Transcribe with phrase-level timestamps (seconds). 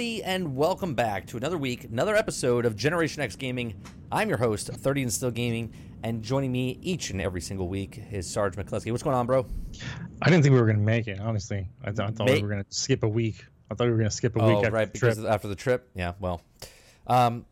[0.00, 3.74] Everybody, and welcome back to another week, another episode of Generation X Gaming.
[4.10, 8.00] I'm your host, 30 and Still Gaming, and joining me each and every single week
[8.10, 8.92] is Sarge McCluskey.
[8.92, 9.44] What's going on, bro?
[10.22, 11.68] I didn't think we were going to make it, honestly.
[11.84, 13.44] I, th- I thought May- we were going to skip a week.
[13.70, 15.18] I thought we were going to skip a oh, week after right, the trip.
[15.18, 15.90] after the trip.
[15.94, 16.40] Yeah, well,
[17.06, 17.44] um,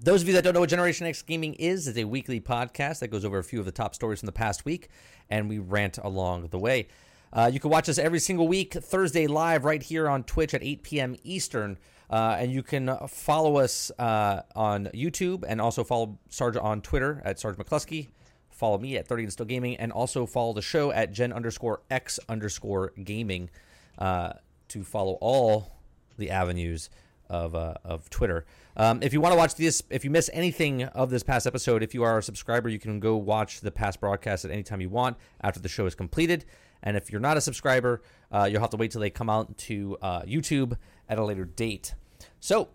[0.00, 3.00] those of you that don't know what Generation X Gaming is, it's a weekly podcast
[3.00, 4.88] that goes over a few of the top stories from the past week,
[5.28, 6.88] and we rant along the way.
[7.32, 10.62] Uh, you can watch us every single week, Thursday live, right here on Twitch at
[10.62, 11.16] 8 p.m.
[11.22, 11.78] Eastern.
[12.10, 17.20] Uh, and you can follow us uh, on YouTube and also follow Sarge on Twitter
[17.24, 18.08] at Sarge McCluskey.
[18.50, 21.82] Follow me at 30 and Still Gaming, and also follow the show at Gen underscore
[21.90, 23.50] X underscore Gaming
[23.98, 24.32] uh,
[24.68, 25.76] to follow all
[26.16, 26.90] the avenues
[27.28, 28.46] of uh, of Twitter.
[28.76, 31.82] Um, if you want to watch this, if you miss anything of this past episode,
[31.82, 34.80] if you are a subscriber, you can go watch the past broadcast at any time
[34.80, 36.44] you want after the show is completed.
[36.82, 39.56] And if you're not a subscriber, uh, you'll have to wait till they come out
[39.58, 40.76] to uh, YouTube
[41.08, 41.94] at a later date.
[42.40, 42.68] So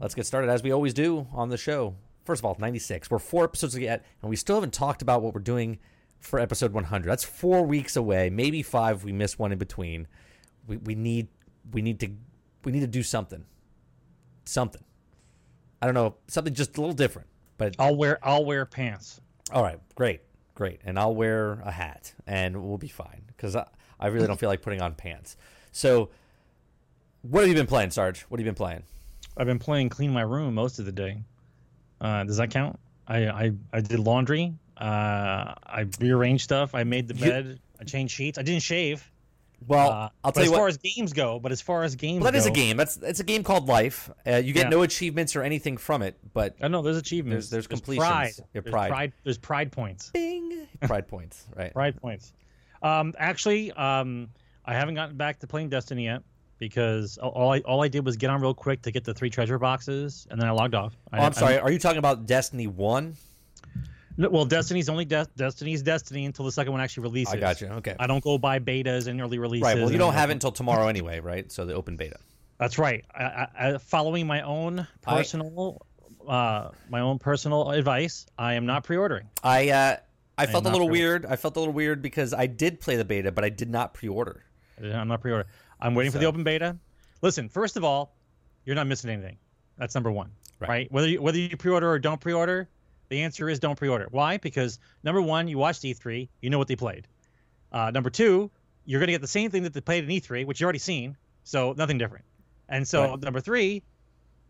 [0.00, 1.94] let's get started as we always do on the show.
[2.24, 3.10] First of all, 96.
[3.10, 5.78] We're four episodes yet, and we still haven't talked about what we're doing
[6.20, 7.08] for episode 100.
[7.08, 9.02] That's four weeks away, maybe five.
[9.04, 10.06] We miss one in between.
[10.66, 11.28] We, we need
[11.72, 12.10] we need to
[12.64, 13.44] we need to do something,
[14.44, 14.82] something.
[15.80, 17.28] I don't know, something just a little different.
[17.58, 19.20] But I'll wear I'll wear pants.
[19.52, 20.20] all right, great,
[20.54, 23.66] great, and I'll wear a hat, and we'll be fine because I,
[24.00, 25.36] I really don't feel like putting on pants.
[25.72, 26.10] So,
[27.22, 28.22] what have you been playing, Sarge?
[28.22, 28.82] What have you been playing?
[29.36, 31.22] I've been playing clean my room most of the day.
[32.00, 32.78] Uh, does that count?
[33.06, 34.54] I, I, I did laundry.
[34.76, 36.74] Uh, I rearranged stuff.
[36.74, 37.60] I made the You- bed.
[37.80, 38.38] I changed sheets.
[38.38, 39.08] I didn't shave.
[39.68, 40.58] Well, Uh, I'll tell as you what.
[40.58, 42.76] far as games go, but as far as games Well, that is a game.
[42.76, 44.10] That's it's a game called Life.
[44.26, 44.68] Uh, you get Yeah.
[44.70, 47.48] no achievements or anything from it, but I know there's achievements.
[47.48, 48.06] There's- there's completions.
[48.08, 48.32] Pride.
[48.54, 49.12] Yeah, There's pride.
[49.24, 50.10] There's pride points.
[50.10, 51.72] bing, pride points, right?
[51.72, 52.32] Pride points.
[52.82, 54.28] Um, actually, um,
[54.64, 56.22] I haven't gotten back to playing Destiny yet
[56.58, 59.30] because all- I all I did was get on real quick to get the three
[59.30, 60.96] treasure boxes, and then I logged off.
[61.12, 61.58] I, Oh, I'm sorry.
[61.58, 63.16] Are you talking about Destiny One?
[64.18, 67.34] Well, Destiny's only De- Destiny's Destiny until the second one actually releases.
[67.34, 67.68] I got you.
[67.68, 67.96] Okay.
[67.98, 69.62] I don't go buy betas and early releases.
[69.62, 69.76] Right.
[69.78, 71.50] Well, you don't have it until tomorrow anyway, right?
[71.50, 72.16] So the open beta.
[72.58, 73.04] That's right.
[73.14, 75.84] I, I, I, following my own I- personal,
[76.28, 79.28] uh, my own personal advice, I am not pre-ordering.
[79.42, 79.96] I uh,
[80.38, 81.26] I felt a little weird.
[81.26, 83.94] I felt a little weird because I did play the beta, but I did not
[83.94, 84.44] pre-order.
[84.82, 85.48] I'm not pre-ordering.
[85.80, 86.76] I'm waiting for the open beta.
[87.22, 88.14] Listen, first of all,
[88.64, 89.36] you're not missing anything.
[89.78, 90.30] That's number one,
[90.60, 90.68] Right.
[90.68, 90.92] right?
[90.92, 92.68] Whether you, whether you pre-order or don't pre-order,
[93.12, 94.08] the answer is don't pre-order.
[94.10, 94.38] Why?
[94.38, 97.06] Because number one, you watched E3, you know what they played.
[97.70, 98.50] Uh, number two,
[98.86, 100.78] you're going to get the same thing that they played in E3, which you've already
[100.78, 102.24] seen, so nothing different.
[102.68, 103.20] And so Right.
[103.20, 103.82] number three,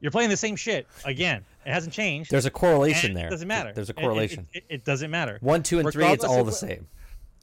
[0.01, 1.45] you're playing the same shit again.
[1.67, 2.31] It hasn't changed.
[2.31, 3.27] There's a correlation there.
[3.27, 3.73] It doesn't matter.
[3.75, 4.47] There's a It- it- correlation.
[4.53, 5.39] It, it, it doesn't matter.
[5.41, 6.07] One, two, and three.
[6.07, 6.87] It's all the same.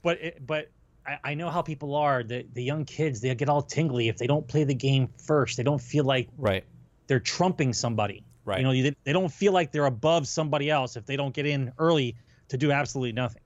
[0.02, 0.70] But it, but
[1.06, 2.22] I, I know how people are.
[2.22, 5.56] The the young kids they get all tingly if they don't play the game first.
[5.56, 6.64] They don't feel like Right.
[7.06, 8.24] they're trumping somebody.
[8.44, 8.58] Right.
[8.58, 11.46] You know, you, they don't feel like they're above somebody else if they don't get
[11.46, 12.16] in early
[12.48, 13.42] to do absolutely nothing.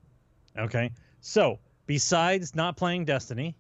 [0.56, 0.90] Okay.
[1.20, 3.56] So besides not playing Destiny,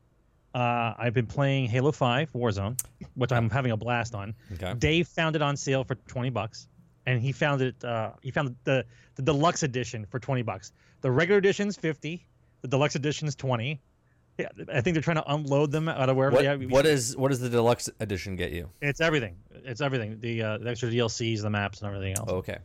[0.54, 2.80] uh, I've been playing Halo Five Warzone,
[3.14, 4.34] which I'm having a blast on.
[4.52, 4.74] Okay.
[4.78, 6.68] Dave found it on sale for twenty bucks,
[7.06, 7.82] and he found it.
[7.84, 8.86] Uh, he found the
[9.16, 10.72] the deluxe edition for twenty bucks.
[11.00, 12.26] The regular edition's fifty.
[12.62, 13.80] The deluxe edition's twenty.
[14.38, 16.62] Yeah, I think they're trying to unload them out of wherever What, have.
[16.70, 18.68] what is what does the deluxe edition get you?
[18.82, 19.36] It's everything.
[19.52, 20.18] It's everything.
[20.18, 22.28] The, uh, the extra DLCs, the maps, and everything else.
[22.30, 22.58] Okay.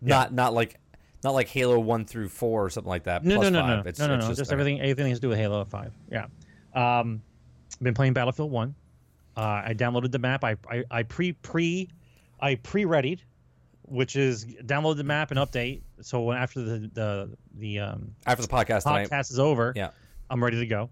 [0.00, 0.80] Not not like
[1.22, 3.24] not like Halo one through four or something like that.
[3.24, 3.84] no, plus no, no, five.
[3.84, 4.28] no, It's, no, no, it's no.
[4.30, 4.80] just, Just, everything.
[4.80, 5.92] Everything has to do with Halo Five.
[6.10, 6.24] Yeah.
[6.74, 7.22] Um,
[7.74, 8.74] I've been playing Battlefield One.
[9.36, 10.42] Uh, I downloaded the map.
[10.42, 11.88] I I, I pre pre
[12.40, 13.20] I pre readied,
[13.82, 15.82] which is download the map and update.
[16.00, 19.08] So after the the the um, After the podcast tonight.
[19.08, 19.90] podcast is over, Yeah.
[20.28, 20.90] I'm ready to go.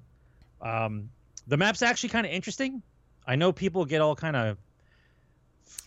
[0.62, 1.10] Um,
[1.46, 2.82] the map's actually kind of interesting.
[3.26, 4.58] I know people get all kind of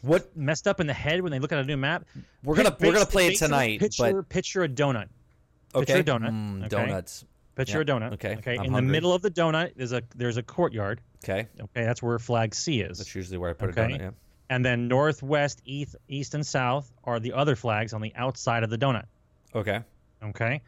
[0.02, 2.06] What messed up in the head when they look at a new map.
[2.44, 5.08] we're gonna we're gonna play it tonight, Picture, but picture a donut.
[5.76, 5.86] okay.
[5.94, 6.68] picture a donut, Mm, okay?
[6.70, 7.26] Donuts.
[7.56, 8.14] Picture a donut.
[8.14, 8.58] okay, Okay.
[8.58, 8.88] I'm in hungry.
[8.88, 11.02] the middle of the donut there's a there's a courtyard.
[11.24, 11.48] Okay.
[11.60, 12.98] Okay, that's where flag C is.
[12.98, 13.84] That's usually where I put Okay.
[13.84, 14.00] a donut.
[14.00, 14.10] Yeah.
[14.50, 18.70] And then northwest, east, east, and south are the other flags on the outside of
[18.70, 19.06] the donut.
[19.56, 19.80] Okay.
[20.24, 20.62] Okay.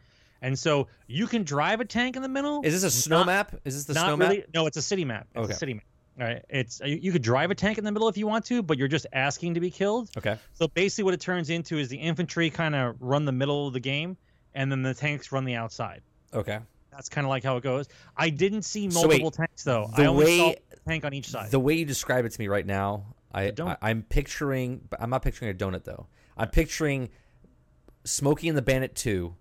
[0.45, 2.61] And so you can drive a tank in the middle.
[2.63, 3.55] Is this a snow Not- map?
[3.65, 4.37] Is this the not snow really.
[4.37, 4.47] map?
[4.53, 5.27] No, it's a city map.
[5.33, 5.53] It's Okay.
[5.53, 5.83] a city map.
[6.19, 8.45] All right, it's you, you could drive a tank in the middle if you want
[8.45, 10.09] to, but you're just asking to be killed.
[10.17, 10.37] Okay.
[10.53, 13.73] So basically, what it turns into is the infantry kind of run the middle of
[13.73, 14.15] the game,
[14.53, 16.01] and then the tanks run the outside.
[16.33, 16.59] Okay.
[16.91, 17.87] That's kind of like how it goes.
[18.15, 19.89] I didn't see So wait, multiple tanks though.
[19.97, 21.51] the I only way- saw a tank on each side.
[21.51, 23.51] The way you describe it to me right now, I.
[23.59, 26.05] I I'm picturing, I'm not picturing a donut though.
[26.37, 27.09] I'm picturing
[28.05, 29.35] Smokey and the Bandit 2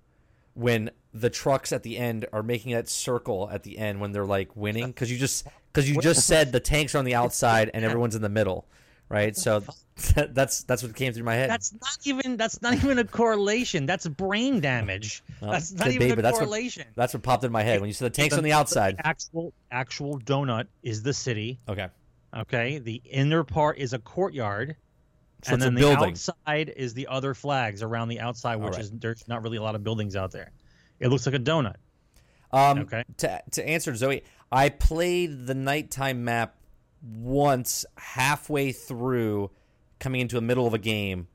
[0.54, 4.24] when the trucks at the end are making that circle at the end when they're
[4.24, 7.70] like winning because you just because you just said the tanks are on the outside
[7.74, 8.66] and everyone's in the middle,
[9.08, 9.36] right?
[9.36, 9.62] So
[10.14, 11.50] that's that's what came through my head.
[11.50, 13.86] That's not even that's not even a correlation.
[13.86, 15.22] That's brain damage.
[15.40, 16.86] Well, that's not even a that's what- correlation.
[16.94, 18.96] That's what popped in my head when you said the tanks on the outside.
[19.04, 21.58] Actual actual donut is the city.
[21.68, 21.88] Okay.
[22.36, 24.74] Okay, the inner part is a courtyard,
[25.44, 26.10] So and then the building.
[26.10, 28.80] outside is the other flags around the outside, which Alright.
[28.80, 30.50] is there's not really a lot of buildings out there.
[31.00, 31.76] It looks like a donut.
[32.52, 33.04] Um, Okay.
[33.18, 36.56] To to answer Zoe, I played the nighttime map
[37.02, 39.50] once halfway through,
[39.98, 41.28] coming into the middle of a game,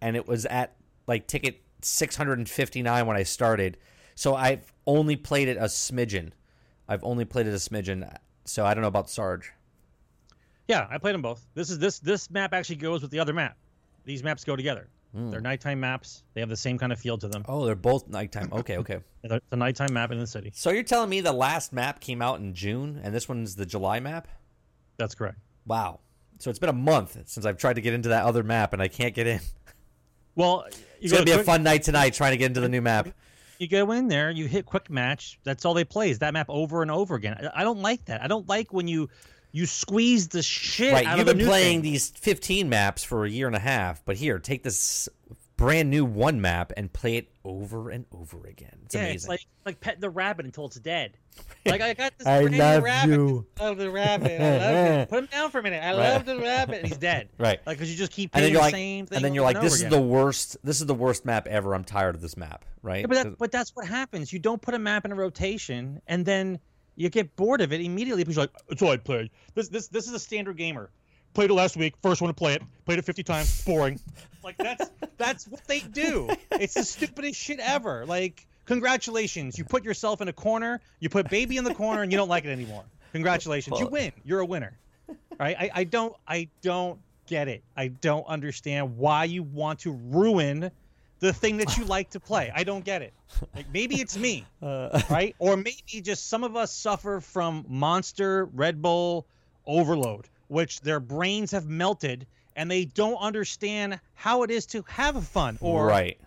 [0.00, 0.76] and it was at
[1.06, 3.78] like ticket 659 when I started.
[4.14, 6.30] So I've only played it a smidgen.
[6.88, 8.08] I've only played it a smidgen.
[8.44, 9.52] So I don't know about Sarge.
[10.68, 11.44] Yeah, I played them both.
[11.54, 13.56] This is this this map actually goes with the other map.
[14.04, 14.88] These maps go together.
[15.14, 15.30] Hmm.
[15.30, 16.22] They're nighttime maps.
[16.34, 17.44] They have the same kind of feel to them.
[17.48, 18.50] Oh, they're both nighttime.
[18.52, 18.98] Okay, okay.
[19.24, 20.52] It's a nighttime map in the city.
[20.54, 23.66] So you're telling me the last map came out in June, and this one's the
[23.66, 24.28] July map?
[24.96, 25.38] That's correct.
[25.66, 26.00] Wow.
[26.38, 28.80] So it's been a month since I've tried to get into that other map, and
[28.80, 29.40] I can't get in.
[30.36, 30.66] Well,
[31.00, 33.08] It's go gonna be a fun night tonight trying to get into the new map.
[33.58, 35.40] You go in there, you hit quick match.
[35.42, 37.50] That's all they play is that map over and over again.
[37.52, 38.22] I don't like that.
[38.22, 39.10] I don't like when you
[39.52, 41.92] you squeeze the shit Right, out you've of been new playing thing.
[41.92, 45.08] these 15 maps for a year and a half, but here, take this
[45.56, 48.78] brand new one map and play it over and over again.
[48.84, 49.14] It's yeah, amazing.
[49.16, 51.16] it's like like petting the rabbit until it's dead.
[51.66, 53.12] Like I got this I brand new love rabbit.
[53.12, 53.46] you.
[53.60, 54.40] I love the rabbit.
[54.40, 55.08] I love it.
[55.10, 55.82] Put him down for a minute.
[55.84, 55.96] I Right.
[56.14, 56.78] love the rabbit.
[56.78, 57.28] And he's dead.
[57.38, 57.60] right.
[57.66, 59.16] Like because you just keep playing the like, same thing.
[59.16, 59.92] and then you're like, this is again.
[59.92, 60.56] the worst.
[60.64, 61.74] This is the worst map ever.
[61.74, 62.64] I'm tired of this map.
[62.82, 63.00] Right?
[63.02, 64.32] Yeah, but that, but that's what happens.
[64.32, 66.58] You don't put a map in a rotation, and then
[66.98, 69.30] you get bored of it immediately because you're like, "That's all I played.
[69.54, 70.90] This this this is a standard gamer.
[71.32, 71.94] Played it last week.
[72.02, 72.62] First one to play it.
[72.84, 73.64] Played it 50 times.
[73.64, 74.00] Boring.
[74.42, 76.28] like that's that's what they do.
[76.52, 78.04] It's the stupidest shit ever.
[78.04, 80.80] Like congratulations, you put yourself in a corner.
[80.98, 82.84] You put baby in the corner, and you don't like it anymore.
[83.12, 84.12] Congratulations, you win.
[84.24, 84.76] You're a winner.
[85.38, 85.56] Right?
[85.58, 86.98] I, I don't I don't
[87.28, 87.62] get it.
[87.76, 90.70] I don't understand why you want to ruin
[91.20, 92.50] the thing that you like to play.
[92.54, 93.12] I don't get it.
[93.54, 95.34] Like maybe it's me, Uh, right?
[95.38, 99.26] Or maybe just some of us suffer from monster Red Bull
[99.66, 102.26] overload, which their brains have melted
[102.56, 106.18] and they don't understand how it is to have fun or right.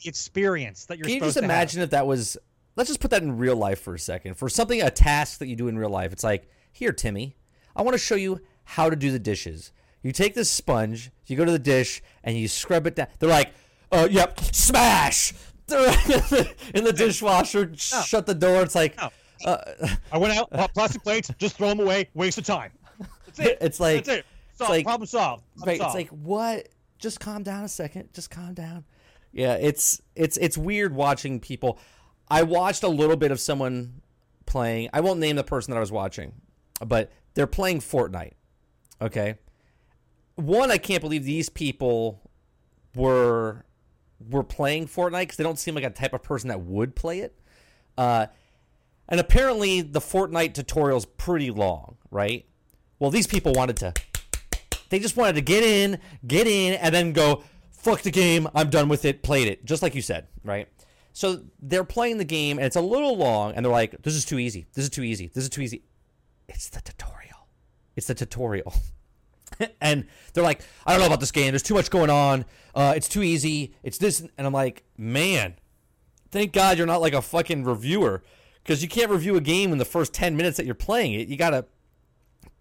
[0.00, 2.36] the experience that you're Can you just imagine if that was?
[2.76, 4.36] Let's just put that in real life for a second.
[4.36, 7.36] For something, a task that you do in real life, it's like, here, Timmy,
[7.76, 9.72] I want to show you how to do the dishes.
[10.02, 13.08] You take this sponge, you go to the dish, and you scrub it down.
[13.18, 13.52] They're like,
[13.92, 15.32] uh, yep, smash!
[15.68, 18.62] in the dishwasher, shut the door.
[18.62, 19.10] It's like, No.
[19.46, 19.88] uh.
[20.10, 22.72] I went out, bought plastic plates, just throw them away, waste of time.
[23.26, 23.58] That's it.
[23.60, 24.26] it's like, That's it.
[24.68, 25.44] Like- problem solved.
[25.56, 26.68] Problem right, it's like what?
[26.98, 28.10] Just calm down a second.
[28.12, 28.84] Just calm down.
[29.32, 31.78] Yeah, it's it's it's weird watching people.
[32.28, 34.02] I watched a little bit of someone
[34.46, 34.90] playing.
[34.92, 36.32] I won't name the person that I was watching,
[36.86, 38.32] but they're playing Fortnite.
[39.00, 39.36] Okay.
[40.36, 42.20] One, I can't believe these people
[42.94, 43.64] were
[44.30, 47.20] were playing Fortnite because they don't seem like a type of person that would play
[47.20, 47.38] it.
[47.96, 48.26] Uh,
[49.08, 52.46] and apparently, the Fortnite tutorial's pretty long, right?
[52.98, 53.94] Well, these people wanted to.
[54.88, 58.70] They just wanted to get in, get in, and then go, fuck the game, I'm
[58.70, 59.64] done with it, played it.
[59.64, 60.68] Just like you said, right?
[61.12, 64.24] So they're playing the game, and it's a little long, and they're like, this is
[64.24, 64.66] too easy.
[64.74, 65.30] This is too easy.
[65.34, 65.82] This is too easy.
[66.48, 67.48] It's the tutorial.
[67.96, 68.72] It's the tutorial.
[69.80, 71.50] and they're like, I don't know about this game.
[71.52, 72.44] There's too much going on.
[72.74, 73.74] Uh, it's too easy.
[73.82, 74.20] It's this.
[74.20, 75.54] And I'm like, man,
[76.30, 78.22] thank God you're not like a fucking reviewer
[78.62, 81.28] because you can't review a game in the first 10 minutes that you're playing it.
[81.28, 81.66] You got to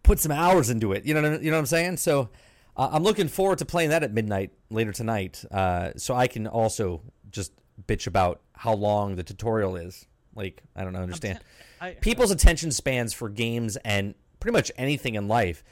[0.04, 1.06] put some hours into it.
[1.06, 1.98] You know, you know what I'm saying?
[1.98, 2.30] So
[2.76, 6.48] uh, I'm looking forward to playing that at midnight later tonight uh, so I can
[6.48, 7.54] also just
[7.88, 10.06] bitch about how long the tutorial is.
[10.36, 11.40] Like, I don't know, understand.
[11.80, 15.64] I- People's attention spans for games and pretty much anything in life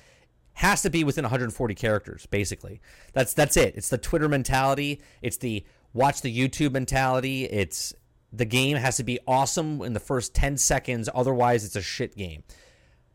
[0.60, 2.82] has to be within 140 characters basically.
[3.14, 3.76] That's that's it.
[3.78, 5.02] It's the twitter mentality.
[5.22, 5.64] It's the
[5.94, 7.46] watch the youtube mentality.
[7.46, 7.94] It's
[8.34, 12.14] the game has to be awesome in the first 10 seconds otherwise it's a shit
[12.18, 12.44] game.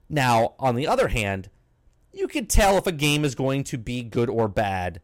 [0.08, 1.50] Now on the other hand
[2.12, 5.02] you can tell if a game is going to be good or bad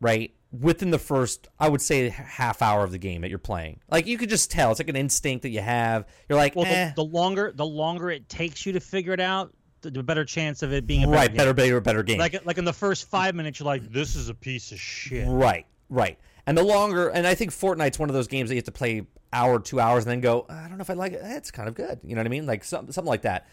[0.00, 3.80] right within the first i would say half hour of the game that you're playing.
[3.90, 4.70] Like you could just tell.
[4.70, 6.06] It's like an instinct that you have.
[6.28, 6.90] You're like Well, eh.
[6.90, 9.52] the, the longer the longer it takes you to figure it out,
[9.86, 11.36] a better chance of it being a better right, game.
[11.36, 12.18] better, better, better game.
[12.18, 15.26] Like like in the first five minutes, you're like, this is a piece of shit.
[15.28, 16.18] Right, right.
[16.46, 18.72] And the longer, and I think Fortnite's one of those games that you have to
[18.72, 21.20] play hour, two hours, and then go, I don't know if I like it.
[21.22, 22.00] It's kind of good.
[22.04, 22.46] You know what I mean?
[22.46, 23.48] Like something, something like that.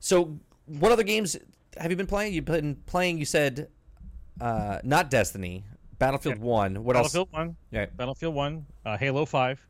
[0.00, 1.36] So, what other games
[1.76, 2.34] have you been playing?
[2.34, 3.18] You've been playing.
[3.18, 3.68] You said
[4.40, 5.64] uh, not Destiny,
[5.98, 6.82] Battlefield One.
[6.82, 7.56] What Battlefield One.
[7.70, 7.86] Yeah.
[7.86, 9.64] Battlefield One, uh, Halo Five,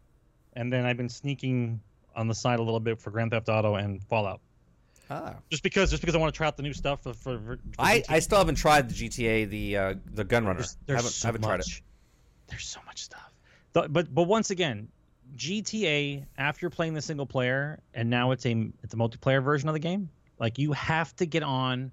[0.54, 1.80] and then I've been sneaking
[2.16, 4.40] on the side a little bit for Grand Theft Auto and Fallout.
[5.12, 5.34] Ah.
[5.50, 7.12] Just because, just because I want to try out the new stuff for.
[7.12, 10.56] for, for I, I still haven't tried the GTA, the uh, the Gunrunner.
[10.56, 11.48] There's, I there's haven't, so haven't much.
[11.48, 11.82] tried it.
[12.48, 13.32] There's so much stuff.
[13.72, 14.88] But but once again,
[15.36, 19.72] GTA after playing the single player and now it's a it's a multiplayer version of
[19.74, 20.08] the game.
[20.38, 21.92] Like you have to get on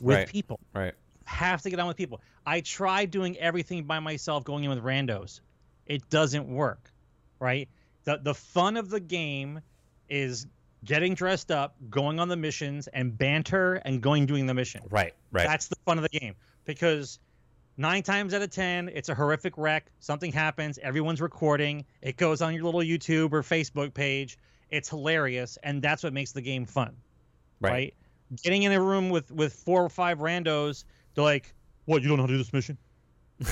[0.00, 0.28] with Right.
[0.28, 0.60] people.
[0.74, 0.94] Right.
[1.24, 2.20] Have to get on with people.
[2.46, 5.40] I tried doing everything by myself, going in with randos.
[5.86, 6.90] It doesn't work,
[7.38, 7.68] right?
[8.04, 9.60] The the fun of the game
[10.08, 10.46] is
[10.84, 14.82] getting dressed up, going on the missions, and banter and going doing the mission.
[14.90, 15.14] Right.
[15.32, 15.46] Right.
[15.46, 16.34] That's the fun of the game
[16.64, 17.18] because
[17.76, 19.90] nine times out of ten, it's a horrific wreck.
[20.00, 20.78] Something happens.
[20.78, 21.84] Everyone's recording.
[22.02, 24.38] It goes on your little YouTube or Facebook page.
[24.70, 26.96] It's hilarious, and that's what makes the game fun,
[27.60, 27.70] right.
[27.70, 27.94] right?
[28.42, 30.84] Getting in a room with with four or five randos,
[31.14, 31.52] they're like,
[31.86, 32.02] "What?
[32.02, 32.78] You don't know how to do this mission?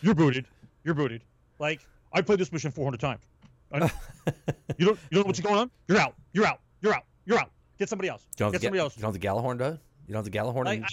[0.00, 0.46] You're booted.
[0.84, 1.22] You're booted.
[1.58, 1.80] Like
[2.12, 3.20] I played this mission 400 times.
[3.72, 3.92] You don't
[4.78, 5.70] you don't know what's going on?
[5.88, 6.14] You're out.
[6.32, 6.60] You're out.
[6.80, 7.04] You're out.
[7.26, 7.50] You're out.
[7.78, 8.26] Get somebody else.
[8.36, 8.96] Don't Get somebody else.
[8.96, 9.78] You don't have the Gjallarhorn, does?
[10.06, 10.66] You don't have the Gjallarhorn?
[10.66, 10.86] I-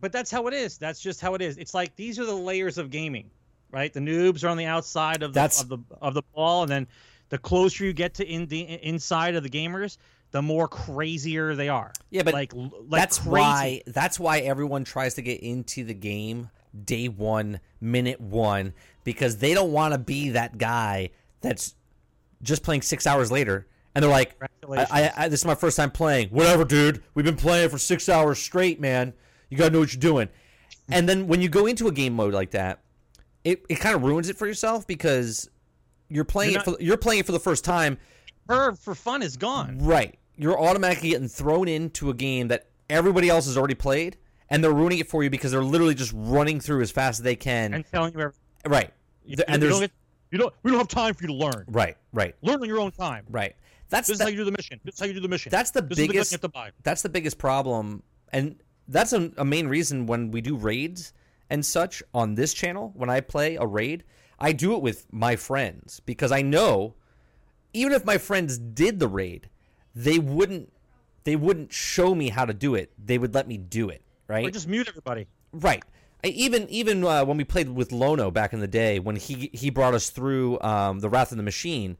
[0.00, 0.78] but that's how it is.
[0.78, 1.58] That's just how it is.
[1.58, 3.30] It's like these are the layers of gaming,
[3.70, 3.92] right?
[3.92, 6.70] The noobs are on the outside of the That's- of the of the ball, and
[6.70, 6.86] then
[7.28, 9.98] the closer you get to in the inside of the gamers,
[10.30, 11.92] the more crazier they are.
[12.10, 13.30] Yeah, but like, like that's crazy.
[13.30, 16.50] why that's why everyone tries to get into the game
[16.84, 18.72] day one, minute one,
[19.04, 21.10] because they don't want to be that guy
[21.40, 21.74] that's
[22.42, 24.36] just playing six hours later, and they're like,
[24.68, 27.02] I, I, I, "This is my first time playing." Whatever, dude.
[27.14, 29.12] We've been playing for six hours straight, man.
[29.48, 30.28] You gotta know what you're doing.
[30.90, 32.80] And then when you go into a game mode like that,
[33.44, 35.48] it, it kind of ruins it for yourself because
[36.08, 37.98] you're playing You're it for, you're playing it for the first time.
[38.48, 39.78] Her for fun is gone.
[39.80, 40.18] Right.
[40.36, 44.16] You're automatically getting thrown into a game that everybody else has already played,
[44.48, 47.24] and they're ruining it for you because they're literally just running through as fast as
[47.24, 47.74] they can.
[47.74, 48.40] And telling you everything.
[48.66, 48.90] right.
[49.24, 49.90] You, and you there's
[50.30, 50.54] you don't.
[50.62, 51.64] We don't have time for you to learn.
[51.68, 53.24] right, right, Learn on your own time.
[53.30, 53.54] right.
[53.88, 54.78] That's This is how you do the mission.
[54.84, 55.50] This is how you do the mission.
[55.50, 56.70] that's the this the biggest you have to buy.
[56.84, 58.56] that's the biggest problem, and
[58.86, 61.12] that's a, a main reason when we do raids
[61.50, 62.92] and such on this channel.
[62.94, 64.04] When I play a raid,
[64.38, 66.94] I do it with my friends because I know
[67.72, 69.48] even if my friends did the raid,
[69.94, 70.72] they wouldn't
[71.24, 72.92] they wouldn't show me how to do it.
[73.04, 74.02] They would let me do it.
[74.28, 74.46] Right.
[74.46, 75.26] Or just mute everybody.
[75.52, 75.82] Right.
[76.24, 79.50] I, even even uh, when we played with Lono back in the day, when he
[79.52, 81.96] he brought us through um, the Wrath of the Machine,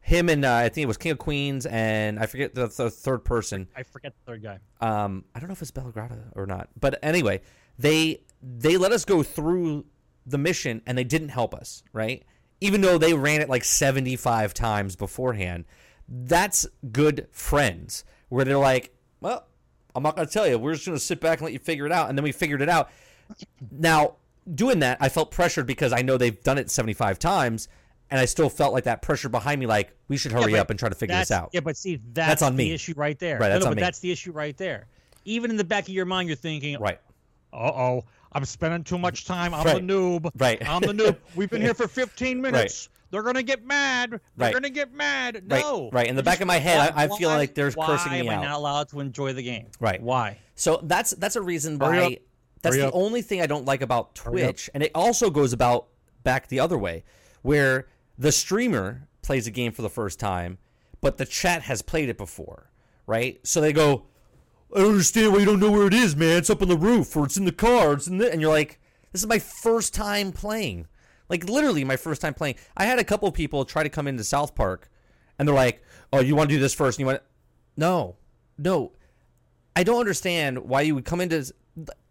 [0.00, 2.90] him and uh, I think it was King of Queens and I forget the, the
[2.90, 3.68] third person.
[3.76, 4.58] I forget the third guy.
[4.80, 7.42] Um, I don't know if it's Bellagrada or not, but anyway,
[7.78, 9.84] they they let us go through
[10.26, 11.82] the mission and they didn't help us.
[11.92, 12.24] Right.
[12.60, 15.64] Even though they ran it like seventy five times beforehand,
[16.08, 19.46] that's good friends where they're like, well,
[19.94, 20.58] I'm not going to tell you.
[20.58, 22.08] We're just going to sit back and let you figure it out.
[22.08, 22.90] And then we figured it out.
[23.70, 24.14] Now,
[24.52, 27.68] doing that, I felt pressured because I know they've done it 75 times,
[28.10, 30.70] and I still felt like that pressure behind me, like, we should hurry but up
[30.70, 31.50] and try to figure this out.
[31.52, 32.72] Yeah, but see, that's, That's on the me.
[32.72, 33.38] issue right there.
[33.38, 33.82] Right, that's no, on but me.
[33.82, 34.86] that's the issue right there.
[35.24, 37.00] Even in the back of your mind, you're thinking, Right.
[37.52, 39.52] uh oh, I'm spending too much time.
[39.54, 39.86] I'm Right.
[39.86, 40.30] the noob.
[40.36, 40.66] Right.
[40.66, 41.16] I'm the noob.
[41.34, 42.88] We've been here for 15 minutes.
[43.10, 44.10] They're gonna get mad.
[44.10, 44.52] They're Right.
[44.52, 45.42] gonna get mad.
[45.46, 45.88] No.
[45.92, 46.06] right.
[46.06, 48.28] In the back of my head, I- I feel like they're why cursing me am
[48.28, 48.42] I out.
[48.44, 49.66] not allowed to enjoy the game?
[49.80, 50.00] Right.
[50.02, 50.38] Why?
[50.56, 52.18] So that's that's a reason why.
[52.62, 52.94] That's Hurry the up.
[52.94, 54.50] only thing I don't like about Hurry up.
[54.50, 55.88] Twitch, and it also goes about
[56.24, 57.04] back the other way,
[57.42, 57.88] where
[58.18, 60.58] the streamer plays a game for the first time,
[61.00, 62.70] but the chat has played it before,
[63.06, 63.38] right?
[63.46, 64.06] So they go,
[64.74, 66.38] "I don't understand why you don't know where it is, man.
[66.38, 68.50] It's up on the roof, or it's in the car, it's in the," and you're
[68.50, 68.80] like,
[69.12, 70.86] "This is my first time playing."
[71.28, 72.54] Like literally my first time playing.
[72.76, 74.90] I had a couple people try to come into South Park,
[75.38, 76.98] and they're like, "Oh, you want to do this first?
[76.98, 77.22] And you want?"
[77.76, 78.16] No,
[78.56, 78.92] no.
[79.76, 81.52] I don't understand why you would come into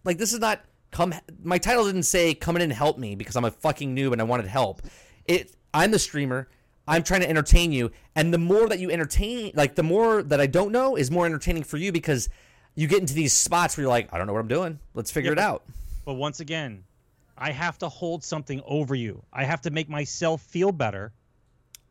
[0.07, 3.35] like this is not come my title didn't say come in and help me because
[3.35, 4.81] I'm a fucking noob and I wanted help.
[5.25, 6.47] It I'm the streamer.
[6.87, 10.39] I'm trying to entertain you and the more that you entertain like the more that
[10.41, 12.29] I don't know is more entertaining for you because
[12.75, 14.79] you get into these spots where you're like I don't know what I'm doing.
[14.93, 15.63] Let's figure Yeah, it but- out.
[16.05, 16.85] But once again,
[17.37, 19.21] I have to hold something over you.
[19.33, 21.11] I have to make myself feel better.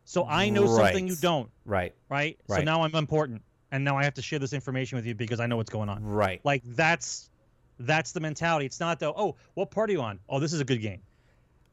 [0.06, 1.94] So I know something you don't, Right.
[2.08, 2.38] right?
[2.48, 2.58] Right.
[2.60, 3.42] So now I'm important.
[3.72, 5.88] And now I have to share this information with you because I know what's going
[5.90, 6.02] on.
[6.02, 6.40] Right.
[6.44, 7.28] Like that's
[7.78, 8.66] that's the mentality.
[8.66, 10.18] It's not though, oh, what part are you on?
[10.28, 11.00] Oh, this is a good game.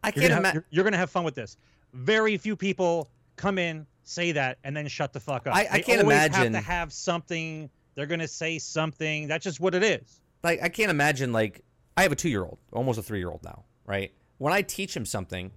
[0.04, 1.58] I You're can't imagine you're, you're gonna have fun with this.
[1.94, 5.56] Very few people come in, say that, and then shut the fuck up.
[5.56, 9.28] I- I can't imagine- have to have something They're gonna say something.
[9.28, 10.20] That's just what it is.
[10.44, 11.62] like I can't imagine like
[11.96, 14.12] I have a two year old, almost a three year old now, right?
[14.40, 15.52] When I teach him something,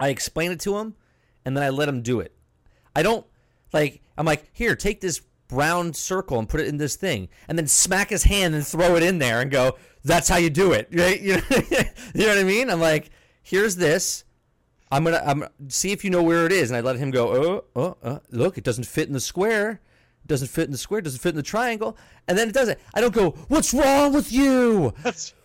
[0.00, 0.94] I explain it to him
[1.44, 2.34] and then I let him do it.
[2.96, 3.26] I don't
[3.72, 5.20] like I'm like, here, take this
[5.54, 8.96] round circle and put it in this thing, and then smack his hand and throw
[8.96, 10.88] it in there and go, that's how you do it.
[10.92, 11.20] Right?
[11.20, 11.42] You know,
[12.14, 12.70] you know what I mean?
[12.70, 13.10] I'm like,
[13.42, 14.24] here's this.
[14.90, 17.32] I'm gonna I'm see if you know where it is, and I let him go.
[17.34, 19.80] Oh, oh, uh, look, it doesn't fit in the square.
[20.24, 21.00] It doesn't fit in the square.
[21.00, 21.96] It doesn't fit in the triangle,
[22.28, 22.80] and then it does it.
[22.92, 23.30] I don't go.
[23.48, 24.92] What's wrong with you?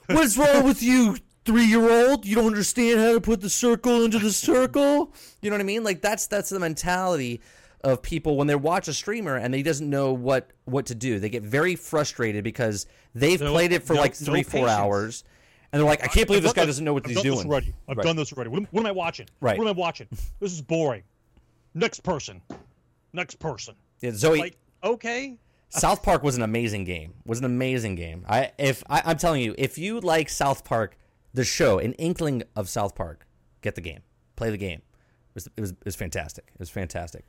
[0.07, 2.25] What's wrong with you, three year old?
[2.25, 5.13] You don't understand how to put the circle into the circle.
[5.41, 5.83] You know what I mean?
[5.83, 7.41] Like that's that's the mentality
[7.83, 11.19] of people when they watch a streamer and they doesn't know what what to do.
[11.19, 14.61] They get very frustrated because they've No- played it for no- like no three four
[14.65, 14.71] patience.
[14.71, 15.23] hours,
[15.71, 17.47] and they're like, I can't believe I've this guy doesn't know what I've he's doing.
[17.47, 17.73] already.
[17.87, 18.03] I've Right.
[18.05, 18.49] done this already.
[18.49, 19.27] What am, what am I watching?
[19.39, 19.57] Right.
[19.57, 20.07] What am I watching?
[20.39, 21.03] This is boring.
[21.73, 22.41] Next person.
[23.13, 23.75] Next person.
[24.01, 25.37] Yeah, Zoe, Like okay.
[25.69, 27.13] South Park was an amazing game.
[27.25, 28.25] Was an amazing game.
[28.27, 30.97] I if I, I'm telling you, if you like South Park,
[31.33, 33.25] the show, an inkling of South Park,
[33.61, 33.99] get the game,
[34.35, 34.79] play the game.
[34.79, 36.45] It was it was, it was fantastic.
[36.53, 37.25] It was fantastic.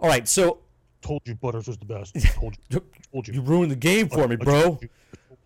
[0.00, 0.58] All right, so
[1.00, 2.14] Told you Butters was the best.
[2.34, 2.82] Told you.
[3.12, 3.34] Told you.
[3.34, 4.56] you ruined the game for me, bro.
[4.56, 4.64] you.
[4.64, 4.88] I told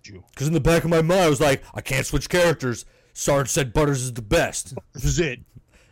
[0.05, 0.25] you.
[0.31, 2.85] Because in the back of my mind, I was like, I can't switch characters.
[3.13, 4.75] Sarge said Butters is the best.
[4.93, 5.41] This is it.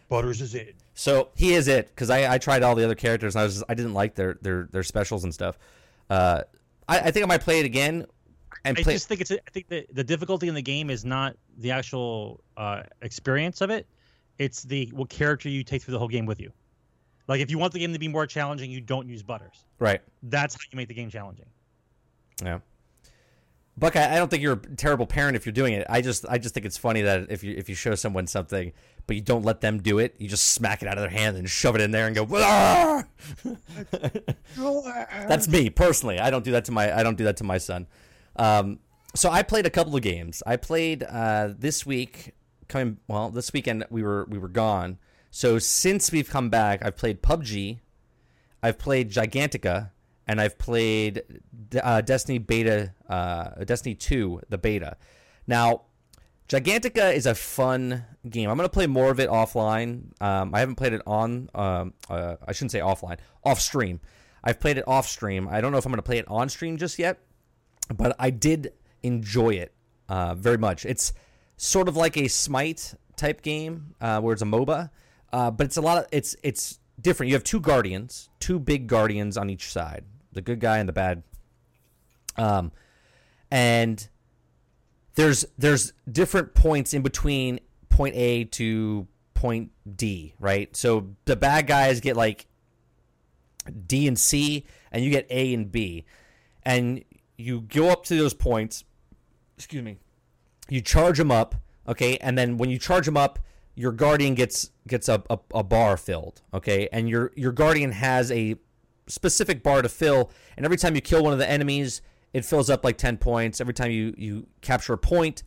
[0.08, 0.76] Butters is it.
[0.94, 3.54] So he is it because I, I tried all the other characters and I was
[3.54, 5.58] just, I didn't like their their their specials and stuff.
[6.08, 6.42] Uh,
[6.88, 8.06] I, I think I might play it again
[8.64, 8.92] and I play.
[8.92, 9.32] just think it's.
[9.32, 13.70] I think the the difficulty in the game is not the actual uh, experience of
[13.70, 13.86] it.
[14.38, 16.52] It's the what character you take through the whole game with you.
[17.28, 19.64] Like if you want the game to be more challenging, you don't use Butters.
[19.78, 20.00] right.
[20.22, 21.46] That's how you make the game challenging.
[22.42, 22.60] Yeah.
[23.78, 25.86] Buck, I, I don't think you're a terrible parent if you're doing it.
[25.90, 28.72] I just I just think it's funny that if you if you show someone something
[29.06, 31.36] but you don't let them do it, you just smack it out of their hand
[31.36, 32.26] and shove it in there and go.
[32.32, 33.04] "Ah!"
[35.28, 36.18] That's me personally.
[36.18, 37.86] I don't do that to my I don't do that to my son.
[38.36, 38.78] Um,
[39.14, 40.42] so I played a couple of games.
[40.46, 42.32] I played uh, this week.
[42.68, 44.98] Coming well, this weekend we were we were gone.
[45.36, 47.80] So since we've come back, I've played PUBG,
[48.62, 49.90] I've played Gigantica,
[50.26, 51.24] and I've played
[51.82, 54.96] uh, Destiny Beta, uh, Destiny Two, the beta.
[55.46, 55.82] Now,
[56.48, 58.48] Gigantica is a fun game.
[58.48, 60.18] I'm gonna play more of it offline.
[60.22, 61.50] Um, I haven't played it on.
[61.54, 64.00] Um, uh, I shouldn't say offline, off stream.
[64.42, 65.48] I've played it off stream.
[65.50, 67.18] I don't know if I'm gonna play it on stream just yet,
[67.94, 68.72] but I did
[69.02, 69.74] enjoy it
[70.08, 70.86] uh, very much.
[70.86, 71.12] It's
[71.58, 74.88] sort of like a Smite type game uh, where it's a MOBA,
[75.36, 77.28] uh, but it's a lot of it's it's different.
[77.28, 80.94] You have two guardians, two big guardians on each side, the good guy and the
[80.94, 81.24] bad.
[82.38, 82.72] Um,
[83.50, 84.08] and
[85.14, 90.74] there's there's different points in between point A to point D, right?
[90.74, 92.46] So the bad guys get like
[93.86, 96.06] D and C, and you get A and B,
[96.62, 97.04] and
[97.36, 98.84] you go up to those points.
[99.58, 99.98] Excuse me.
[100.70, 103.38] You charge them up, okay, and then when you charge them up,
[103.76, 108.32] your guardian gets gets a, a, a bar filled, okay, and your your guardian has
[108.32, 108.56] a
[109.06, 112.68] specific bar to fill, and every time you kill one of the enemies, it fills
[112.68, 113.60] up like ten points.
[113.60, 115.42] Every time you you capture a point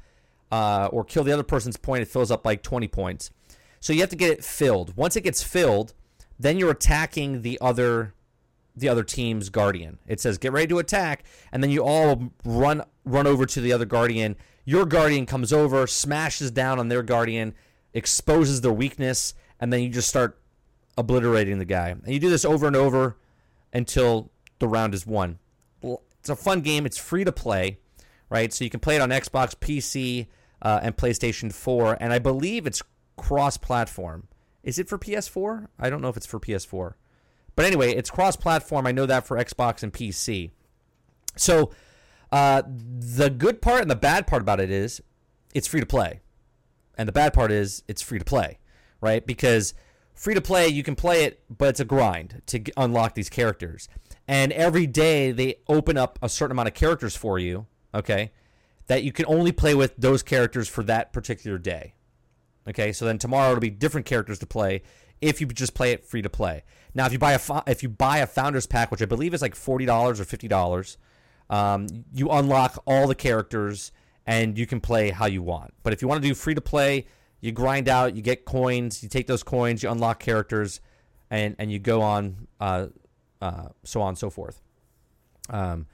[0.51, 3.31] uh, or kill the other person's point, it fills up like twenty points.
[3.79, 4.95] So you have to get it filled.
[4.95, 5.93] Once it gets filled,
[6.37, 8.13] then you're attacking the other
[8.75, 9.97] the other team's guardian.
[10.07, 13.73] It says get ready to attack, and then you all run run over to the
[13.73, 14.35] other guardian.
[14.65, 17.55] Your guardian comes over, smashes down on their guardian,
[17.93, 20.39] exposes their weakness, and then you just start
[20.97, 21.89] obliterating the guy.
[21.89, 23.17] And you do this over and over
[23.73, 25.39] until the round is won.
[25.81, 26.85] It's a fun game.
[26.85, 27.79] It's free to play,
[28.29, 28.51] right?
[28.53, 30.27] So you can play it on Xbox, PC,
[30.61, 32.81] uh, and PlayStation 4, and I believe it's
[33.17, 34.27] cross-platform.
[34.63, 35.67] Is it for PS4?
[35.79, 36.93] I don't know if it's for PS4.
[37.55, 38.85] But anyway, it's cross-platform.
[38.85, 40.51] I know that for Xbox and PC.
[41.35, 41.71] So
[42.31, 45.01] uh, the good part and the bad part about it is
[45.53, 46.19] it's free to play,
[46.99, 48.59] and the bad part is it's free to play,
[48.99, 49.25] right?
[49.25, 49.73] Because
[50.13, 53.29] free to play, you can play it, but it's a grind to g- unlock these
[53.29, 53.87] characters.
[54.27, 58.33] And every day they open up a certain amount of characters for you, okay?
[58.87, 61.93] That you can only play with those characters for that particular day.
[62.67, 64.81] Okay, so then tomorrow it'll be different characters to play
[65.21, 66.63] if you just play it free to play.
[66.93, 69.41] Now, if you buy a if you buy a founders pack, which I believe is
[69.41, 70.97] like forty dollars or fifty dollars,
[71.49, 73.93] um, you unlock all the characters
[74.29, 75.73] and you can play how you want.
[75.81, 77.07] But if you want to do free to play,
[77.41, 80.81] you grind out, you get coins, you take those coins, you unlock characters,
[81.31, 82.87] and and you go on, uh,
[83.41, 84.61] uh, so on and so forth.
[85.49, 85.87] Um,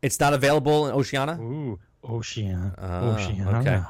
[0.00, 1.38] it's not available in Oceania.
[1.40, 2.74] Ooh, Oceana.
[2.78, 3.58] Ah, Oceana.
[3.60, 3.82] okay.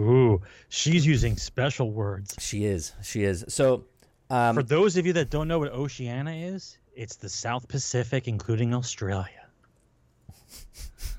[0.00, 2.34] Ooh, she's using special words.
[2.38, 2.92] She is.
[3.02, 3.44] She is.
[3.48, 3.84] So,
[4.30, 8.26] um, For those of you that don't know what Oceana is, It's the South Pacific,
[8.26, 9.46] including Australia.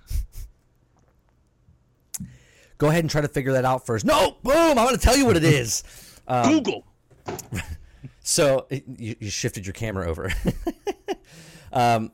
[2.79, 4.03] Go ahead and try to figure that out first.
[4.05, 4.55] No, boom!
[4.55, 5.83] I'm going to tell you what it is.
[6.31, 6.85] Um, Google.
[8.21, 10.31] So you, you shifted your camera over.
[11.73, 12.11] um,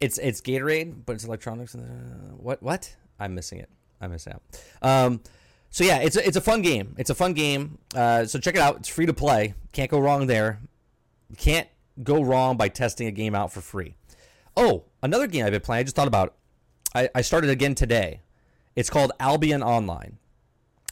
[0.00, 1.74] it's it's Gatorade, but it's electronics.
[1.74, 2.96] And Uh, what what?
[3.20, 3.68] I'm missing it.
[4.00, 4.42] I'm missing out.
[4.80, 5.20] Um,
[5.68, 6.94] so yeah, it's a, it's a fun game.
[6.96, 7.76] It's a fun game.
[7.94, 8.76] Uh, so check it out.
[8.76, 9.52] It's free to play.
[9.72, 10.60] Can't go wrong there.
[11.28, 11.68] You can't
[12.02, 13.96] go wrong by testing a game out for free.
[14.56, 15.80] Oh, another game I've been playing.
[15.80, 16.34] I just thought about.
[16.94, 18.22] I, I started again today.
[18.78, 20.18] It's called Albion Online.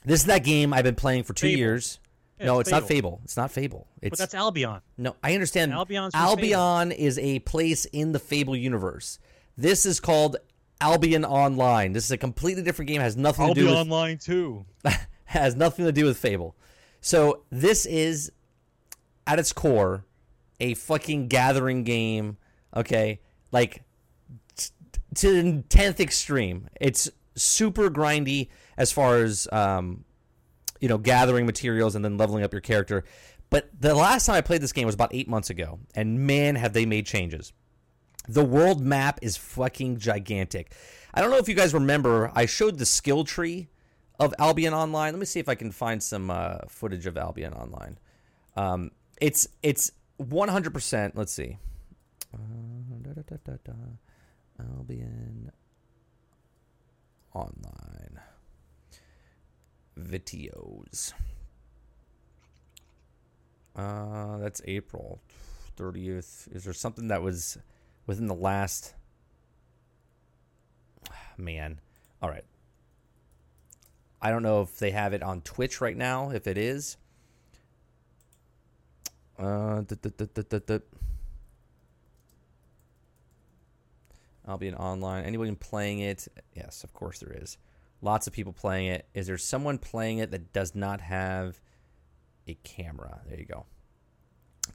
[0.04, 1.58] This is that game I've been playing for two Fable.
[1.58, 2.00] years.
[2.40, 3.10] Yeah, no, it's it's not Fable.
[3.12, 3.20] Fable.
[3.22, 3.86] It's not Fable.
[4.02, 4.80] It's But that's Albion.
[4.98, 5.72] no, I understand.
[5.72, 9.20] Albion's Albion is a place in the Fable universe.
[9.56, 10.36] This is called
[10.80, 11.92] Albion Online.
[11.92, 13.00] This is a completely different game.
[13.00, 14.66] Has nothing to do with Albion online too.
[15.26, 16.56] has nothing to do with Fable.
[17.00, 18.32] So this is
[19.28, 20.04] at its core
[20.58, 22.36] a fucking gathering game.
[22.76, 23.20] Okay,
[23.52, 23.84] like
[24.56, 24.70] t-
[25.14, 26.68] to the tenth extreme.
[26.80, 30.04] It's super grindy as far as um,
[30.80, 33.04] you know gathering materials and then leveling up your character.
[33.48, 36.56] But the last time I played this game was about eight months ago, and man,
[36.56, 37.52] have they made changes.
[38.28, 40.72] The world map is fucking gigantic.
[41.14, 43.68] I don't know if you guys remember, I showed the skill tree
[44.18, 45.12] of Albion Online.
[45.12, 47.98] Let me see if I can find some uh, footage of Albion Online.
[48.56, 51.12] Um, it's it's 100%.
[51.14, 51.58] Let's see.
[52.34, 52.38] Uh,
[53.02, 53.72] da, da, da.
[54.58, 55.50] Albion
[57.36, 58.20] Online
[60.00, 61.12] videos.
[63.74, 65.20] Uh, that's April
[65.78, 66.50] 30th.
[66.54, 67.58] Is there something that was
[68.06, 68.94] within the last
[71.36, 71.78] man?
[72.22, 72.44] All right.
[74.22, 76.30] I don't know if they have it on Twitch right now.
[76.30, 76.96] If it is,
[79.38, 79.82] uh,
[84.46, 85.24] Albion Online.
[85.24, 86.28] Anyone playing it?
[86.54, 87.58] Yes, of course there is.
[88.02, 89.06] Lots of people playing it.
[89.14, 91.60] Is there someone playing it that does not have
[92.46, 93.20] a camera?
[93.28, 93.66] There you go.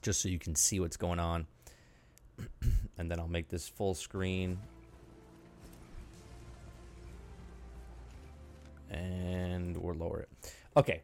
[0.02, 1.46] Just so you can see what's going on.
[2.98, 4.58] and then I'll make this full screen.
[8.90, 10.54] And we'll lower it.
[10.76, 11.02] Okay.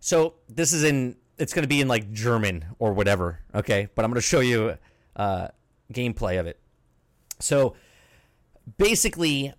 [0.00, 3.88] So this is in it's going to be in like German or whatever, okay?
[3.94, 4.76] But I'm going to show you
[5.16, 5.48] uh
[5.92, 6.60] gameplay of it.
[7.38, 7.74] So
[8.76, 9.52] basically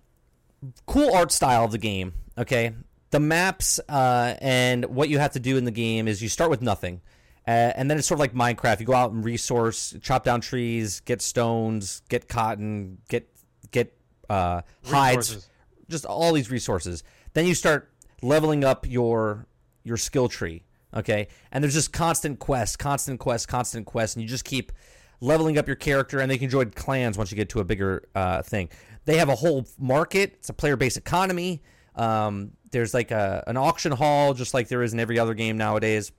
[0.86, 2.14] cool art style of the game.
[2.36, 2.72] Okay,
[3.10, 6.50] the maps uh, and what you have to do in the game is you start
[6.50, 7.00] with nothing,
[7.46, 8.80] uh, and then it's sort of like Minecraft.
[8.80, 13.28] You go out and resource, chop down trees, get stones, get cotton, get
[13.70, 13.96] get
[14.30, 15.48] uh, hides,
[15.88, 17.04] just all these resources.
[17.34, 17.90] Then you start
[18.22, 19.46] leveling up your
[19.84, 20.64] your skill tree.
[20.94, 24.72] Okay, and there's just constant quests, constant quests, constant quests, and you just keep
[25.20, 28.08] leveling up your character, and they can join clans once you get to a bigger
[28.14, 28.68] uh, thing.
[29.04, 30.34] They have a whole market.
[30.38, 31.62] It's a player-based economy.
[31.96, 35.56] Um, there's like a, an auction hall, just like there is in every other game
[35.56, 36.12] nowadays.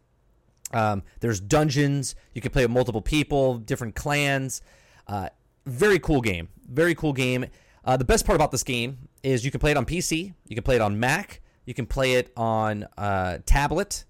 [0.71, 2.15] Um, there's dungeons.
[2.33, 4.61] You can play with multiple people, different clans.
[5.07, 5.29] Uh,
[5.65, 6.49] very cool game.
[6.67, 7.45] Very cool game.
[7.85, 10.33] Uh, the best part about this game is you can play it on PC.
[10.47, 11.41] You can play it on Mac.
[11.65, 14.05] You can play it on uh, tablet,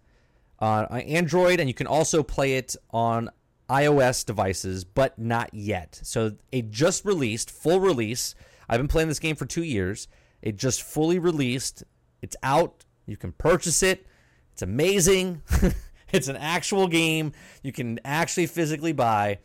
[0.59, 3.29] on Android, and you can also play it on
[3.69, 5.99] iOS devices, but not yet.
[6.03, 8.35] So it just released, full release.
[8.73, 10.07] I've been playing this game for two years.
[10.41, 11.83] It just fully released.
[12.23, 12.85] It's out.
[13.05, 14.07] You can purchase it.
[14.51, 15.43] It's amazing.
[16.11, 19.37] it's an actual game you can actually physically buy.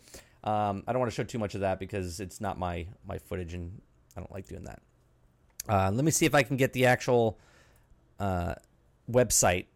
[0.45, 3.19] Um, I don't want to show too much of that because it's not my my
[3.19, 3.83] footage, and
[4.17, 4.81] I don't like doing that.
[5.69, 7.39] Uh, let me see if I can get the actual
[8.19, 8.55] uh,
[9.13, 9.67] website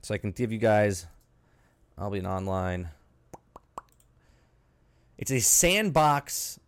[0.00, 1.06] so I can give you guys.
[1.98, 2.88] Albion Online.
[5.18, 6.58] It's a sandbox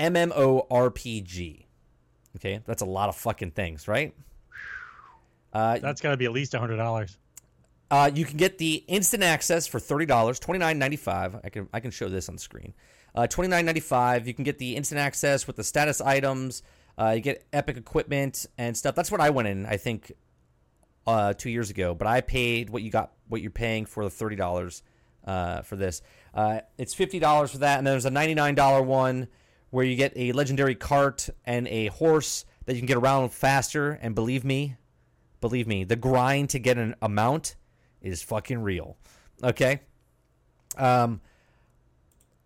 [0.00, 1.66] MMORPG.
[2.36, 4.14] Okay, that's a lot of fucking things, right?
[5.52, 7.16] Uh, That's got to be at least hundred dollars.
[7.90, 11.36] uh, you can get the instant access for thirty dollars, twenty nine ninety five.
[11.42, 12.72] I can I can show this on the screen.
[13.14, 14.28] Uh, twenty nine ninety five.
[14.28, 16.62] You can get the instant access with the status items.
[16.96, 18.94] Uh, you get epic equipment and stuff.
[18.94, 19.66] That's what I went in.
[19.66, 20.12] I think
[21.06, 24.10] uh, two years ago, but I paid what you got, what you're paying for the
[24.10, 24.84] thirty dollars
[25.24, 26.00] uh, for this.
[26.32, 29.26] Uh, it's fifty dollars for that, and then there's a ninety nine dollar one
[29.70, 33.92] where you get a legendary cart and a horse that you can get around faster.
[34.02, 34.76] And believe me,
[35.40, 37.56] believe me, the grind to get an amount
[38.02, 38.96] is fucking real.
[39.42, 39.80] Okay.
[40.76, 41.20] Um.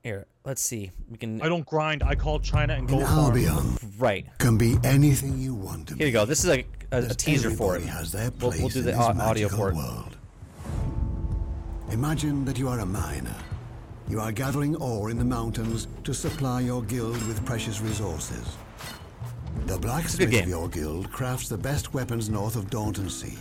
[0.03, 0.91] Here, let's see.
[1.11, 1.41] We can.
[1.41, 2.03] I don't grind.
[2.03, 3.19] I call China and go In farm.
[3.19, 4.27] Albion Right.
[4.39, 6.27] can be anything you want to Here you go.
[6.27, 7.77] This is a, a, a teaser for it.
[7.79, 9.77] everybody Has their We'll, place we'll do the this au- audio for it.
[9.77, 10.17] World.
[11.91, 13.35] Imagine that you are a miner,
[14.09, 18.57] You are gathering ore in the mountains to supply your guild with precious resources.
[19.67, 23.38] The blacksmith of your guild crafts the best weapons north of Daunton Sea,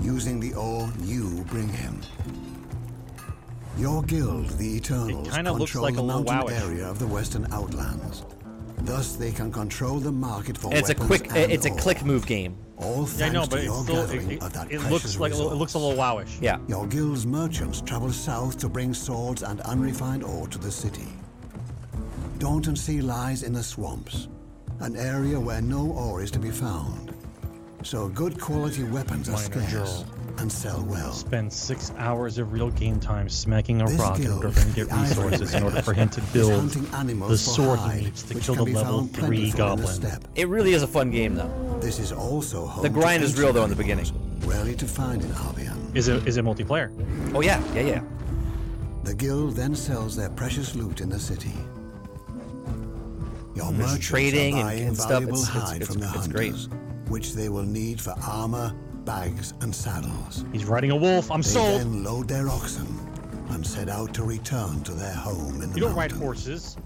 [0.00, 2.00] using the ore you bring him.
[3.76, 6.62] Your guild, the Eternals, control like the mountain wowish.
[6.62, 8.24] area of the Western Outlands.
[8.82, 11.28] Thus, they can control the market for And it's a quick.
[11.34, 12.56] it's a click move game.
[12.76, 14.70] All Yeah, I thanks know, to but your it's still it, gathering it, of that
[14.70, 16.38] it precious looks like it looks a little wowish.
[16.40, 16.58] Yeah.
[16.68, 21.08] your guild's merchants travel south to bring swords and unrefined ore to the city.
[22.38, 24.28] Daunton Sea lies in the swamps,
[24.78, 27.12] an area where no ore is to be found.
[27.82, 30.06] So good quality weapons are Minor scarce Joel.
[30.38, 31.12] And sell well.
[31.12, 34.60] Spend six hours of real game time smacking a This rock in guild, order for
[34.60, 37.98] him to get resources in order for him to build hunting animals the sword hide,
[37.98, 39.86] he needs to kill the level three plentiful in the goblin.
[39.88, 40.24] steppe.
[40.36, 41.78] It really is a fun game though.
[41.80, 44.06] This is also home The grind is real, though, in the beginning.
[44.06, 45.90] animals, Rarely to find in Albion.
[45.94, 46.90] Is it is it multiplayer?
[47.34, 48.02] Oh yeah, yeah, yeah.
[49.04, 51.52] The guild then sells their precious loot in the city.
[53.54, 55.08] Your There's merchants trading are and- buying and stuff.
[55.08, 56.52] valuable It's- it's- hide it's- from the it's great.
[56.52, 56.68] hunters,
[57.08, 58.72] which they will need for armor,
[59.12, 60.44] bags, and saddles.
[60.52, 61.30] He's riding a wolf.
[61.30, 61.80] I'm They sold.
[61.80, 62.86] then load their oxen
[63.48, 66.76] and set out to return to their home in the You don't ride horses.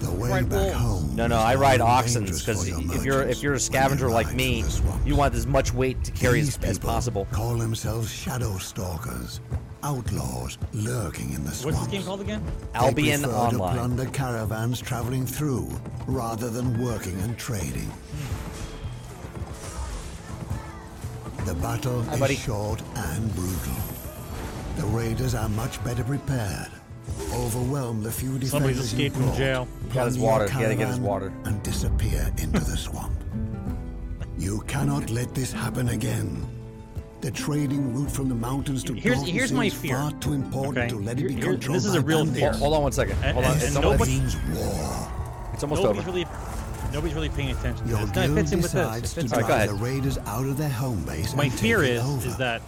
[0.00, 0.74] The way ride back wolves.
[0.74, 1.14] home.
[1.14, 4.62] No, no, I ride oxen because your if you're if you're a scavenger like me,
[4.62, 5.06] through the swamps.
[5.06, 7.28] you want as much weight to carry These as, as possible.
[7.30, 9.40] Call themselves shadow stalkers,
[9.84, 11.64] outlaws lurking in the swamps.
[11.64, 12.42] What's this game called again?
[12.72, 13.52] They Albion prefer Online.
[13.76, 15.68] to plunder caravans traveling through
[16.08, 17.90] rather than working and trading.
[21.48, 22.34] The battle Hi, is buddy.
[22.36, 23.72] short and brutal.
[24.76, 26.68] The raiders are much better prepared.
[27.32, 29.66] Overwhelm the few defenders Somebody's you escaped from jail.
[29.94, 30.44] Got his water.
[30.46, 31.32] He had to get his water.
[31.46, 33.14] And disappear into the swamp.
[34.36, 36.46] You cannot let this happen again.
[37.22, 39.96] The trading route from the mountains to Here's- Daunton here's my is fear.
[39.96, 42.52] far too important Okay, to let it be here- controlled this is a real fear.
[42.52, 43.16] Hold on one second.
[43.24, 43.52] And- Hold on.
[43.52, 45.08] and- It's and almost, nobody- means war.
[45.54, 46.02] it's almost over.
[46.02, 46.26] really
[46.92, 48.10] nobody's really paying attention to Your this.
[48.10, 48.96] Kind fits in with this.
[48.96, 49.48] It decides to fits All right, in.
[49.48, 49.68] go drive ahead.
[49.68, 51.34] the raiders out of their home base.
[51.34, 52.26] My fear is over.
[52.26, 52.62] is that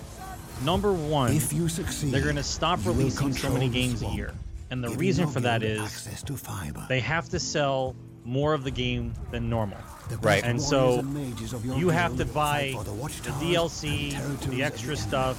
[0.64, 4.34] number one, if you succeed, they're going to stop releasing so many games a year,
[4.70, 9.14] and the reason for that is to they have to sell more of the game
[9.30, 9.78] than normal.
[10.22, 10.42] Right.
[10.44, 14.96] And so and mages of your you have to buy the, the DLC, the extra
[14.96, 15.38] stuff,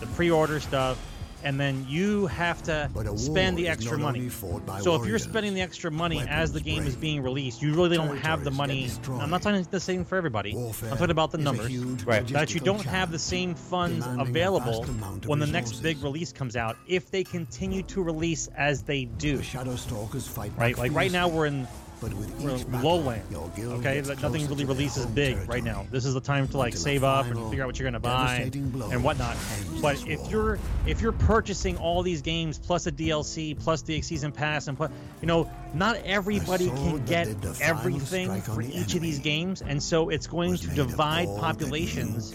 [0.00, 0.98] the pre-order stuff,
[1.44, 4.20] and then you have to spend the extra money.
[4.20, 6.96] only fought by So if you're spending the extra money as the weapons game is
[6.96, 8.88] being released, you really don't have the money.
[9.08, 10.54] I'm not talking the same for everybody.
[10.54, 11.74] Warfare I'm talking about the numbers.
[12.04, 12.26] Right.
[12.28, 16.32] That you don't have the same funds available vast amount when the next big release
[16.32, 19.38] comes out if they continue to release as they do.
[19.38, 20.74] The shadow stalkers fight Right?
[20.74, 21.66] back Like right now we're in
[22.00, 23.22] but with each battle, lowland.
[23.58, 25.86] Okay, nothing really releases big right now.
[25.90, 28.50] This is the time to like save up and figure out what you're gonna buy
[28.54, 29.36] and whatnot.
[29.80, 30.30] But if war.
[30.30, 34.76] you're if you're purchasing all these games plus a DLC plus the season pass and
[34.76, 39.18] plus you know not everybody can get did the final everything for each of these
[39.18, 42.34] games, and so it's going to divide all that you populations.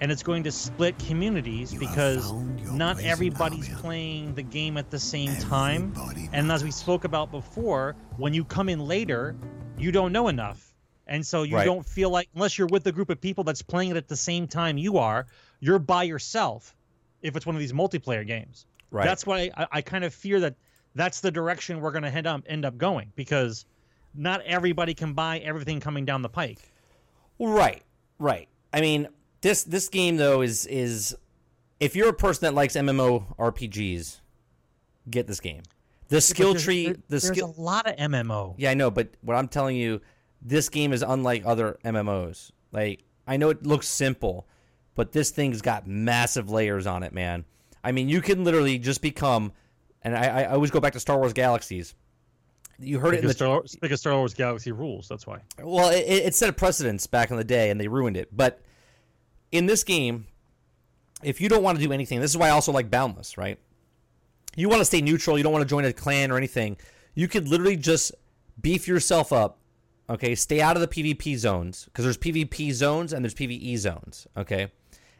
[0.00, 2.32] And it's going to split communities You because
[2.72, 3.78] not everybody's Albion.
[3.78, 5.92] playing the game at the same time.
[5.96, 9.36] Everybody And as we spoke about before, when you come in later,
[9.78, 10.74] you don't know enough.
[11.06, 11.64] And so you Right.
[11.64, 14.16] don't feel like unless you're with a group of people that's playing it at the
[14.16, 15.26] same time you are,
[15.60, 16.74] you're by yourself
[17.22, 18.66] if it's one of these multiplayer games.
[18.90, 19.04] Right.
[19.04, 20.54] That's why I, I kind of fear that
[20.94, 23.64] that's the direction we're going to end up end up going because
[24.14, 26.60] not everybody can buy everything coming down the pike.
[27.38, 27.82] Right,
[28.18, 28.48] right.
[28.72, 29.08] I mean,
[29.40, 31.16] this this game though is is
[31.80, 34.20] if you're a person that likes MMO RPGs,
[35.10, 35.62] get this game.
[36.08, 37.54] The skill There's- tree, there- the there's skill.
[37.56, 38.54] a lot of MMO.
[38.56, 40.00] Yeah, I know, but what I'm telling you,
[40.40, 42.50] this game is unlike other MMOs.
[42.72, 44.46] Like, I know it looks simple,
[44.94, 47.44] but this thing's got massive layers on it, man.
[47.84, 49.52] I mean, you can literally just become,
[50.02, 51.94] and I, I always go back to Star Wars Galaxies.
[52.78, 55.08] You heard it in the Star, because Star Wars Galaxy rules.
[55.08, 55.40] That's why.
[55.62, 58.28] well, it, it set a precedence back in the day, and they ruined it.
[58.34, 58.60] But
[59.52, 60.26] in this game,
[61.22, 63.58] if you don't want to do anything, this is why I also like Boundless, right?
[64.56, 65.36] You want to stay neutral.
[65.36, 66.76] You don't want to join a clan or anything.
[67.14, 68.12] You could literally just
[68.60, 69.58] beef yourself up.
[70.10, 74.26] Okay, stay out of the PvP zones because there's PvP zones and there's PvE zones.
[74.36, 74.72] Okay,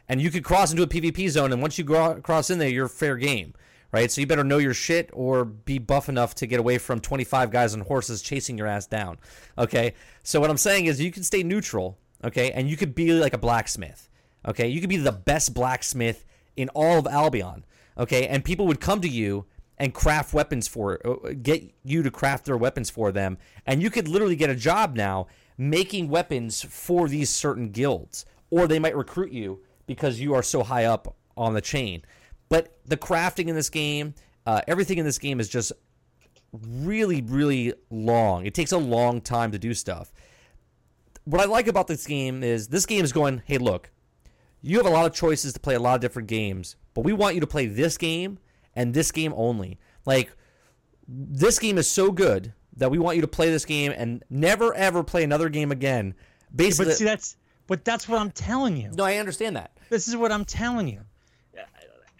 [0.08, 2.88] and you could cross into a PvP zone, and once you cross in there, you're
[2.88, 3.52] fair game,
[3.92, 4.10] right?
[4.10, 7.50] So you better know your shit or be buff enough to get away from 25
[7.50, 9.18] guys on horses chasing your ass down.
[9.58, 11.98] Okay, so what I'm saying is you can stay neutral.
[12.24, 14.08] Okay, and you could be like a blacksmith.
[14.46, 16.24] Okay, you could be the best blacksmith
[16.56, 17.64] in all of Albion.
[17.96, 19.46] Okay, and people would come to you
[19.78, 23.90] and craft weapons for uh, get you to craft their weapons for them, and you
[23.90, 28.96] could literally get a job now making weapons for these certain guilds, or they might
[28.96, 32.02] recruit you because you are so high up on the chain.
[32.48, 34.14] But the crafting in this game,
[34.46, 35.72] Uh, everything in this game is just
[36.52, 38.46] really, really long.
[38.46, 40.10] It takes a long time to do stuff.
[41.24, 43.90] What I like about this game is this game is going, hey, look,
[44.62, 47.12] you have a lot of choices to play a lot of different games, but we
[47.12, 48.38] want you to play this game
[48.74, 49.78] and this game only.
[50.04, 50.32] Like,
[51.06, 54.74] this game is so good that we want you to play this game and never
[54.74, 56.14] ever play another game again.
[56.54, 58.90] Basically, But see, that's but that's what I'm telling you.
[58.94, 59.72] no, I understand that.
[59.90, 61.00] This is what I'm telling you.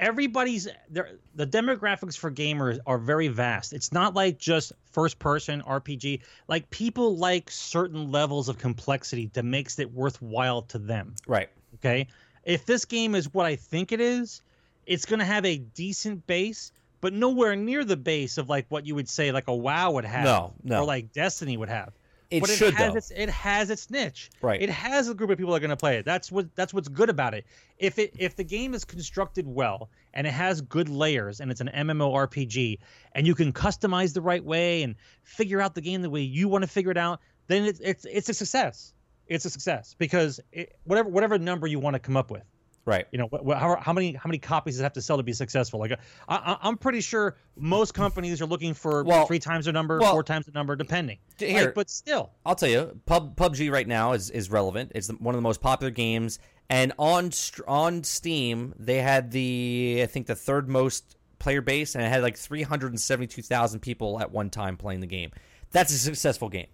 [0.00, 1.10] Everybody's there.
[1.34, 3.72] The demographics for gamers are very vast.
[3.72, 6.20] It's not like just first person RPG.
[6.46, 11.16] Like people like certain levels of complexity that makes it worthwhile to them.
[11.26, 11.48] Right.
[11.76, 12.06] Okay.
[12.48, 14.40] If this game is what I think it is,
[14.86, 18.86] it's going to have a decent base, but nowhere near the base of like what
[18.86, 20.24] you would say like a WoW would have.
[20.24, 20.80] No, no.
[20.80, 21.92] Or like Destiny would have.
[22.30, 22.98] It but should, it has though.
[22.98, 24.30] its it has its niche.
[24.42, 24.60] Right.
[24.60, 26.04] It has a group of people that are going to play it.
[26.04, 27.44] That's what that's what's good about it.
[27.78, 31.60] If it if the game is constructed well and it has good layers and it's
[31.60, 32.78] an MMORPG
[33.12, 36.48] and you can customize the right way and figure out the game the way you
[36.48, 38.92] want to figure it out, then it's it's it's a success.
[39.28, 42.42] It's a success because it, whatever whatever number you want to come up with.
[42.84, 43.06] Right.
[43.12, 45.18] You know, what, what, how, how many how many copies does it have to sell
[45.18, 45.78] to be successful?
[45.78, 49.72] Like, I, I, I'm pretty sure most companies are looking for Well- three times the
[49.72, 51.18] number, well- four times the number, depending.
[51.38, 54.92] Here- Like, but still, I'll tell you, Pub PUBG right now is is relevant.
[54.94, 56.38] It's the- one of the most popular games,
[56.70, 57.30] and on
[57.66, 62.22] on Steam they had the I think the third most player base, and it had
[62.22, 65.30] like three hundred and seventy two thousand people at one time playing the game.
[65.72, 66.68] That's a successful game.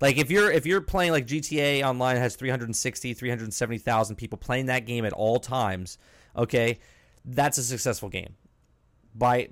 [0.00, 4.86] Like if you're if you're playing like GTA Online has 360 370,000 people playing that
[4.86, 5.98] game at all times,
[6.36, 6.78] okay?
[7.24, 8.36] That's a successful game.
[9.14, 9.48] By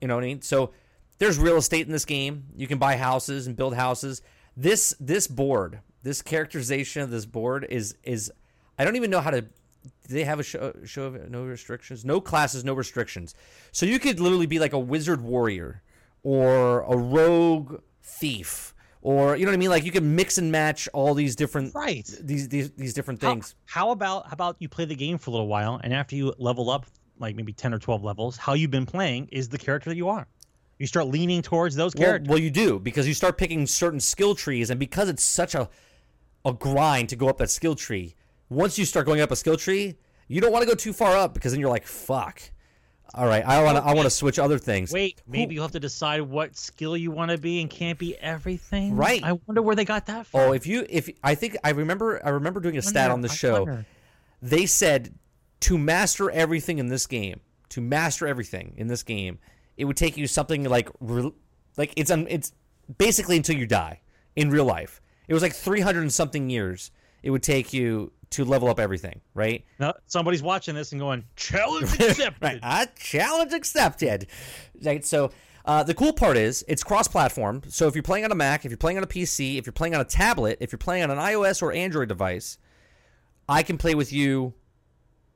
[0.00, 0.42] you know what I mean?
[0.42, 0.72] So
[1.18, 2.44] there's real estate in this game.
[2.56, 4.22] You can buy houses and build houses.
[4.56, 8.30] This this board, this characterization of this board is is
[8.78, 9.44] I don't even know how to.
[10.08, 12.04] They have a show, show of no restrictions?
[12.04, 13.34] No classes, no restrictions.
[13.72, 15.82] So you could literally be like a wizard warrior
[16.22, 18.71] or a rogue thief
[19.02, 19.70] or you know what I mean?
[19.70, 22.08] Like you can mix and match all these different Right.
[22.22, 23.54] these these these different things.
[23.66, 26.32] How, about how about you play the game for a little while, and after you
[26.38, 26.86] level up,
[27.18, 30.08] like maybe ten or twelve levels, how you've been playing is the character that you
[30.08, 30.26] are.
[30.78, 32.28] You start leaning towards those Well, characters.
[32.28, 35.68] well, you do because you start picking certain skill trees, and because it's such a
[36.44, 38.14] a grind to go up that skill tree.
[38.48, 39.96] Once you start going up a skill tree,
[40.28, 42.42] you don't want to go too far up because then you're like, "Fuck."
[43.14, 43.84] All right, I want to.
[43.84, 44.90] I want to switch other things.
[44.90, 48.16] Wait, maybe you'll have to decide what skill you want to be and can't be
[48.16, 48.96] everything.
[48.96, 49.22] Right.
[49.22, 50.40] I wonder where they got that from.
[50.40, 53.20] Oh, if you if I think I remember I remember doing a stat wonder, on
[53.20, 53.64] the show.
[53.64, 53.86] wonder.
[54.40, 55.14] They said
[55.60, 59.38] to master everything in this game, to master everything in this game,
[59.76, 60.88] it would take you something like
[61.76, 62.52] like it's un, it's
[62.98, 64.00] basically until you die
[64.36, 65.02] in real life.
[65.28, 66.90] It was like 300 and something years
[67.22, 69.64] it would take you to level up everything, right?
[69.78, 72.42] No, somebody's watching this and going, challenge accepted.
[72.42, 72.60] right.
[72.62, 74.26] A challenge accepted.
[74.82, 75.04] Right.
[75.04, 75.30] So
[75.64, 77.62] uh, the cool part is it's cross-platform.
[77.68, 79.72] So if you're playing on a Mac, if you're playing on a PC, if you're
[79.72, 82.58] playing on a tablet, if you're playing on an iOS or Android device,
[83.48, 84.54] I can play with you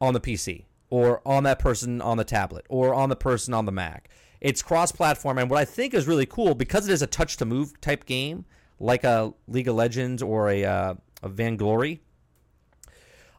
[0.00, 3.66] on the PC or on that person on the tablet or on the person on
[3.66, 4.08] the Mac.
[4.40, 8.04] It's cross-platform, and what I think is really cool because it is a touch-to-move type
[8.04, 8.44] game,
[8.78, 11.28] like a League of Legends or a, uh, a.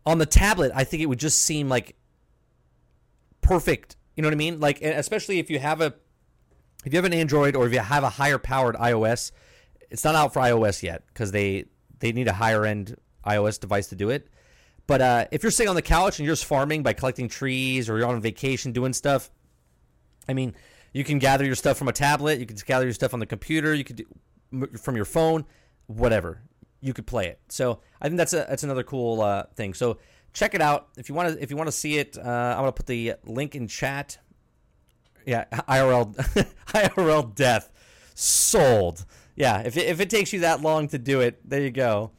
[0.07, 1.95] On the tablet, I think it would just seem like
[3.41, 3.97] perfect.
[4.15, 4.59] You know what I mean?
[4.59, 5.93] Like, especially if you have a
[6.85, 9.31] if you have an Android or if you have a higher powered iOS,
[9.89, 11.65] it's not out for iOS yet because they
[11.99, 14.29] they need a higher end iOS device to do it.
[14.87, 17.89] But uh, if you're sitting on the couch and you're just farming by collecting trees
[17.89, 19.29] or you're on vacation doing stuff,
[20.29, 20.55] I mean,
[20.93, 22.39] you can gather your stuff from a tablet.
[22.39, 23.73] You can gather your stuff on the computer.
[23.73, 24.05] You do
[24.77, 25.43] from your phone,
[25.87, 26.41] whatever.
[26.81, 27.39] You could play it.
[27.49, 29.73] So I think that's a that's another cool uh, thing.
[29.73, 29.97] So
[30.33, 32.17] check it out if you want to if you want to see it.
[32.17, 34.17] Uh, I'm gonna put the link in chat.
[35.25, 36.15] Yeah, IRL
[36.67, 37.71] IRL death
[38.13, 39.05] sold.
[39.35, 42.11] Yeah, if it, if it takes you that long to do it, there you go.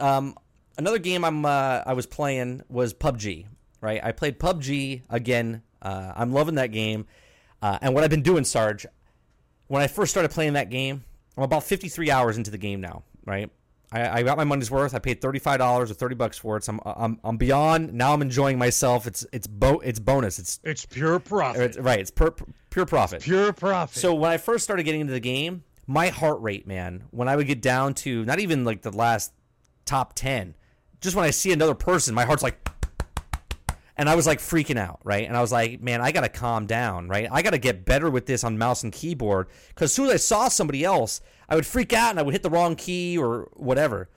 [0.00, 0.34] Um,
[0.78, 3.46] another game I'm uh, I was playing was PUBG.
[3.80, 5.62] Right, I played PUBG again.
[5.80, 7.06] Uh, I'm loving that game.
[7.62, 8.86] Uh, and what I've been doing, Sarge,
[9.68, 11.04] when I first started playing that game,
[11.36, 13.04] I'm about 53 hours into the game now.
[13.24, 13.50] Right,
[13.90, 14.94] I, I got my money's worth.
[14.94, 16.64] I paid 35 dollars or 30 bucks for it.
[16.64, 17.92] So I'm, I'm I'm beyond.
[17.94, 19.06] Now I'm enjoying myself.
[19.06, 20.38] It's it's bo- it's bonus.
[20.38, 21.62] It's, It's pure profit.
[21.62, 21.98] it's right.
[21.98, 22.32] It's per,
[22.70, 23.22] pure profit.
[23.22, 23.96] pure profit.
[23.98, 27.36] So when I first started getting into the game, my heart rate, man, when I
[27.36, 29.32] would get down to not even like the last
[29.86, 30.54] top 10,
[31.00, 32.68] just when I see another person, my heart's like
[33.96, 35.26] and I was like freaking out, right?
[35.26, 37.26] And I was like, man, I got to calm down, right?
[37.32, 40.12] I got to get better with this on mouse and keyboard cuz as soon as
[40.12, 43.16] I saw somebody else, I would freak out and I would hit the wrong key
[43.16, 44.08] or whatever.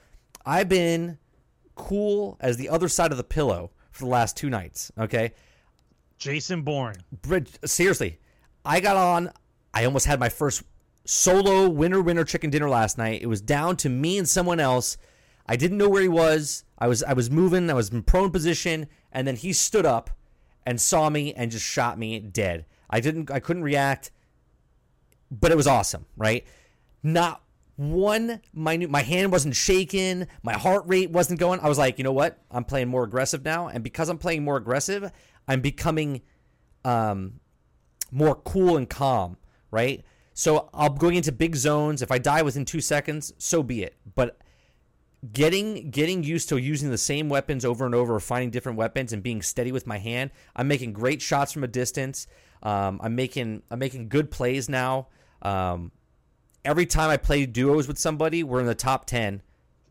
[0.46, 1.18] I've been
[1.76, 5.34] cool as the other side of the pillow for the last two nights, okay?
[6.18, 6.98] Jason Bourne.
[7.66, 8.20] Seriously,
[8.66, 9.32] I got on.
[9.74, 10.64] I almost had my first
[11.06, 13.22] solo winner winner chicken dinner last night.
[13.22, 14.98] It was down to me and someone else.
[15.48, 16.64] I didn't know where he was.
[16.78, 17.70] I was I was moving.
[17.70, 20.12] I was in prone position, and then he stood up
[20.66, 22.66] and saw me and just shot me dead.
[22.90, 23.32] I didn't.
[23.32, 24.12] I couldn't react,
[25.32, 26.46] but it was awesome, right?
[27.04, 27.42] Not
[27.76, 28.90] one minute.
[28.90, 30.28] My hand wasn't shaking.
[30.44, 31.60] My heart rate wasn't going.
[31.60, 32.40] I was like, you know what?
[32.52, 35.12] I'm playing more aggressive now, and because I'm playing more aggressive,
[35.48, 36.22] I'm becoming
[36.86, 37.40] um,
[38.12, 39.38] more cool and calm,
[39.72, 40.04] right?
[40.34, 42.02] So I'm going into big zones.
[42.02, 43.96] If I die within two seconds, so be it.
[44.16, 44.38] But
[45.34, 49.22] getting getting used to using the same weapons over and over, finding different weapons and
[49.22, 50.32] being steady with my hand.
[50.56, 52.28] I'm making great shots from a distance.
[52.64, 55.08] Um, I'm making I'm making good plays now.
[55.42, 55.92] Um,
[56.64, 59.42] every time I play duos with somebody, we're in the top ten,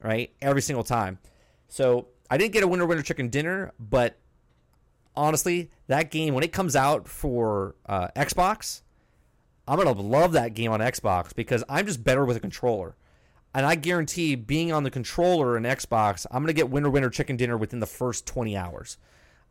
[0.03, 0.33] right?
[0.41, 1.19] Every single time.
[1.69, 4.17] So I didn't get a winner winner chicken dinner, but
[5.17, 8.83] honestly, that game when it comes out for uh, Xbox,
[9.67, 12.97] I'm gonna love that game on Xbox because I'm just better with a controller.
[13.53, 17.37] And I guarantee being on the controller in Xbox, I'm gonna get winner winner chicken
[17.37, 18.97] dinner within the first 20 hours.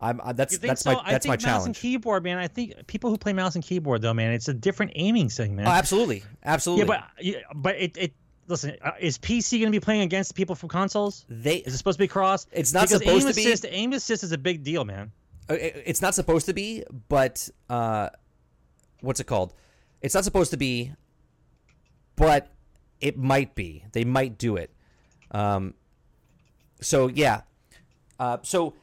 [0.02, 0.94] I'm I, that's that's so?
[0.94, 1.66] my I think my mouse challenge.
[1.68, 2.38] and keyboard, man.
[2.38, 5.56] I think people who play mouse and keyboard, though, man, it's a different aiming thing,
[5.56, 5.68] man.
[5.68, 6.96] Oh, absolutely, absolutely.
[7.20, 8.14] yeah, but but it, it
[8.48, 11.26] listen, uh, is PC going to be playing against people from consoles?
[11.28, 12.48] they Is it supposed to be cross?
[12.52, 13.42] It's not because supposed aim to be.
[13.46, 15.12] assist, Aim assist is a big deal, man.
[15.50, 18.10] Uh, it- it's not supposed to be, but uh,
[19.02, 19.54] what's it called?
[20.02, 20.94] It's not supposed to be,
[22.16, 22.50] but
[23.02, 23.84] it might be.
[23.92, 24.72] They might do it.
[25.32, 25.74] Um,
[26.82, 27.42] so yeah.
[28.20, 28.74] Uh, so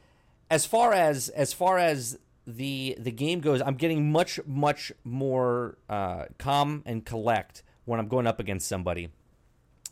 [0.49, 5.77] as far as as far as the the game goes, I'm getting much much more
[5.89, 9.09] uh, calm and collect when I'm going up against somebody.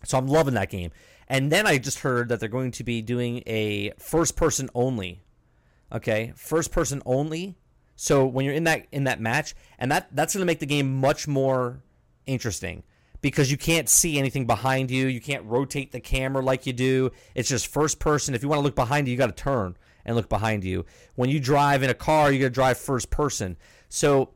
[0.03, 0.91] So I'm loving that game.
[1.27, 5.21] And then I just heard that they're going to be doing a first person only.
[5.91, 6.33] Okay?
[6.35, 7.55] First person only.
[7.95, 10.65] So when you're in that in that match and that that's going to make the
[10.65, 11.81] game much more
[12.25, 12.83] interesting
[13.21, 15.07] because you can't see anything behind you.
[15.07, 17.11] You can't rotate the camera like you do.
[17.33, 18.35] It's just first person.
[18.35, 19.75] If you want to look behind you you got to turn
[20.05, 20.85] and look behind you
[21.15, 23.57] when you drive in a car you're going to drive first person
[23.89, 24.29] so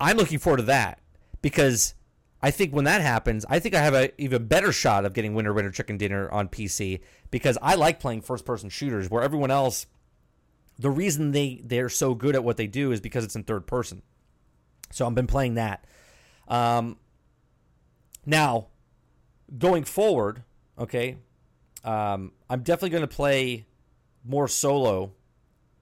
[0.00, 1.00] i'm looking forward to that
[1.42, 1.94] because
[2.42, 5.34] I think when that happens, I think I have a even better shot of getting
[5.34, 7.00] winner winner chicken dinner on PC
[7.30, 9.86] because I like playing first person shooters where everyone else
[10.78, 13.66] the reason they they're so good at what they do is because it's in third
[13.66, 14.02] person.
[14.90, 15.84] So I've been playing that.
[16.48, 16.98] Um,
[18.24, 18.68] now,
[19.58, 20.44] going forward,
[20.78, 21.16] okay,
[21.84, 23.66] um, I'm definitely going to play
[24.26, 25.12] more solo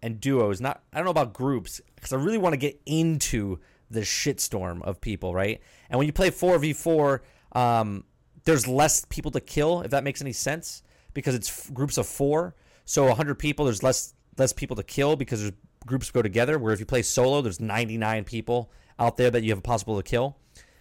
[0.02, 0.60] and duos.
[0.60, 3.58] Not I don't know about groups because I really want to get into
[3.90, 5.60] the shitstorm of people, right?
[5.88, 7.22] And when you play four v four,
[7.52, 8.04] um,
[8.44, 10.82] there's less people to kill if that makes any sense
[11.14, 12.54] because it's f- groups of four.
[12.84, 15.52] So 100 people, there's less less people to kill because there's
[15.86, 16.58] groups go together.
[16.58, 19.96] Where if you play solo, there's 99 people out there that you have a possible
[19.96, 20.36] to kill.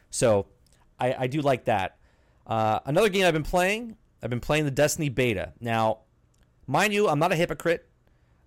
[0.09, 0.47] So
[0.99, 1.97] I, I do like that.
[2.45, 5.53] Uh, another game I've been playing, I've been playing the Destiny beta.
[5.59, 5.99] Now,
[6.67, 7.87] mind you, I'm not a hypocrite.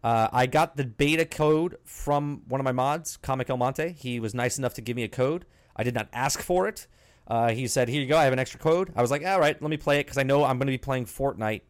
[0.03, 3.93] Uh, I got the beta code from one of my mods, Comic El Monte.
[3.93, 5.47] He was nice enough to give me a code.
[5.75, 6.87] I did not ask for it.
[7.27, 8.17] Uh, he said, "Here you go.
[8.17, 10.19] I have an extra code." I was like, "All right, let me play it because
[10.19, 11.63] I know I'm going to be playing Fortnite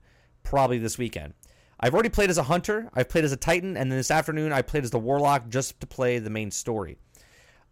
[0.42, 1.34] probably this weekend."
[1.78, 2.90] I've already played as a hunter.
[2.94, 5.80] I've played as a titan, and then this afternoon I played as the warlock just
[5.80, 6.98] to play the main story.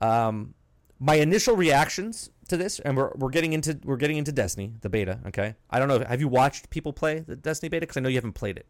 [0.00, 0.54] Um,
[0.98, 4.88] my initial reactions to this, and we're, we're getting into we're getting into Destiny, the
[4.88, 5.20] beta.
[5.28, 6.04] Okay, I don't know.
[6.06, 7.80] Have you watched people play the Destiny beta?
[7.80, 8.66] Because I know you haven't played it.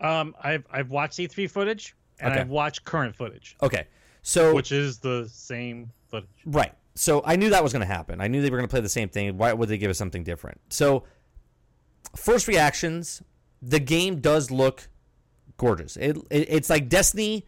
[0.00, 2.40] Um, I've I've watched E3 footage and Okay.
[2.40, 3.86] I've watched current footage, Okay,
[4.22, 6.28] so which is the same footage.
[6.44, 6.72] Right.
[6.94, 8.20] So I knew that was going to happen.
[8.22, 9.36] I knew they were going to play the same thing.
[9.36, 10.60] Why would they give us something different?
[10.70, 11.04] So,
[12.16, 13.22] first reactions,
[13.60, 14.88] the game does look
[15.58, 15.96] gorgeous.
[15.98, 17.44] It, it it's like Destiny,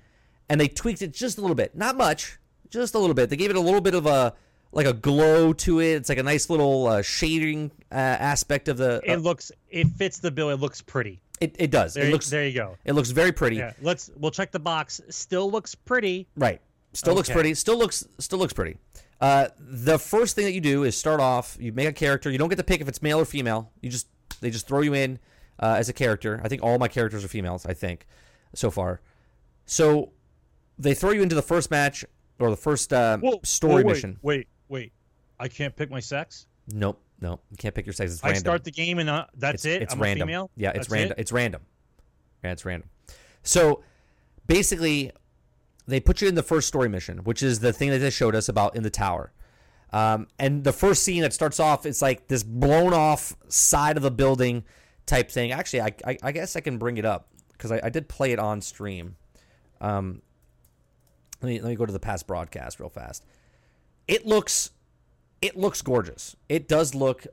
[0.50, 3.30] and they tweaked it just a little bit, not much, just a little bit.
[3.30, 4.34] They gave it a little bit of a
[4.72, 5.94] like a glow to it.
[5.94, 9.00] It's like a nice little uh, shading uh, aspect of the.
[9.04, 10.50] It uh, looks it fits the bill.
[10.50, 11.20] It looks pretty.
[11.40, 11.94] it, it does.
[11.94, 12.76] There, it you- looks there you go.
[12.84, 13.56] it looks very pretty.
[13.56, 15.00] Yeah, let's we'll check the box.
[15.08, 16.26] Still looks pretty.
[16.36, 16.60] Right.
[16.92, 17.54] Still looks pretty.
[17.54, 18.76] Still looks still looks pretty.
[19.20, 21.56] Uh, the first thing that you do is start off.
[21.60, 22.30] You make a character.
[22.30, 23.70] You don't get to pick if it's male or female.
[23.82, 24.06] You just
[24.40, 25.18] they just throw you in
[25.58, 26.40] uh, as a character.
[26.42, 27.66] I think all my characters are females.
[27.66, 28.06] I think
[28.54, 29.00] so far.
[29.66, 30.12] So
[30.78, 32.04] they throw you into the first match
[32.38, 34.18] or the first uh, Whoa, story whoa, wait, mission.
[34.22, 34.92] Wait, wait.
[35.40, 36.46] I can't pick my sex.
[36.72, 37.40] Nope, nope.
[37.50, 38.12] You can't pick your sex.
[38.12, 38.40] It's I random.
[38.40, 39.82] start the game and uh, that's it's, it.
[39.82, 40.28] It's I'm random.
[40.28, 40.50] a female.
[40.56, 41.14] Yeah, it's That's random.
[41.16, 41.20] it?
[41.20, 41.62] It's random.
[42.44, 42.88] Yeah, it's random.
[43.42, 43.82] So
[44.46, 45.12] basically,
[45.86, 48.34] they put you in the first story mission, which is the thing that they showed
[48.34, 49.32] us about in the tower.
[49.92, 54.02] Um, and the first scene that starts off, it's like this blown off side of
[54.02, 54.64] the building
[55.06, 55.50] type thing.
[55.52, 58.32] Actually, I, I, I guess I can bring it up because I, I did play
[58.32, 59.16] it on stream.
[59.80, 60.20] Um,
[61.40, 63.24] Let me let me go to the past broadcast real fast.
[64.08, 64.70] It looks
[65.40, 66.34] it looks gorgeous.
[66.48, 67.26] It does look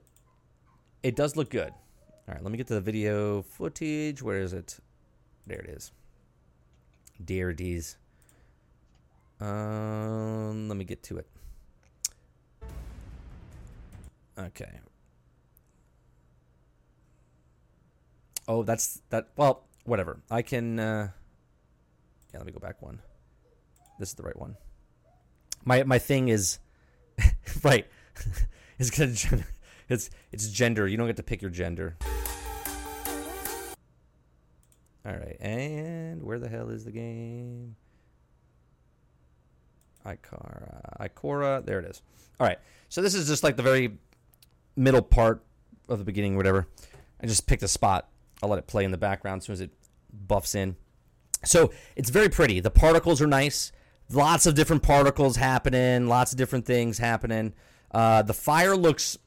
[1.01, 1.71] it does look good.
[2.27, 4.21] All right, let me get to the video footage.
[4.21, 4.79] Where is it?
[5.47, 5.91] There it is.
[7.23, 7.97] Dear D's.
[9.39, 11.27] Um, let me get to it.
[14.37, 14.79] Okay.
[18.47, 19.29] Oh, that's that.
[19.35, 20.19] Well, whatever.
[20.29, 20.79] I can.
[20.79, 21.09] Uh,
[22.33, 22.99] yeah, let me go back one.
[23.99, 24.57] This is the right one.
[25.63, 26.59] My my thing is
[27.63, 27.87] right.
[28.79, 29.43] it's gonna.
[29.87, 30.87] It's it's gender.
[30.87, 31.95] You don't get to pick your gender.
[35.05, 37.75] All right, and where the hell is the game?
[40.03, 42.01] Ikara, Ikora, there it is.
[42.39, 42.57] All right,
[42.89, 43.99] so this is just like the very
[44.75, 45.43] middle part
[45.87, 46.67] of the beginning, whatever.
[47.21, 48.09] I just picked a spot.
[48.41, 49.71] I'll let it play in the background as soon as it
[50.11, 50.75] buffs in.
[51.43, 52.59] So it's very pretty.
[52.59, 53.71] The particles are nice.
[54.11, 56.07] Lots of different particles happening.
[56.07, 57.53] Lots of different things happening.
[57.91, 59.17] Uh, the fire looks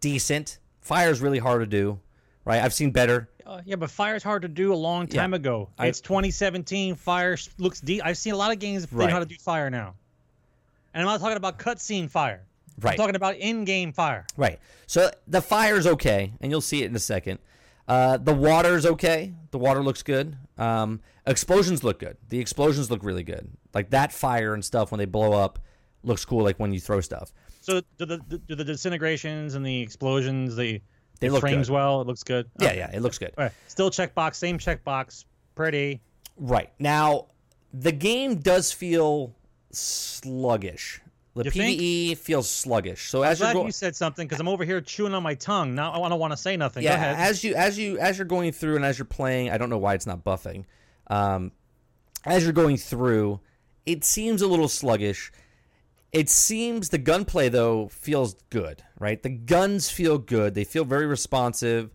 [0.00, 0.58] decent.
[0.80, 1.98] Fire is really hard to do,
[2.44, 2.62] right?
[2.62, 3.28] I've seen better.
[3.44, 5.36] Uh, yeah, but fire's hard to do a long time Yeah.
[5.36, 5.70] ago.
[5.78, 6.94] I- it's 2017.
[6.94, 8.02] Fire looks deep.
[8.04, 9.06] I've seen a lot of games that Right.
[9.06, 9.94] know how to do fire now.
[10.94, 12.42] And I'm not talking about cutscene fire.
[12.80, 12.92] Right.
[12.92, 14.26] I'm talking about in-game fire.
[14.36, 14.58] Right.
[14.86, 17.38] So the fire's okay, and you'll see it in a second.
[17.88, 19.32] Uh, the water's okay.
[19.50, 20.36] The water looks good.
[20.58, 22.16] Um, explosions look good.
[22.28, 23.48] The explosions look really good.
[23.74, 25.58] Like that fire and stuff when they blow up
[26.04, 26.44] looks cool.
[26.44, 27.32] Like when you throw stuff.
[27.62, 30.80] So do the do the disintegrations and the explosions the
[31.20, 31.74] They look frames good.
[31.74, 32.00] well?
[32.02, 32.48] It looks good.
[32.60, 32.78] Yeah, Okay.
[32.78, 33.32] yeah, it looks good.
[33.38, 33.52] Right.
[33.68, 35.24] Still checkbox, same checkbox,
[35.54, 36.00] pretty.
[36.36, 37.26] Right now,
[37.72, 39.34] the game does feel
[39.72, 41.00] sluggish.
[41.38, 42.18] The You think?
[42.18, 43.08] Feels sluggish.
[43.08, 45.34] So as Glad you're go- you said something because I'm over here chewing on my
[45.34, 45.74] tongue.
[45.74, 46.82] Now I don't want to say nothing.
[46.82, 47.16] Go yeah, ahead.
[47.30, 49.78] as you as you as you're going through and as you're playing, I don't know
[49.78, 50.64] why it's not buffing.
[51.08, 51.52] Um,
[52.24, 53.40] as you're going through,
[53.86, 55.32] it seems a little sluggish.
[56.12, 59.22] It seems the gunplay though feels good, right?
[59.22, 60.54] The guns feel good.
[60.54, 61.90] They feel very responsive.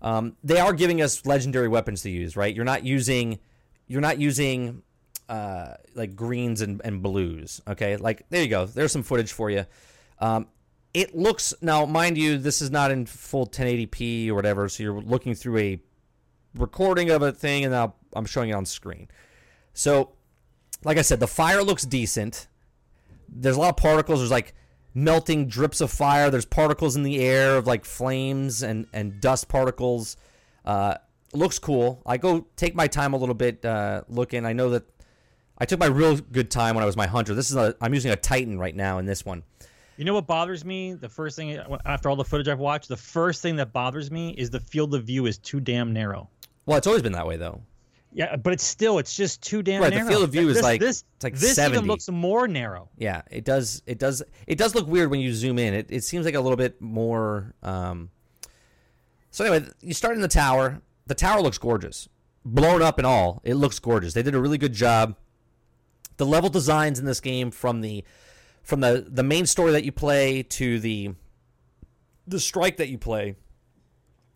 [0.00, 2.54] Um, they are giving us legendary weapons to use, right?
[2.54, 3.38] You're not using
[3.88, 4.82] you're not using
[5.28, 7.60] uh, like greens and, and blues.
[7.68, 8.66] Okay, like there you go.
[8.66, 9.66] There's some footage for you.
[10.18, 10.46] Um,
[10.94, 15.00] it looks now, mind you, this is not in full 1080p or whatever, so you're
[15.00, 15.80] looking through a
[16.56, 19.08] recording of a thing, and now I'm showing it on screen.
[19.74, 20.12] So,
[20.82, 22.48] like I said, the fire looks decent.
[23.28, 24.20] There's a lot of particles.
[24.20, 24.54] There's like
[24.94, 26.30] melting drips of fire.
[26.30, 30.16] There's particles in the air of like flames and and dust particles.
[30.64, 30.94] Uh,
[31.34, 32.02] looks cool.
[32.06, 34.46] I go take my time a little bit uh, looking.
[34.46, 34.84] I know that
[35.58, 37.34] I took my real good time when I was my hunter.
[37.34, 39.42] This is a I'm using a Titan right now in this one.
[39.96, 40.94] You know what bothers me?
[40.94, 44.30] The first thing after all the footage I've watched, the first thing that bothers me
[44.30, 46.30] is the field of view is too damn narrow.
[46.66, 47.62] Well, it's always been that way though.
[48.12, 50.04] Yeah, but it's still it's just too damn narrow.
[50.04, 51.04] The field of view is like- this.
[51.16, 51.78] it's like this 70.
[51.78, 52.88] even looks more narrow.
[52.96, 53.82] Yeah, it does.
[53.86, 54.22] It does.
[54.46, 55.74] It does look weird when you zoom in.
[55.74, 57.54] It, it seems like a little bit more.
[57.62, 58.10] Um...
[59.30, 60.80] So anyway, you start in the tower.
[61.06, 62.08] The tower looks gorgeous,
[62.44, 63.40] blown up and all.
[63.44, 64.14] It looks gorgeous.
[64.14, 65.16] They did a really good job.
[66.18, 68.04] The level designs in this game, from the
[68.62, 71.14] from the the main story that you play to the
[72.26, 73.36] the strike that you play,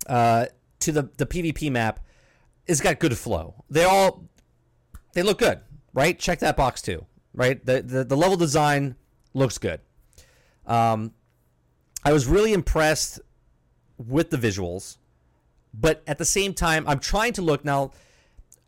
[0.07, 0.47] uh,
[0.81, 2.01] to the the PvP map,
[2.67, 3.65] it's got good flow.
[3.69, 4.29] They all
[5.13, 5.61] they look good,
[5.93, 6.19] right?
[6.19, 7.05] Check that box too,
[7.35, 7.65] right?
[7.65, 8.97] The the, the level design
[9.35, 9.81] looks good.
[10.67, 11.13] Um,
[12.05, 13.21] I was really impressed
[13.99, 14.97] with the visuals,
[15.75, 17.91] but at the same time, I'm trying to look now.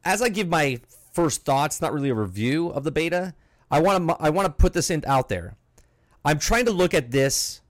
[0.05, 0.81] As I give my
[1.15, 3.35] first thoughts, not really a review of the beta.
[3.71, 5.57] I want to I want to put this in out there.
[6.25, 7.63] I'm trying to look at this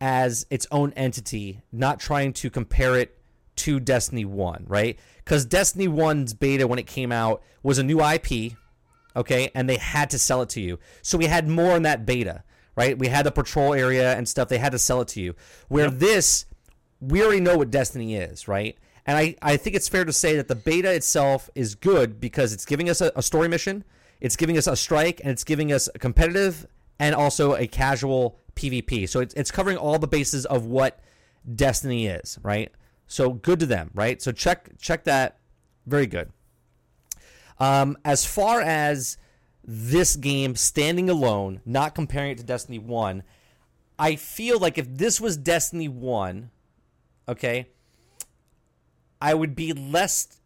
[0.00, 3.18] as its own entity, not trying to compare it
[3.56, 4.98] to Destiny 1, right?
[5.16, 8.52] Because Destiny 1's beta, when it came out, was a new IP,
[9.16, 9.50] okay?
[9.54, 10.78] And they had to sell it to you.
[11.02, 12.44] So we had more in that beta,
[12.76, 12.96] right?
[12.96, 14.48] We had the patrol area and stuff.
[14.48, 15.34] They had to sell it to you.
[15.66, 16.46] Where this,
[17.00, 18.78] we already know what Destiny is, right?
[19.08, 22.52] And I, I think it's fair to say that the beta itself is good because
[22.52, 23.82] it's giving us a, a story mission,
[24.20, 26.66] it's giving us a strike, and it's giving us a competitive
[26.98, 29.08] and also a casual PvP.
[29.08, 31.00] So it's, it's covering all the bases of what
[31.54, 32.70] Destiny is, right?
[33.06, 34.20] So good to them, right?
[34.20, 35.38] So check check that.
[35.86, 36.30] Very good.
[37.58, 39.16] Um, as far as
[39.64, 43.22] this game standing alone, not comparing it to Destiny 1,
[43.98, 46.50] I feel like if this was Destiny 1,
[47.26, 47.68] okay,
[49.20, 50.40] I would be less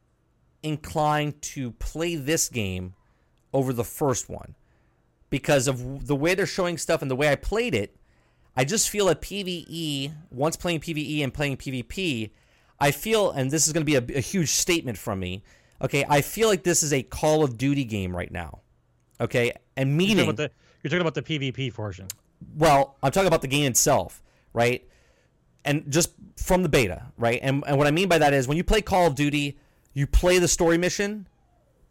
[0.62, 2.95] inclined to play this game
[3.53, 4.55] over the first one
[5.31, 7.97] because of the way they're showing stuff and the way I played it.
[8.57, 12.31] I just feel that PVE, once playing PVE and playing PvP,
[12.79, 15.43] I feel, and this is going to be a, a huge statement from me.
[15.81, 18.61] Okay, I feel like this is a Call of Duty game right now.
[19.20, 20.51] Okay, and You're meaning talking, about the,
[20.83, 22.09] you're talking about the PvP portion.
[22.57, 24.87] well, I'm talking about the game itself, right?
[25.64, 27.40] And just from the beta, right?
[27.42, 29.58] And and what I mean by that is when you play Call of Duty,
[29.92, 31.28] you play the story mission,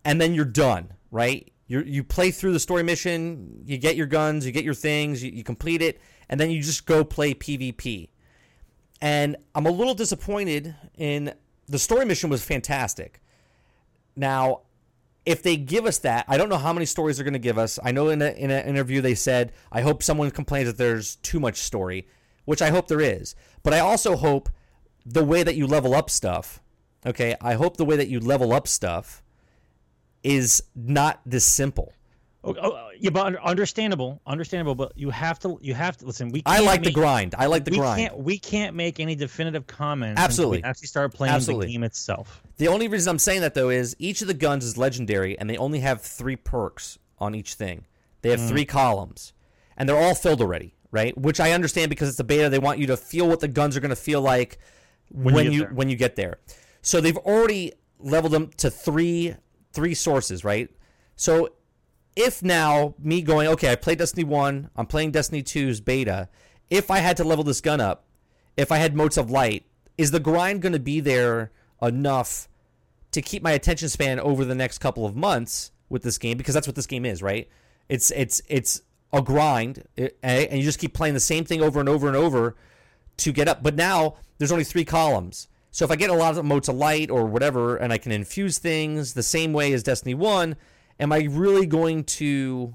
[0.04, 1.52] and then you're done, right?
[1.68, 5.24] You you play through the story mission, you get your guns, you get your things,
[5.24, 8.10] you, you complete it, and then you just go play PvP.
[9.02, 11.34] And I'm a little disappointed in
[11.68, 13.22] the story mission was fantastic.
[14.16, 14.62] Now,
[15.26, 17.58] if they give us that, I don't know how many stories they're going to give
[17.58, 17.80] us.
[17.84, 21.16] I know in, a, in an interview they said, I hope someone complains that there's
[21.18, 22.08] too much story,
[22.46, 23.36] which I hope there is.
[23.64, 24.50] But I also hope
[25.06, 26.62] the way that you level up stuff,
[27.06, 29.24] okay, I hope the way that you level up stuff
[30.24, 31.94] is not this simple.
[32.44, 34.74] Oh, oh, yeah, but understandable, understandable.
[34.74, 36.30] But you have to, you have to listen.
[36.30, 37.36] We I like the grind.
[37.38, 38.02] I like the we grind.
[38.02, 40.20] can't, we can't make any definitive comments.
[40.20, 40.64] Absolutely.
[40.64, 41.68] actually start playing Absolutely.
[41.68, 42.42] the game itself.
[42.58, 45.48] The only reason I'm saying that though is each of the guns is legendary and
[45.50, 47.86] they only have three perks on each thing.
[48.22, 48.50] They have mm.
[48.50, 49.34] three columns
[49.78, 51.18] and they're all filled already, right?
[51.18, 52.50] Which I understand because it's a beta.
[52.50, 54.60] They want you to feel what the guns are going to feel like
[55.10, 55.76] when, When you you, get there.
[55.76, 56.40] when you get there.
[56.82, 59.36] So they've already leveled them to three
[59.74, 60.70] three sources, right?
[61.16, 61.50] So
[62.16, 66.28] if now me going, okay, I played Destiny 1, I'm playing Destiny 2's beta,
[66.70, 68.06] if I had to level this gun up,
[68.58, 69.66] if I had motes of light,
[69.98, 72.50] is the grind going to be there enough
[73.12, 76.54] to keep my attention span over the next couple of months with this game because
[76.54, 77.48] that's what this game is, right?
[77.90, 78.82] It's it's it's
[79.14, 82.16] a grind, eh, and you just keep playing the same thing over and over and
[82.16, 82.56] over
[83.18, 83.62] to get up.
[83.62, 85.48] But now there's only three columns.
[85.72, 88.12] So if I get a lot of motes of light or whatever, and I can
[88.12, 90.56] infuse things the same way as Destiny One,
[91.00, 92.74] am I really going to?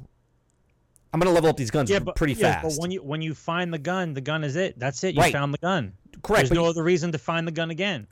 [1.13, 2.77] I'm going to level up these guns Yeah, but pretty yeah, fast.
[2.77, 4.79] But when you when you find the gun, the gun is it.
[4.79, 5.15] That's it.
[5.15, 5.33] You Right.
[5.33, 5.93] found the gun.
[6.23, 8.07] Correct, There's no you- other reason to find the gun again.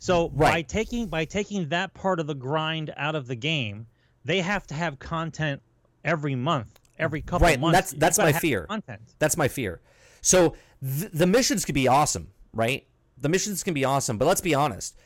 [0.00, 3.86] So by taking by taking that part of the grind out of the game,
[4.24, 5.60] they have to have content
[6.04, 7.74] every month, every couple Right, and months.
[7.76, 8.64] that's- You've that's gotta my fear.
[8.66, 9.00] Content.
[9.18, 9.80] That's my fear.
[10.20, 12.86] So th- the missions could be awesome, right?
[13.20, 14.96] The missions can be awesome, but let's be honest.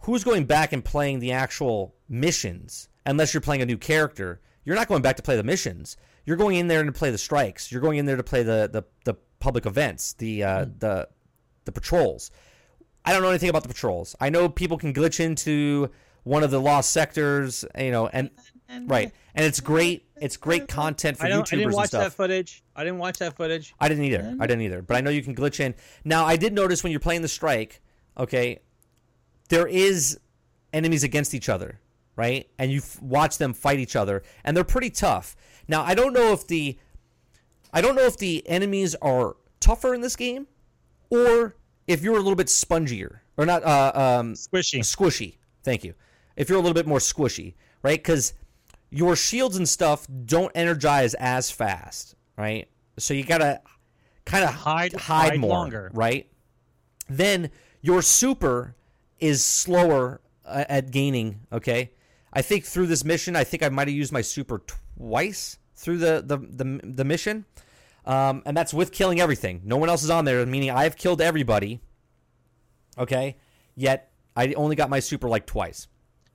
[0.00, 4.40] Who's going back and playing the actual missions unless you're playing a new character?
[4.64, 5.96] You're not going back to play the missions.
[6.24, 7.70] You're going in there to play the strikes.
[7.72, 11.08] You're going in there to play the the, the public events, the uh, the
[11.64, 12.30] the patrols.
[13.04, 14.14] I don't know anything about the patrols.
[14.20, 15.90] I know people can glitch into
[16.24, 18.30] one of the lost sectors, you know, and
[18.86, 20.06] right, and it's great.
[20.22, 22.62] It's great content for I, YouTubers I didn't watch that footage.
[22.76, 23.74] I didn't watch that footage.
[23.80, 24.36] I didn't either.
[24.38, 24.80] I didn't either.
[24.80, 25.74] But I know you can glitch in.
[26.04, 27.80] Now, I did notice when you're playing the strike,
[28.16, 28.60] okay,
[29.48, 30.20] there is
[30.72, 31.80] enemies against each other,
[32.14, 32.48] right?
[32.56, 35.34] And you f- watch them fight each other, and they're pretty tough.
[35.66, 36.78] Now, I don't know if the
[37.72, 40.46] I don't know if the enemies are tougher in this game,
[41.10, 41.56] or
[41.86, 44.80] if you're a little bit spongier or not uh, um, Squishy.
[44.80, 45.36] squishy.
[45.64, 45.94] Thank you.
[46.36, 47.98] If you're a little bit more squishy, right?
[47.98, 48.34] Because
[48.94, 52.68] your shields and stuff don't energize as fast, right?
[52.98, 53.60] So you gotta
[54.26, 55.90] kind of Hide- hide hide more, longer.
[55.94, 56.28] right?
[57.08, 58.76] Then your super
[59.18, 61.40] is slower uh, at gaining.
[61.52, 61.92] Okay,
[62.32, 64.62] I think through this mission, I think I might have used my super
[64.98, 67.46] twice through the the the, the mission,
[68.04, 69.62] um, and that's with killing everything.
[69.64, 71.80] No one else is on there, meaning I've killed everybody.
[72.98, 73.36] Okay,
[73.74, 75.88] yet I only got my super like twice.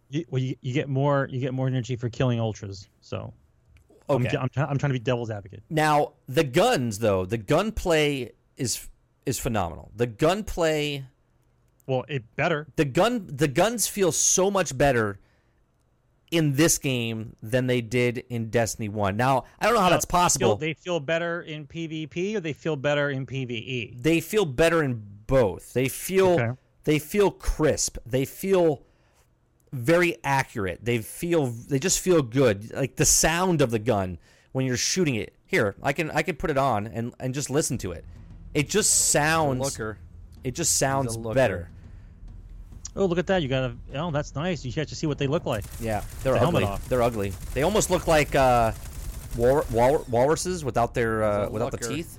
[0.09, 2.87] You, well, you, you get more you get more energy for killing ultras.
[3.01, 3.33] So
[4.09, 4.29] Okay.
[4.37, 5.63] I'm, I'm, try- I'm trying to be devil's advocate.
[5.69, 8.87] Now the guns, though, the gunplay is
[9.25, 9.91] is phenomenal.
[9.95, 11.03] The gunplay,
[11.87, 12.67] Well, it better.
[12.77, 15.19] the gun, the guns feel so much better
[16.31, 19.17] in this game than they did in Destiny One.
[19.17, 20.55] Now I don't know how that's Feel, possible.
[20.55, 24.01] they feel better in PvP or they feel better in PvE.
[24.01, 25.73] they feel better in both.
[25.73, 26.51] They feel Okay.
[26.85, 27.97] they feel crisp.
[28.05, 28.83] They feel
[29.71, 30.79] very accurate.
[30.83, 32.73] They feel they just feel good.
[32.73, 34.17] Like the sound of the gun
[34.51, 35.33] when you're shooting it.
[35.45, 38.03] Here, I can I can put it on and and just listen to it.
[38.53, 39.97] It just sounds looker.
[40.43, 41.69] It just sounds better.
[42.95, 43.43] Oh, look at that!
[43.43, 44.65] You got a oh, that's nice.
[44.65, 45.63] You get to see what they look like.
[45.79, 46.67] Yeah, they're The ugly.
[46.89, 47.31] They're ugly.
[47.53, 48.71] They almost look like uh,
[49.35, 52.17] wal- wal- walruses without their uh, It's a without the teeth.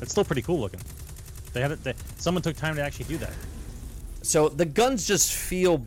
[0.00, 0.80] It's still pretty cool looking.
[1.58, 1.82] They had it.
[1.82, 3.32] They, someone took time to actually do that.
[4.22, 5.84] So the guns just feel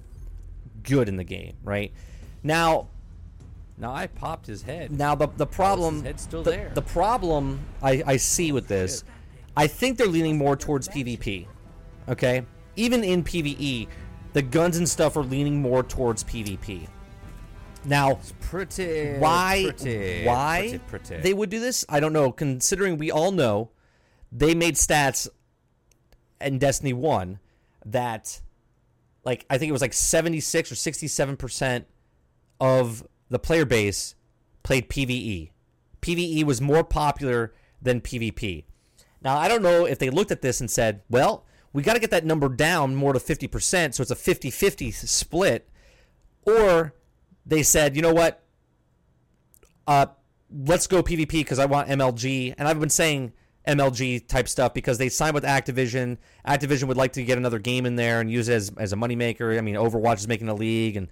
[0.83, 1.93] good in the game, right?
[2.43, 2.87] Now,
[3.77, 4.91] Now I popped his head.
[4.91, 6.71] now the the problem head's still the, there.
[6.73, 9.05] the problem I, I see with this,
[9.55, 11.47] I think they're leaning more towards PvP.
[12.09, 12.43] Okay,
[12.75, 13.87] even in PVE,
[14.33, 16.87] the guns and stuff are leaning more towards PvP.
[17.85, 19.17] Now, Pretty.
[19.19, 21.23] why Pretty, why pretty, pretty.
[21.23, 23.71] they would do this i don't know considering we all know
[24.31, 25.27] they made stats
[26.43, 27.39] in destiny 1
[27.85, 28.41] that
[29.23, 31.87] like I think it was like 76 or 67 percent
[32.59, 34.15] of the player base
[34.63, 35.51] played PVE.
[36.01, 38.65] PVE was more popular than PvP.
[39.21, 41.99] Now I don't know if they looked at this and said, well, we got to
[41.99, 45.69] get that number down more to 50%, so it's a 50-50 split,
[46.43, 46.93] or
[47.45, 48.43] they said, you know what,
[49.87, 50.07] uh,
[50.53, 53.31] let's go PvP because I want MLG, and I've been saying
[53.67, 56.17] MLG type stuff because they signed with Activision.
[56.47, 58.95] Activision would like to get another game in there and use it as, as a
[58.95, 59.57] moneymaker.
[59.57, 61.07] I mean, Overwatch is making a league, and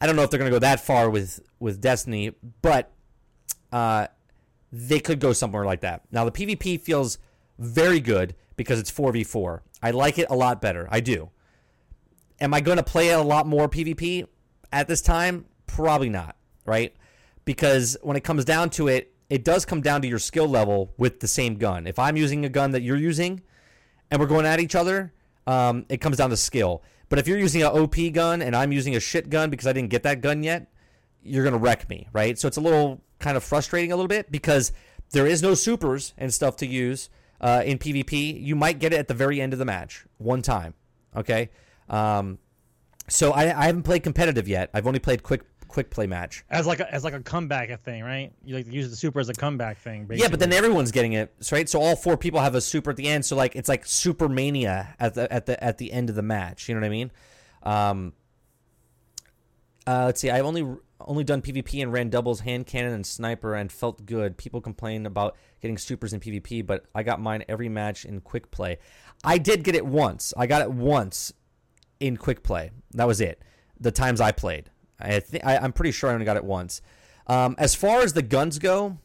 [0.00, 2.92] I don't know if they're going to go that far with with Destiny, but
[3.72, 4.08] uh,
[4.72, 6.02] they could go somewhere like that.
[6.10, 7.18] Now, the PvP feels
[7.58, 9.60] very good because it's 4v4.
[9.82, 10.88] I like it a lot better.
[10.90, 11.30] I do.
[12.40, 14.26] Am I going to play a lot more PvP
[14.72, 15.46] at this time?
[15.66, 16.94] Probably not, right?
[17.44, 20.92] Because when it comes down to it, it does come down to your skill level
[20.98, 21.86] with the same gun.
[21.86, 23.40] If I'm using a gun that you're using
[24.10, 25.14] and we're going at each other,
[25.46, 26.82] um, it comes down to skill.
[27.08, 29.72] But if you're using an OP gun and I'm using a shit gun because I
[29.72, 30.70] didn't get that gun yet,
[31.22, 32.38] you're going to wreck me, right?
[32.38, 34.70] So it's a little kind of frustrating a little bit because
[35.12, 37.08] there is no supers and stuff to use
[37.40, 38.38] uh, in PvP.
[38.38, 40.74] You might get it at the very end of the match, one time.
[41.16, 41.48] Okay.
[41.88, 42.38] Um,
[43.08, 44.68] so I, I haven't played competitive yet.
[44.74, 45.40] I've only played quick
[45.72, 46.44] quick play match.
[46.50, 48.32] As like a, as like a comeback thing, right?
[48.44, 50.04] You like use the super as a comeback thing.
[50.04, 50.22] Basically.
[50.22, 51.68] Yeah, but then everyone's getting it, right?
[51.68, 53.24] So all four people have a super at the end.
[53.24, 56.22] So like it's like super mania at the at the at the end of the
[56.22, 56.68] match.
[56.68, 57.10] You know what I mean?
[57.62, 58.12] Um,
[59.86, 60.30] uh, let's see.
[60.30, 60.64] I've only
[61.00, 64.36] only done PvP and ran doubles, hand cannon, and sniper, and felt good.
[64.36, 68.50] People complain about getting supers in PvP, but I got mine every match in quick
[68.50, 68.78] play.
[69.24, 70.34] I did get it once.
[70.36, 71.32] I got it once
[71.98, 72.70] in quick play.
[72.92, 73.42] That was it.
[73.80, 74.70] The times I played,
[75.00, 76.80] I think I'm pretty sure I only got it once.
[77.26, 78.98] Um, as far as the guns go,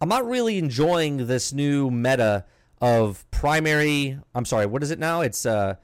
[0.00, 2.44] I'm not really enjoying this new meta
[2.80, 4.18] of primary.
[4.34, 5.20] I'm sorry, what is it now?
[5.22, 5.76] It's uh,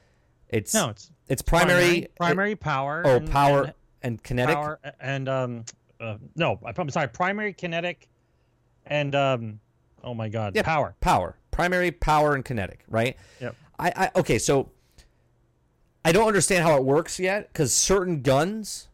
[0.48, 3.02] it's no, it's it's primary primary, primary power.
[3.04, 4.56] oh, and- power and- and, kinetic.
[4.56, 5.64] power and um
[6.00, 8.08] uh, no i'm sorry primary kinetic
[8.84, 9.60] and um
[10.02, 13.16] oh my god Yeah, power power, primary power and kinetic, right?
[13.40, 13.54] Yep.
[13.78, 14.70] I, I okay, so
[16.04, 18.88] I don't understand how it works yet because certain guns,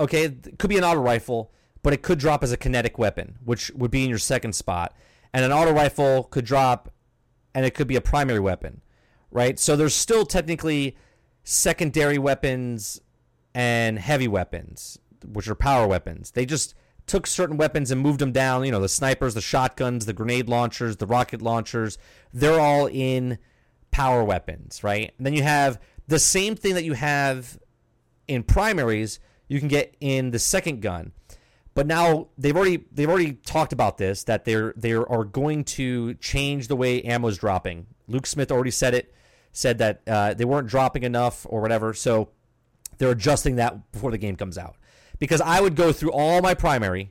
[0.00, 3.38] okay, it could be an auto rifle, but it could drop as a kinetic weapon,
[3.44, 4.94] which would be in your second spot,
[5.32, 6.92] and an auto rifle could drop,
[7.54, 8.80] and it could be a primary weapon,
[9.30, 9.58] right?
[9.58, 10.96] So there's still technically
[11.44, 13.00] secondary weapons
[13.54, 16.32] and heavy weapons, which are power weapons.
[16.32, 16.74] They just
[17.06, 18.64] took certain weapons and moved them down.
[18.64, 21.98] You know, the snipers, the shotguns, the grenade launchers, the rocket launchers.
[22.32, 23.38] They're all in
[23.90, 25.12] power weapons, right?
[25.18, 27.58] And then you have the same thing that you have
[28.28, 29.18] in primaries.
[29.50, 31.10] You can get in the second gun,
[31.74, 36.14] but now they've already they've already talked about this that they're they are going to
[36.14, 37.86] change the way ammo's dropping.
[38.06, 39.12] Luke Smith already said it,
[39.50, 41.92] said that uh, they weren't dropping enough or whatever.
[41.94, 42.28] So
[42.98, 44.76] they're adjusting that before the game comes out.
[45.18, 47.10] Because I would go through all my primary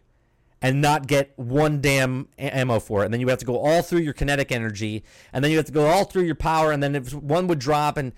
[0.61, 3.05] and not get one damn ammo for it.
[3.05, 5.65] And then you have to go all through your kinetic energy, and then you have
[5.65, 8.13] to go all through your power, and then if one would drop, and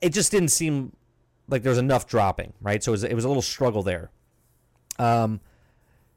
[0.00, 0.92] it just didn't seem
[1.48, 2.82] like there was enough dropping, right?
[2.82, 4.10] So it was, it was a little struggle there.
[4.98, 5.40] Um,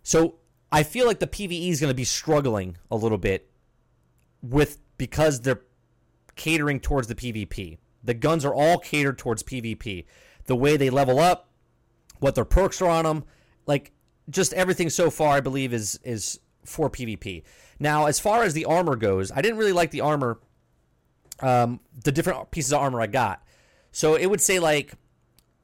[0.03, 0.35] so
[0.71, 3.49] I feel like the PVE is going to be struggling a little bit
[4.41, 5.61] with because they're
[6.35, 7.77] catering towards the PvP.
[8.03, 10.05] The guns are all catered towards PvP.
[10.45, 11.49] The way they level up,
[12.19, 13.23] what their perks are on them,
[13.67, 13.91] like
[14.29, 17.43] just everything so far, I believe is is for PvP.
[17.79, 20.39] Now, as far as the armor goes, I didn't really like the armor,
[21.39, 23.43] um, the different pieces of armor I got.
[23.91, 24.93] So it would say like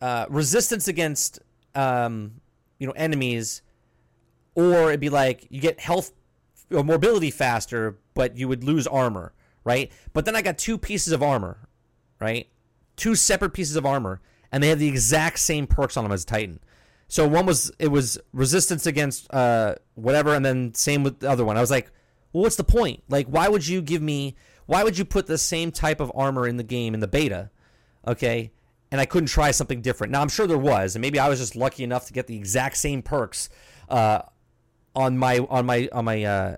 [0.01, 1.39] uh, resistance against
[1.75, 2.41] um,
[2.79, 3.61] you know enemies,
[4.55, 6.11] or it'd be like you get health
[6.71, 9.33] or mobility faster, but you would lose armor,
[9.63, 9.91] right?
[10.13, 11.69] But then I got two pieces of armor,
[12.19, 12.47] right?
[12.95, 14.21] Two separate pieces of armor,
[14.51, 16.59] and they have the exact same perks on them as Titan.
[17.07, 21.45] So one was it was resistance against uh, whatever, and then same with the other
[21.45, 21.57] one.
[21.57, 21.89] I was like,
[22.33, 23.03] well, what's the point?
[23.07, 24.35] Like, why would you give me?
[24.65, 27.49] Why would you put the same type of armor in the game in the beta?
[28.05, 28.51] Okay,
[28.91, 30.11] and I couldn't try something different.
[30.11, 32.35] Now I'm sure there was, and maybe I was just lucky enough to get the
[32.35, 33.49] exact same perks
[33.89, 34.21] uh,
[34.95, 36.57] on my on my on my uh, on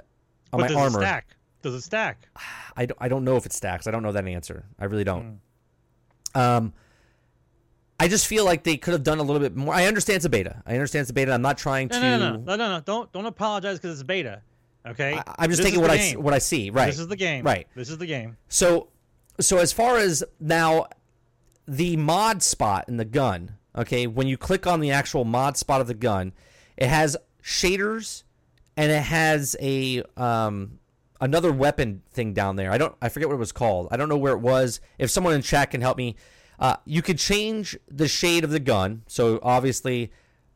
[0.52, 1.00] but my does armor.
[1.00, 2.28] it stack does it stack
[2.76, 3.88] I don't, I don't know if it stacks.
[3.88, 4.66] I don't know that answer.
[4.80, 5.40] I really don't.
[6.34, 6.40] Hmm.
[6.40, 6.74] Um,
[8.00, 9.74] I just feel like they could have done a little bit more.
[9.74, 10.64] I understand it's a beta.
[10.66, 11.34] I understand it's a beta.
[11.34, 12.00] I'm not trying to.
[12.00, 12.80] no, no, no, no, no, no.
[12.80, 14.42] Don't don't apologize because it's beta.
[14.88, 16.70] Okay, I, I'm just This taking what I what I see.
[16.70, 16.86] Right.
[16.86, 17.44] This is the game.
[17.44, 17.68] Right.
[17.76, 18.38] This is the game.
[18.48, 18.88] So,
[19.42, 20.88] so as far as now,
[21.70, 23.56] the mod spot in the gun.
[23.76, 26.34] Okay, when you click on the actual mod spot of the gun,
[26.76, 28.24] it has shaders,
[28.76, 30.80] and it has a um
[31.22, 32.72] another weapon thing down there.
[32.72, 32.96] I don't.
[33.02, 33.88] I forget what it was called.
[33.92, 34.82] I don't know where it was.
[34.98, 36.16] If someone in chat can help me.
[36.60, 39.02] Uh, you could change the shade of the gun.
[39.08, 40.12] So obviously,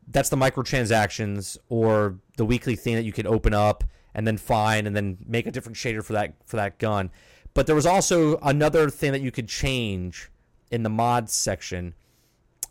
[0.06, 3.84] that's the microtransactions or the weekly thing that you could open up
[4.14, 7.10] and then find and then make a different shader for that for that gun.
[7.54, 10.30] But there was also another thing that you could change
[10.74, 11.94] in the mods section,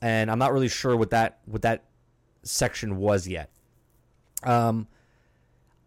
[0.02, 1.86] and I'm not really sure what that what that
[2.44, 3.50] section was yet.
[4.44, 4.88] Um,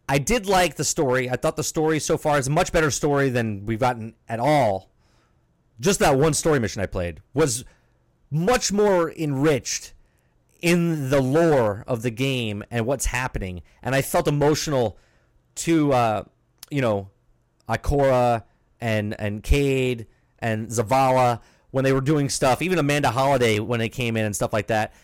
[0.09, 1.29] I did like the story.
[1.29, 4.41] I thought the story so far is a much better story than we've gotten at
[4.41, 4.89] all.
[5.79, 7.65] Just that one story mission I played was
[8.31, 9.93] much more enriched
[10.63, 13.61] in the lore of the game and what's happening.
[13.83, 14.97] And I felt emotional
[15.57, 16.23] to, uh,
[16.71, 17.11] you know,
[17.69, 18.45] Ikora
[18.81, 20.07] and and Cayde
[20.39, 21.41] and Zavala
[21.77, 22.63] when they were doing stuff.
[22.63, 24.95] Even Amanda Holliday when they came in and stuff like that.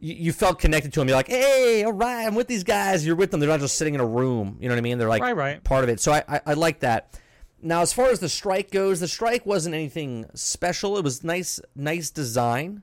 [0.00, 1.06] You, you felt connected to them.
[1.06, 3.06] You're like, hey, all right, I'm with these guys.
[3.06, 3.38] You're with them.
[3.38, 4.56] They're not just sitting in a room.
[4.60, 4.98] You know what I mean?
[4.98, 5.62] They're like Right, right.
[5.62, 6.00] part of it.
[6.00, 7.20] So I, I, I like that.
[7.62, 10.98] Now, as far as the strike goes, the strike wasn't anything special.
[10.98, 12.82] It was nice, nice design.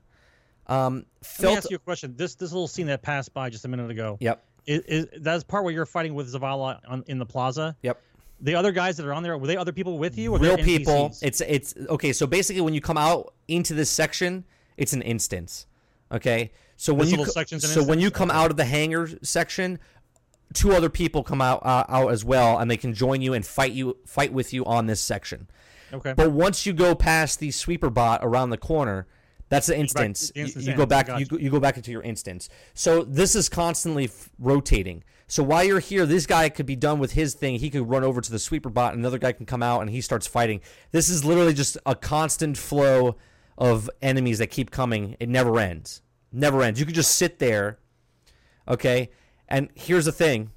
[0.66, 1.04] Um,
[1.38, 2.14] Let me ask you a question.
[2.16, 4.16] This this little scene that passed by just a minute ago.
[4.20, 4.42] Yep.
[4.64, 7.76] Is, is that's part where you're fighting with Zavala on, in the plaza?
[7.82, 8.00] Yep.
[8.42, 10.32] The other guys that are on there were they other people with you?
[10.34, 11.10] Or Real people.
[11.10, 11.18] NPCs?
[11.22, 12.12] It's it's okay.
[12.12, 14.44] So basically, when you come out into this section,
[14.76, 15.66] it's an instance.
[16.10, 16.52] Okay.
[16.76, 18.18] So when This you little co- section's an so when you instance?
[18.18, 19.78] come out of the hangar section,
[20.52, 23.46] two other people come out uh, out as well, and they can join you and
[23.46, 25.48] fight you fight with you on this section.
[25.92, 26.12] okay.
[26.14, 29.06] But once you go past the sweeper bot around the corner,
[29.50, 30.32] that's the instance.
[30.34, 31.06] the instance you, you go back.
[31.20, 32.48] You, you go back into your instance.
[32.74, 35.04] So this is constantly f- rotating.
[35.32, 37.58] So while you're here, this guy could be done with his thing.
[37.58, 39.88] He could run over to the sweeper bot, and another guy can come out, and
[39.88, 40.60] he starts fighting.
[40.90, 43.16] This is literally just a constant flow
[43.56, 45.16] of enemies that keep coming.
[45.20, 46.02] It never ends.
[46.32, 46.78] Never ends.
[46.78, 47.78] You could just sit there,
[48.68, 49.08] okay.
[49.48, 50.50] And here's the thing: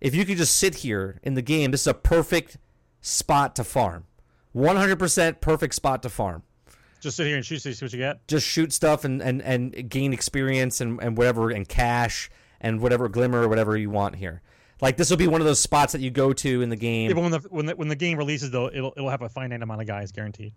[0.00, 2.56] if you could just sit here in the game, this is a perfect
[3.00, 4.06] spot to farm.
[4.52, 6.42] 100% perfect spot to farm.
[6.98, 7.62] just sit here and shoot.
[7.62, 8.26] See what you get.
[8.26, 12.28] Just shoot stuff and, and, and gain experience and, and whatever, and cash
[12.60, 14.42] and whatever glimmer or whatever you want here.
[14.80, 17.08] Like this will be one of those spots that you go to in the game.
[17.10, 19.28] Yeah, but when the when the when the game releases though, it'll it'll have a
[19.28, 20.52] finite amount of guys guaranteed.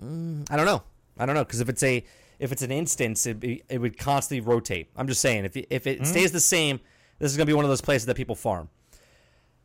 [0.00, 0.82] I don't know.
[1.18, 2.04] I don't know because if it's a
[2.38, 4.88] if it's an instance, it be, it would constantly rotate.
[4.96, 6.80] I'm just saying if it- if it stays the same,
[7.18, 8.68] this is gonna be one of those places that people farm.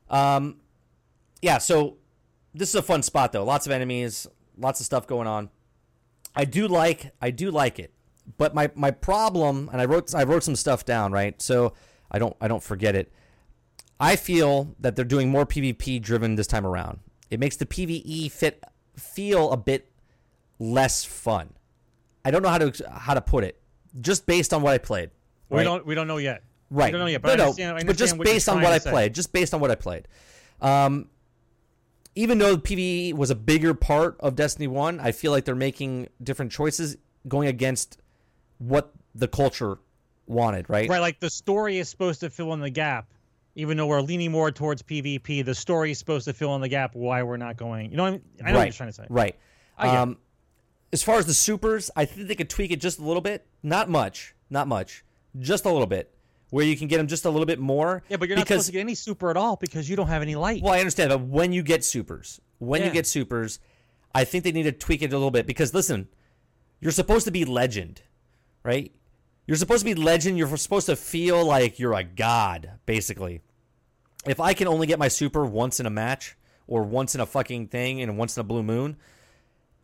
[0.10, 0.58] Um,
[1.42, 1.58] yeah.
[1.58, 1.98] So
[2.54, 3.44] this is a fun spot though.
[3.46, 4.28] Lots of enemies,
[4.58, 5.50] lots of stuff going on.
[6.36, 7.94] I do like I do like it,
[8.38, 11.74] but my my problem and I wrote I wrote some stuff down right so
[12.10, 13.12] I don't I don't forget it.
[14.00, 17.00] I feel that they're doing more PvP driven this time around.
[17.30, 18.64] It makes the PvE fit
[18.96, 19.92] feel a bit
[20.60, 21.54] less fun.
[22.26, 23.62] I don't know how to how to put it.
[24.00, 25.12] Just based on what I played.
[25.50, 26.44] We don't we don't know yet.
[26.70, 26.88] Right.
[26.88, 27.22] We don't know yet.
[27.22, 28.90] But, no, no, understand, but just what based on what I say.
[28.90, 30.08] played, just based on what I played.
[30.62, 31.10] Um,
[32.16, 36.08] even though PvE was a bigger part of Destiny 1, I feel like they're making
[36.24, 38.01] different choices going against
[38.62, 39.80] what the culture
[40.28, 40.88] wanted, right?
[40.90, 43.08] Right, like the story is supposed to fill in the gap.
[43.56, 46.70] Even though we're leaning more towards PvP, the story is supposed to fill in the
[46.70, 47.92] gap why we're not going.
[47.92, 48.22] You know what I mean?
[48.46, 49.06] I know what you're trying to say.
[49.10, 49.36] Right.
[49.78, 50.18] Um,
[50.94, 53.46] as far as the supers, I think they could tweak it just a little bit.
[53.62, 54.36] Not much.
[54.50, 55.04] Not much.
[55.38, 56.14] Just a little bit.
[56.50, 58.04] Where you can get them just a little bit more.
[58.08, 60.08] Yeah, but you're not because supposed to get any super at all because you don't
[60.08, 60.62] have any light.
[60.62, 63.60] Well, I understand, but when you get supers, when you get supers,
[64.14, 66.10] I think they need to tweak it a little bit because listen,
[66.80, 68.02] you're supposed to be legend,
[68.64, 68.92] right?
[69.48, 70.38] You're supposed to be legend.
[70.38, 73.42] You're supposed to feel like you're a god, basically.
[74.26, 76.36] If I can only get my super once in a match
[76.68, 78.98] or once in a fucking thing and once in a blue moon,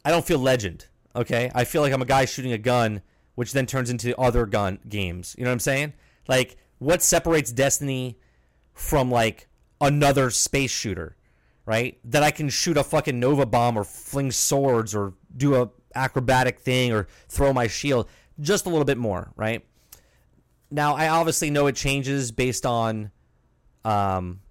[0.05, 0.87] I don't feel legend.
[1.15, 3.01] Okay, I feel like I'm a guy shooting a gun,
[3.35, 5.35] which then turns into other gun games.
[5.37, 5.93] You know what I'm saying?
[6.27, 8.19] Like, what separates Destiny
[8.73, 9.47] from like
[9.81, 11.17] another space shooter,
[11.65, 11.99] right?
[12.05, 16.59] That I can shoot a fucking Nova bomb or fling swords or do a acrobatic
[16.59, 18.07] thing or throw my shield
[18.39, 19.65] just a little bit more, right?
[20.69, 23.11] Now, I obviously know it changes based on
[23.85, 24.41] um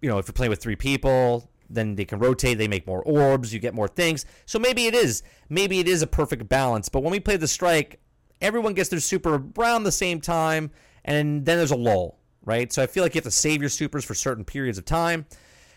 [0.00, 3.02] you know, if you're playing with three people, then they can rotate, they make more
[3.04, 4.26] orbs, you get more things.
[4.46, 5.22] So maybe it is.
[5.48, 6.88] Maybe it is a perfect balance.
[6.88, 8.00] But when we play the strike,
[8.40, 10.70] everyone gets their super around the same time,
[11.04, 12.70] and then there's a lull, right?
[12.72, 15.26] So I feel like you have to save your supers for certain periods of time.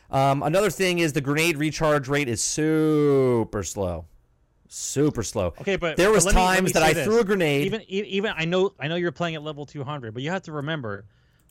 [0.09, 4.05] Um, another thing is the grenade recharge rate is super slow.
[4.68, 5.47] Super slow.
[5.61, 7.05] Okay, but there was me- times me that I this.
[7.05, 7.66] threw a grenade.
[7.66, 10.51] Even even I know I know you're playing at level 200, but you have to
[10.51, 11.05] remember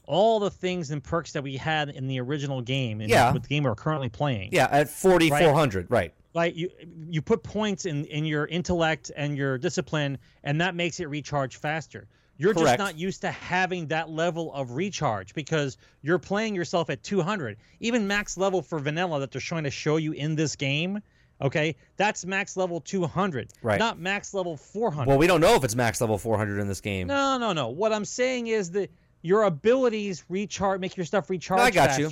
[0.07, 3.01] all the things and perks that we had in the original game.
[3.01, 3.33] In Yeah.
[3.33, 4.51] with the game we're currently playing.
[4.53, 6.13] yeah, at 4400, right.
[6.35, 6.69] like you
[7.09, 11.57] you put points in in your intellect and your discipline and that makes it recharge
[11.57, 12.07] faster
[12.37, 12.67] you're Correct.
[12.71, 17.57] just not used to having that level of recharge because you're playing yourself at 200
[17.79, 20.99] even max level for vanilla that they're trying to show you in this game
[21.43, 23.79] Okay, that's max level 200, Right.
[23.79, 25.09] not max level 400.
[25.09, 27.09] Well, we don't know if it's max level 400 in this game.
[27.09, 27.69] no, no, no.
[27.69, 28.91] What I'm saying is that
[29.23, 32.11] your abilities recharge, make your stuff recharge I got you.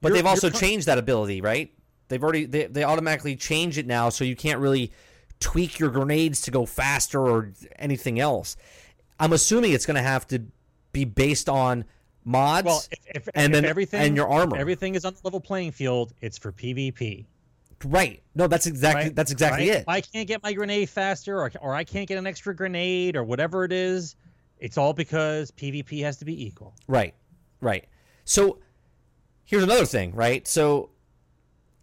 [0.00, 1.72] But they've also changed that ability, right?
[2.08, 4.92] They've already they, they automatically change it now, so you can't really
[5.40, 8.56] tweak your grenades to go faster or anything else.
[9.18, 10.42] I'm assuming it's going to have to
[10.92, 11.84] be based on
[12.24, 12.66] mods.
[12.66, 14.56] Well, if, if, and if then everything and your armor.
[14.56, 17.24] everything is on the level playing field, it's for PvP.
[17.84, 18.22] Right?
[18.34, 19.16] No, that's exactly right?
[19.16, 19.76] that's exactly Right?
[19.78, 19.80] it.
[19.82, 23.16] If I can't get my grenade faster, or, or I can't get an extra grenade,
[23.16, 24.16] or whatever it is,
[24.58, 26.74] it's all because PvP has to be equal.
[26.86, 27.14] Right.
[27.60, 27.86] Right.
[28.24, 28.58] So
[29.44, 30.46] here's another thing, right?
[30.46, 30.90] So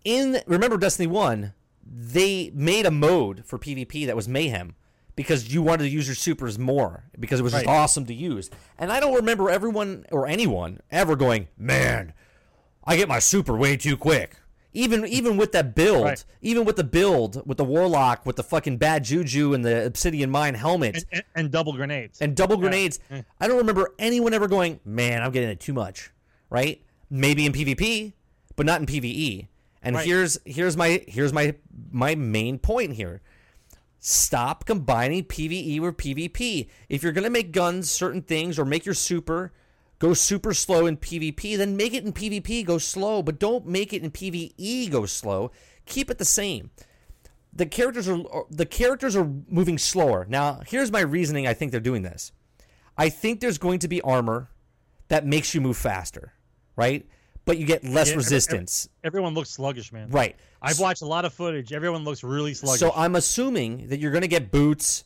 [0.04, 1.54] in remember Destiny 1,
[1.86, 4.76] they made a mode for PvP that was mayhem
[5.16, 8.50] because you wanted to use your supers more because it was just awesome to use.
[8.78, 12.14] And I don't remember everyone or anyone ever going, "Man,
[12.84, 14.38] I get my super way too quick."
[14.74, 16.24] Even even with that build, Right.
[16.42, 20.30] even with the build with the warlock with the fucking bad juju and the obsidian
[20.32, 22.22] mind helmet And, and, and double grenades.
[22.22, 23.00] and double grenades.
[23.12, 23.26] Mm.
[23.40, 26.12] I don't remember anyone ever going, "Man, I'm getting it too much."
[26.50, 26.82] Right?
[27.10, 28.14] Maybe in PvP,
[28.56, 29.48] but not in PvE.
[29.84, 30.06] And Right.
[30.06, 31.56] here's here's my here's my
[31.92, 33.22] my main point here.
[34.00, 36.68] Stop combining PvE with PvP.
[36.90, 39.52] If you're going to make guns certain things or make your super
[40.02, 43.94] go super slow in PvP, then make it in PvP go slow, but don't make
[43.94, 45.52] it in PvE go slow.
[45.86, 46.72] Keep it the same
[47.54, 50.26] the characters are the characters are moving slower.
[50.30, 52.32] Now, here's my reasoning I think they're doing this.
[52.98, 54.50] I think there's going to be armor
[55.10, 56.32] that makes you move faster,
[56.78, 57.06] right?
[57.44, 58.88] But you get less Yeah, every- every- resistance.
[59.04, 60.10] Everyone looks sluggish, man.
[60.12, 60.38] right.
[60.62, 61.74] I've watched a lot of footage.
[61.74, 62.80] Everyone looks really sluggish.
[62.80, 65.04] So I'm assuming that you're going to get boots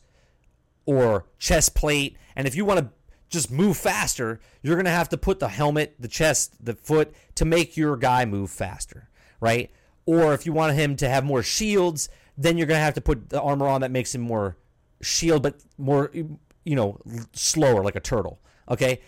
[0.84, 2.90] or chest plate, and if you want to
[3.28, 7.14] just move faster, you're going to have to put the helmet, the chest, the foot
[7.34, 9.08] to make your guy move faster,
[9.40, 9.70] right?
[10.04, 12.08] Or if you want him to have more shields,
[12.38, 14.56] then you're going to have to put the armor on that makes him more
[15.00, 16.98] shield, but more, you know,
[17.32, 18.40] slower like a turtle.
[18.68, 19.00] Okay.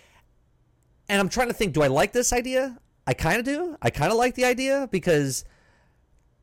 [1.09, 2.79] And I'm trying to think, do I like this idea?
[3.07, 3.77] I kind of do.
[3.81, 5.45] I kind of like the idea because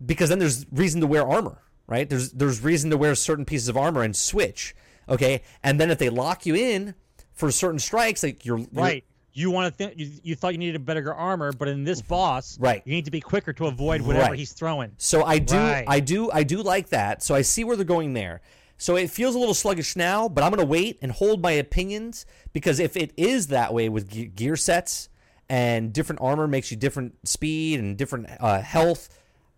[0.03, 2.09] because then there's reason to wear armor, right?
[2.09, 4.75] There's there's reason to wear certain pieces of armor and switch,
[5.07, 5.43] okay?
[5.63, 6.95] And then if they lock you in
[7.35, 9.03] for certain strikes, like you're, you're right.
[9.33, 12.01] You want to think you, you thought you needed a better armor, but in this
[12.01, 12.81] boss, Right.
[12.85, 14.39] you need to be quicker to avoid whatever Right.
[14.39, 14.91] he's throwing.
[14.97, 15.83] So I do, Right.
[15.87, 17.21] I do, I do like that.
[17.21, 18.39] So I see where they're going there.
[18.77, 21.51] So it feels a little sluggish now, but I'm going to wait and hold my
[21.51, 25.09] opinions because if it is that way with gear sets
[25.49, 29.09] and different armor makes you different speed and different uh, health,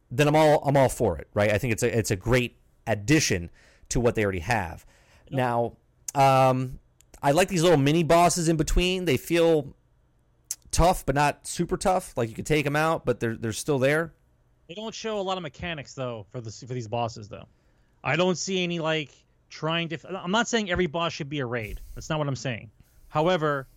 [0.10, 1.52] then I'm all I'm all for it, right?
[1.52, 2.58] I think it's a it's a great
[2.88, 3.50] addition
[3.90, 4.86] to what they already have.
[5.32, 5.78] Now,
[6.16, 6.80] um,
[7.28, 9.04] I like these little mini bosses in between.
[9.04, 9.74] They feel
[10.72, 12.16] tough, but not super tough.
[12.16, 14.14] Like you could take them out, but they're they're still there.
[14.70, 17.46] They don't show a lot of mechanics though for the for these bosses though.
[18.04, 19.12] I don't see any like
[19.50, 20.00] trying to.
[20.24, 21.82] I'm not saying every boss should be a raid.
[21.96, 22.72] That's not what I'm saying.
[23.10, 23.68] However,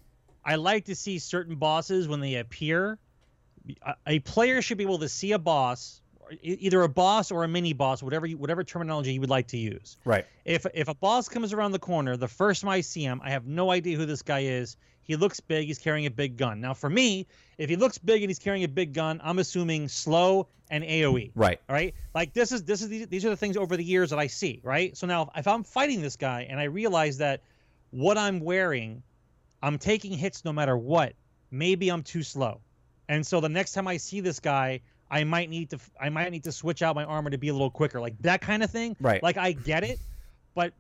[0.44, 2.98] I like to see certain bosses when they appear.
[3.84, 5.99] a- A player should be able to see a boss,
[6.42, 9.56] either a boss or a mini boss, whatever you, whatever terminology you would like to
[9.56, 9.96] use.
[10.04, 10.26] Right.
[10.44, 13.30] If if a boss comes around the corner, the first time I see him, I
[13.30, 14.76] have no idea who this guy is.
[15.02, 15.66] He looks big.
[15.66, 16.60] He's carrying a big gun.
[16.60, 17.26] Now, for me,
[17.58, 21.32] if he looks big and he's carrying a big gun, I'm assuming slow and AOE.
[21.34, 21.60] Right.
[21.68, 21.94] All right.
[22.14, 24.28] Like this is this is these, these are the things over the years that I
[24.28, 24.60] see.
[24.62, 24.96] Right.
[24.96, 27.42] So now, if I'm fighting this guy and I realize that
[27.90, 29.02] what I'm wearing,
[29.62, 31.14] I'm taking hits no matter what.
[31.50, 32.60] Maybe I'm too slow,
[33.08, 36.30] and so the next time I see this guy, I might need to I might
[36.30, 38.70] need to switch out my armor to be a little quicker, like that kind of
[38.70, 38.96] thing.
[39.00, 39.22] Right.
[39.22, 39.98] Like I get it,
[40.54, 40.72] but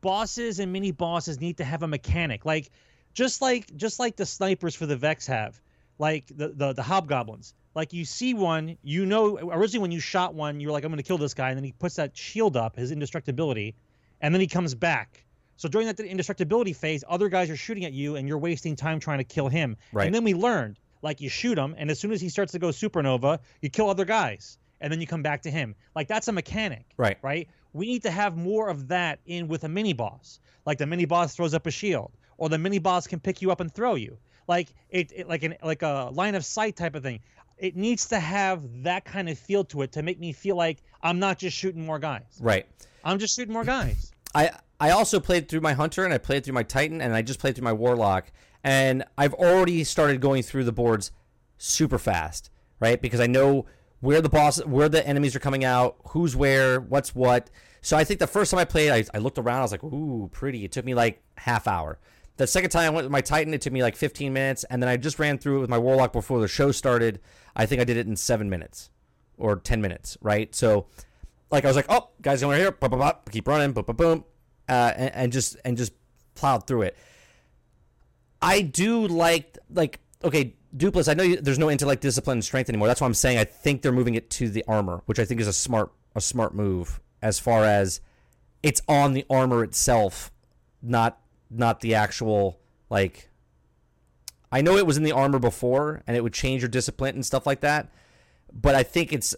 [0.00, 2.70] bosses and mini bosses need to have a mechanic, like
[3.12, 5.60] just like just like the snipers for the Vex have,
[5.98, 7.54] like the the, the hobgoblins.
[7.74, 11.02] Like you see one, you know originally when you shot one, you're like, I'm gonna
[11.02, 13.74] kill this guy, and then he puts that shield up, his indestructibility,
[14.20, 15.24] and then he comes back.
[15.56, 18.98] So during that indestructibility phase, other guys are shooting at you, and you're wasting time
[18.98, 19.76] trying to kill him.
[19.92, 20.06] Right.
[20.06, 22.58] And then we learned, like you shoot him, and as soon as he starts to
[22.58, 25.74] go supernova, you kill other guys, and then you come back to him.
[25.94, 27.18] Like that's a mechanic Right.
[27.22, 27.48] right?
[27.72, 30.40] We need to have more of that in with a mini boss.
[30.66, 33.50] Like the mini boss throws up a shield, or the mini boss can pick you
[33.50, 34.18] up and throw you.
[34.48, 37.20] Like it, it like an like a line of sight type of thing.
[37.58, 40.82] It needs to have that kind of feel to it to make me feel like
[41.02, 42.24] I'm not just shooting more guys.
[42.40, 42.66] Right.
[43.04, 44.12] I'm just shooting more guys.
[44.34, 44.50] I
[44.80, 47.38] I also played through my hunter and I played through my titan and I just
[47.38, 48.32] played through my warlock
[48.64, 51.10] and I've already started going through the boards
[51.58, 52.50] super fast,
[52.80, 53.00] right?
[53.00, 53.66] Because I know
[54.00, 57.50] where the boss where the enemies are coming out, who's where, what's what.
[57.80, 59.84] So I think the first time I played, I, I looked around, I was like,
[59.84, 60.64] ooh, pretty.
[60.64, 61.98] It took me like half hour.
[62.36, 64.82] The second time I went with my Titan, it took me like 15 minutes, and
[64.82, 67.20] then I just ran through it with my Warlock before the show started.
[67.54, 68.90] I think I did it in seven minutes
[69.36, 70.54] or 10 minutes, right?
[70.54, 70.86] So
[71.52, 73.96] like I was like, oh, guys over here, boom, boom, boom, keep running, boom, boom,
[73.96, 74.24] boom,
[74.68, 75.92] uh, and, and just and just
[76.34, 76.96] plowed through it.
[78.42, 81.08] I do like like okay, Dupless.
[81.08, 82.88] I know you, there's no intellect, discipline, and strength anymore.
[82.88, 85.40] That's why I'm saying I think they're moving it to the armor, which I think
[85.40, 88.00] is a smart a smart move as far as
[88.62, 90.32] it's on the armor itself,
[90.82, 91.18] not
[91.50, 93.28] not the actual like.
[94.50, 97.24] I know it was in the armor before, and it would change your discipline and
[97.24, 97.88] stuff like that,
[98.52, 99.34] but I think it's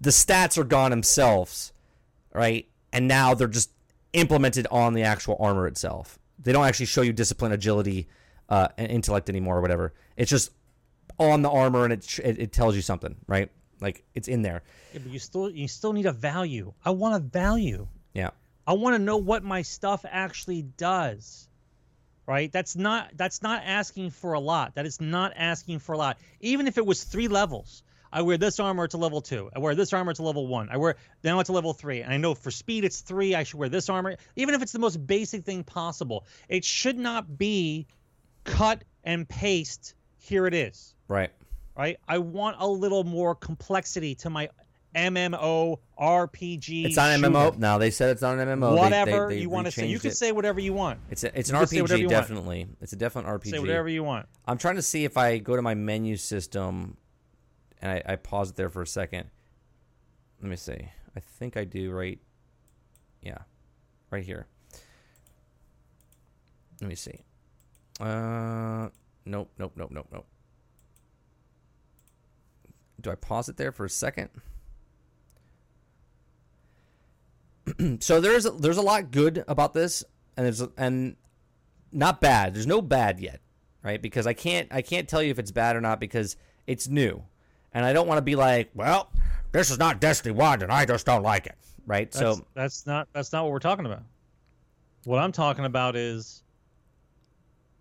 [0.00, 1.72] the stats are gone themselves,
[2.34, 2.68] right?
[2.92, 3.70] And now they're just
[4.12, 6.18] implemented on the actual armor itself.
[6.42, 8.08] They don't actually show you discipline, agility,
[8.48, 9.94] uh, and intellect anymore or whatever.
[10.16, 10.52] It's just
[11.18, 13.50] on the armor and it, it it tells you something, right?
[13.80, 14.62] Like it's in there.
[14.92, 16.72] Yeah, but you still you still need a value.
[16.84, 17.86] I want a value.
[18.14, 18.30] Yeah.
[18.66, 21.48] I want to know what my stuff actually does.
[22.26, 22.52] Right?
[22.52, 24.76] That's not that's not asking for a lot.
[24.76, 26.18] That is not asking for a lot.
[26.40, 27.82] Even if it was 3 levels.
[28.12, 29.50] I wear this armor to level 2.
[29.54, 30.68] I wear this armor to level 1.
[30.70, 32.02] I wear now it's a level 3.
[32.02, 33.34] And I know for speed it's 3.
[33.34, 34.16] I should wear this armor.
[34.36, 36.26] Even if it's the most basic thing possible.
[36.48, 37.86] It should not be
[38.44, 41.30] cut and paste here it is Right.
[41.76, 41.98] right?
[42.08, 44.48] I want a little more complexity to my
[44.94, 46.84] MMO RPG.
[46.86, 47.20] It's not an.
[47.22, 47.56] MMO.
[47.58, 48.70] No, they said it's not an MMO.
[48.70, 50.16] They- they- Whatever they you want to say, you can it.
[50.16, 50.98] say whatever you want.
[51.10, 51.76] it's a, it's an RPG.
[51.76, 52.08] you want.
[52.10, 53.50] Definitely, it's a definite RPG.
[53.50, 54.26] Say whatever you want.
[54.48, 56.96] I'm trying to see if I go to my menu system
[57.80, 59.30] and I, I pause it there for a second.
[60.42, 60.88] Let me see.
[61.16, 62.18] I think I do right.
[63.22, 63.38] Yeah,
[64.10, 64.46] right here.
[66.80, 67.20] Let me see.
[68.00, 68.88] Uh,
[69.26, 70.26] nope, nope, nope, nope, nope.
[73.00, 74.30] Do I pause it there for a second?
[78.00, 80.04] so there's there's a lot good about this,
[80.36, 81.16] and there's and
[81.92, 82.54] not bad.
[82.54, 83.40] There's no bad yet,
[83.82, 84.00] right?
[84.00, 87.24] Because I can't I can't tell you if it's bad or not because it's new,
[87.74, 89.10] and I don't want to be like, well,
[89.52, 91.56] this is not Destiny One, and I just don't like it,
[91.86, 92.10] right?
[92.10, 94.02] That's, so that's not that's not what we're talking about.
[95.04, 96.42] What I'm talking about is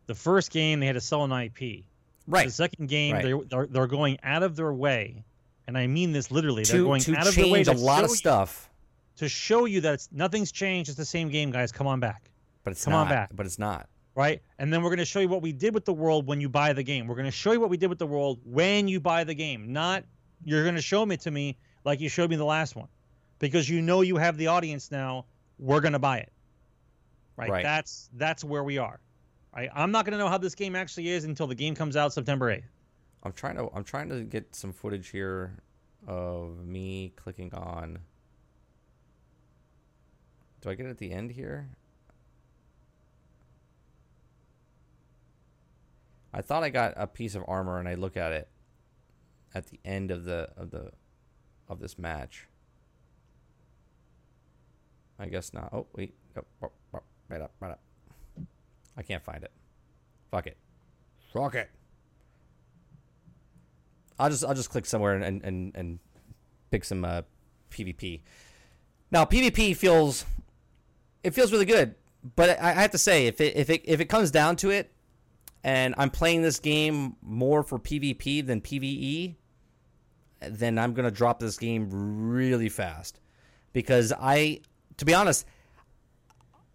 [0.07, 1.83] the first game they had to sell an IP.
[2.27, 3.23] right The second game Right.
[3.23, 5.23] they're, they're they're going out of their way,
[5.67, 6.63] and I mean this literally.
[6.63, 8.69] they're going to out of their way to a lot of you- stuff,
[9.17, 10.89] to show you that it's, nothing's changed.
[10.89, 11.71] It's the same game, guys.
[11.71, 12.23] Come on back.
[12.63, 13.03] but it's Come not.
[13.03, 13.29] on back.
[13.35, 13.87] But it's not.
[14.15, 14.41] Right?
[14.57, 16.49] And then we're going to show you what we did with the world when you
[16.49, 17.07] buy the game.
[17.07, 19.33] We're going to show you what we did with the world when you buy the
[19.33, 19.71] game.
[19.71, 20.03] Not
[20.43, 22.87] you're going to show me to me like you showed me the last one,
[23.39, 25.25] because you know you have the audience now.
[25.57, 26.31] We're going to buy it,
[27.35, 27.49] right?
[27.49, 27.63] Right.
[27.63, 28.99] That's that's where we are.
[29.55, 29.69] Right?
[29.73, 32.13] I'm not going to know how this game actually is until the game comes out
[32.13, 32.63] September 8th.
[33.23, 35.57] I'm trying to I'm trying to get some footage here
[36.07, 37.99] of me clicking on.
[40.61, 41.69] Do I get it at the end here?
[46.33, 48.47] I thought I got a piece of armor and I look at it
[49.53, 50.91] at the end of the of the
[51.67, 52.47] of this match.
[55.17, 55.69] I guess not.
[55.73, 56.15] Oh wait.
[56.61, 57.81] Oh, oh, right up, right up.
[58.95, 59.51] I can't find it.
[60.31, 60.57] Fuck it.
[61.33, 61.69] Fuck it.
[64.17, 65.99] I'll just I'll just click somewhere and and and
[66.71, 67.21] pick some uh,
[67.71, 68.21] PvP.
[69.11, 70.25] Now PvP feels
[71.23, 71.95] it feels really good,
[72.35, 74.69] but I, I have to say if it if it if it comes down to
[74.69, 74.91] it,
[75.63, 79.35] and I'm playing this game more for PvP than PvE,
[80.41, 83.19] then I'm gonna drop this game really fast
[83.73, 84.61] because I,
[84.97, 85.45] to be honest,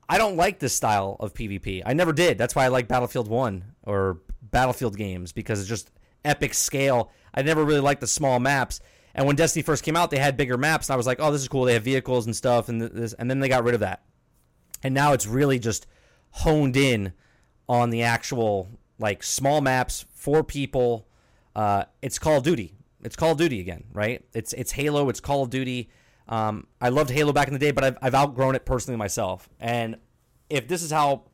[0.09, 1.83] I don't like this style of PvP.
[1.85, 2.37] I never did.
[2.37, 5.91] That's why I like Battlefield 1 or Battlefield games because it's just
[6.25, 7.11] epic scale.
[7.35, 8.81] I never really liked the small maps.
[9.15, 11.31] And when Destiny first came out, they had bigger maps, and I was like, "Oh,
[11.31, 11.65] this is cool.
[11.65, 14.03] They have vehicles and stuff." And this, and then they got rid of that,
[14.83, 15.87] and now it's really just
[16.31, 17.13] honed in
[17.69, 18.69] on the actual
[18.99, 21.07] like small maps for people.
[21.55, 22.75] Uh, it's Call of Duty.
[23.03, 24.25] It's Call of Duty again, right?
[24.33, 25.09] It's it's Halo.
[25.09, 25.91] It's Call of Duty.
[26.29, 29.49] Um, I loved Halo back in the day, but I've, I've outgrown it personally myself.
[29.61, 29.97] And
[30.49, 31.25] if this is how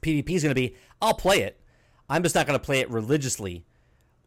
[0.00, 1.60] PvP is going to be, I'll play it.
[2.08, 3.64] I'm just not going to play it religiously,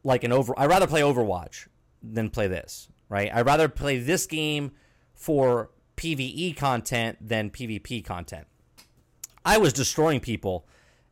[0.03, 0.53] like an over.
[0.57, 1.67] I'd rather play Overwatch
[2.01, 3.29] than play this, right?
[3.33, 4.71] I'd rather play this game
[5.13, 8.47] for PVE content than PvP content.
[9.45, 10.65] I was destroying people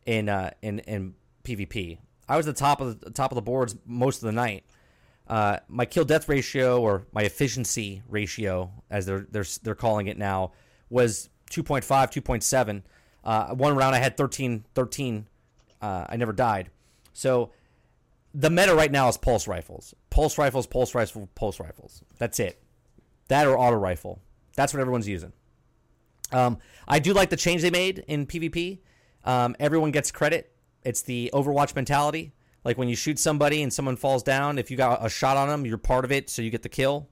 [0.07, 1.13] in uh, in in
[1.43, 1.99] PvP.
[2.27, 4.63] I was the top of the top of the boards most of the night.
[5.27, 10.17] Uh, my kill death ratio or my efficiency ratio, as they're they're they're calling it
[10.17, 10.53] now,
[10.89, 12.81] was 2.5, 2.7.
[13.23, 15.27] Uh, one round I had 13, 13.
[15.81, 16.69] Uh, I never died.
[17.13, 17.51] So
[18.34, 22.01] the meta right now is pulse rifles, pulse rifles, pulse rifles, pulse rifles.
[22.17, 22.61] That's it.
[23.27, 24.21] That or auto rifle.
[24.55, 25.34] That's what everyone's using.
[26.31, 26.57] Um,
[26.88, 28.79] I do like the change they made in PvP.
[29.27, 30.51] Um, everyone gets credit.
[30.83, 32.33] It's the Overwatch mentality.
[32.63, 35.49] Like when you shoot somebody and someone falls down, if you got a shot on
[35.49, 37.09] them, you're part of it, so you get the kill.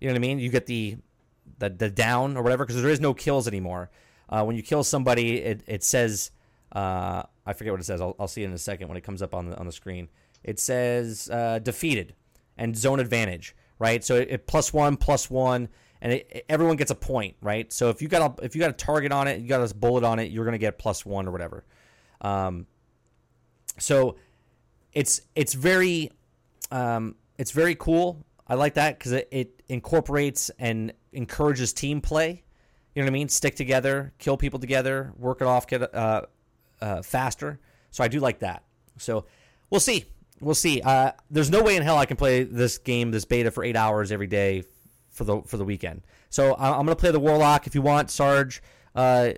[0.00, 0.38] You know what I mean?
[0.38, 0.96] You get the
[1.58, 3.90] the the down or whatever because there is no kills anymore.
[4.28, 6.30] Uh, when you kill somebody, it it says
[6.72, 8.00] uh, I forget what it says.
[8.00, 9.72] I'll, I'll see it in a second when it comes up on the on the
[9.72, 10.08] screen.
[10.44, 12.14] It says uh, defeated
[12.56, 14.04] and zone advantage, right?
[14.04, 15.68] So it, it plus one plus one,
[16.00, 17.72] and it, everyone gets a point, right?
[17.72, 19.74] So if you got a if you got a target on it, you got a
[19.74, 21.64] bullet on it, you're gonna get plus one or whatever.
[22.20, 22.66] Um,
[23.78, 24.16] so
[24.92, 26.10] it's it's very
[26.70, 28.24] um, it's very cool.
[28.46, 32.44] I like that because it, it incorporates and encourages team play.
[32.94, 33.28] You know what I mean?
[33.28, 36.22] Stick together, kill people together, work it off, get uh,
[36.80, 37.60] uh, faster.
[37.90, 38.62] So I do like that.
[38.98, 39.26] So
[39.68, 40.06] we'll see.
[40.40, 40.80] We'll see.
[40.80, 43.76] Uh, there's no way in hell I can play this game, this beta, for eight
[43.76, 44.62] hours every day
[45.16, 46.02] for the for the weekend.
[46.28, 48.62] So I- I'm gonna play the Warlock if you want, Sarge,
[48.94, 49.30] uh,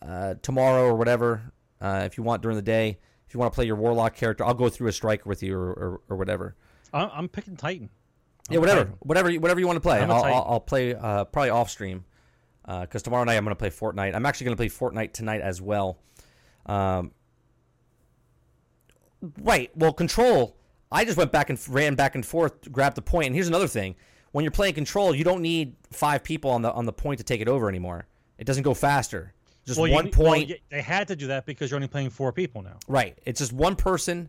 [0.00, 1.52] uh, tomorrow or whatever.
[1.80, 4.44] Uh, if you want during the day, if you want to play your Warlock character,
[4.44, 6.56] I'll go through a striker with you or, or, or whatever.
[6.92, 7.90] I'm, I'm picking Titan.
[8.48, 10.00] Yeah, whatever, whatever, you- whatever you want to play.
[10.00, 10.22] I'm I'll.
[10.24, 12.04] I'll, I'll play uh, probably off stream
[12.66, 14.14] because tomorrow night I'm going to play Fortnite.
[14.14, 15.98] I'm actually going to play Fortnite tonight as well.
[16.66, 17.10] Um,
[19.42, 19.70] right.
[19.76, 20.56] Well, Control.
[20.92, 23.26] I just went back and ran back and forth, grabbed the point.
[23.26, 23.96] And here's another thing:
[24.34, 27.24] when you're playing Control, you don't need five people on the on the point to
[27.24, 28.08] take it over anymore.
[28.36, 29.32] It doesn't go faster.
[29.64, 30.48] Just Well, one well, point.
[30.50, 32.76] y- they had to do that because you're only playing four people now.
[32.88, 33.16] Right.
[33.24, 34.28] It's just one person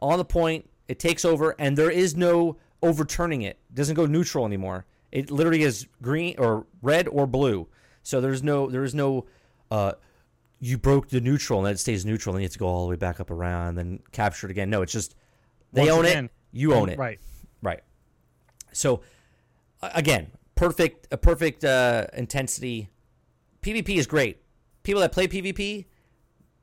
[0.00, 0.70] on the point.
[0.88, 3.58] It takes over, and there is no overturning it.
[3.68, 4.86] It doesn't go neutral anymore.
[5.12, 7.68] It literally is green or red or blue.
[8.02, 9.26] So there's no there is no
[9.70, 9.92] uh,
[10.60, 12.84] you broke the neutral and then it stays neutral and you have to go all
[12.86, 14.70] the way back up around and then capture it again.
[14.70, 15.14] No, it's just
[15.74, 16.30] they Once own again, it.
[16.52, 16.98] You own it.
[16.98, 17.20] Right.
[17.60, 17.80] Right.
[18.72, 19.02] So
[19.82, 22.88] again, perfect a perfect uh, intensity.
[23.62, 24.42] PvP is great.
[24.82, 25.86] People that play PvP,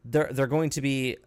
[0.05, 1.17] they're they're going to be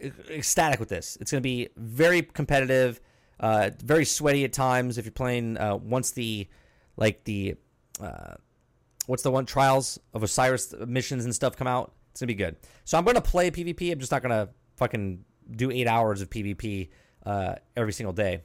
[0.00, 1.16] ecstatic with this.
[1.20, 3.00] It's going to be very competitive,
[3.40, 4.98] uh, very sweaty at times.
[4.98, 6.48] If you're playing uh, once the
[6.96, 7.54] like the
[8.00, 8.34] uh,
[9.06, 12.56] what's the one trials of Osiris missions and stuff come out, it's gonna be good.
[12.84, 13.92] So I'm gonna play PvP.
[13.92, 16.90] I'm just not gonna fucking do eight hours of PvP
[17.24, 18.42] uh, every single day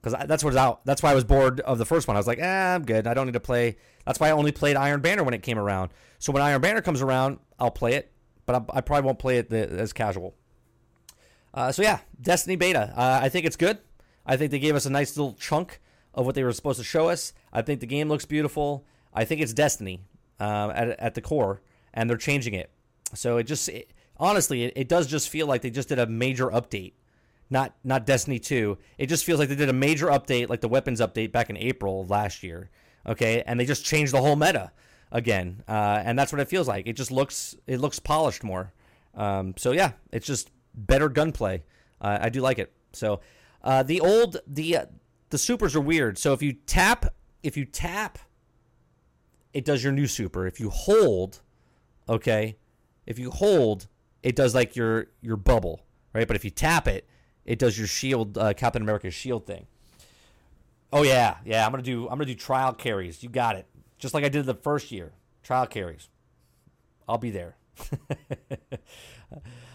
[0.00, 0.84] because that's what's out.
[0.84, 2.16] That's why I was bored of the first one.
[2.16, 3.06] I was like, eh, I'm good.
[3.06, 3.76] I don't need to play.
[4.06, 5.90] That's why I only played Iron Banner when it came around.
[6.18, 8.12] So when Iron Banner comes around, I'll play it,
[8.46, 10.34] but I, I probably won't play it the, as casual.
[11.52, 12.92] Uh, so yeah, Destiny beta.
[12.96, 13.78] Uh, I think it's good.
[14.24, 15.80] I think they gave us a nice little chunk
[16.14, 17.32] of what they were supposed to show us.
[17.52, 18.84] I think the game looks beautiful.
[19.12, 20.02] I think it's Destiny
[20.38, 21.62] uh, at at the core,
[21.94, 22.70] and they're changing it.
[23.14, 26.06] So it just it, honestly, it, it does just feel like they just did a
[26.06, 26.92] major update
[27.50, 28.78] not not Destiny 2.
[28.98, 31.56] It just feels like they did a major update like the weapons update back in
[31.56, 32.70] April last year.
[33.06, 33.42] Okay?
[33.46, 34.72] And they just changed the whole meta
[35.10, 35.62] again.
[35.68, 36.86] Uh, and that's what it feels like.
[36.86, 38.72] It just looks it looks polished more.
[39.14, 41.64] Um, so yeah, it's just better gunplay.
[42.00, 42.72] Uh, I do like it.
[42.92, 43.20] So
[43.62, 44.86] uh, the old the uh,
[45.30, 46.18] the supers are weird.
[46.18, 48.18] So if you tap if you tap
[49.52, 50.46] it does your new super.
[50.46, 51.40] If you hold,
[52.08, 52.56] okay,
[53.06, 53.88] if you hold,
[54.22, 55.80] it does like your your bubble,
[56.12, 56.26] right?
[56.26, 57.08] But if you tap it,
[57.48, 59.66] it does your shield, uh, Captain America's shield thing.
[60.92, 61.64] Oh yeah, yeah.
[61.64, 63.22] I'm gonna do I'm gonna do trial carries.
[63.22, 63.66] You got it.
[63.98, 65.12] Just like I did the first year,
[65.42, 66.10] trial carries.
[67.08, 67.56] I'll be there.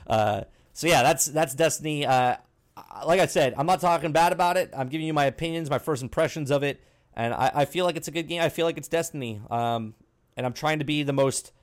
[0.07, 2.05] uh, so yeah, that's that's Destiny.
[2.05, 2.35] Uh,
[3.07, 4.71] like I said, I'm not talking bad about it.
[4.77, 6.79] I'm giving you my opinions, my first impressions of it,
[7.15, 8.41] and I, I feel like it's a good game.
[8.41, 9.95] I feel like it's Destiny, um,
[10.37, 11.53] and I'm trying to be the most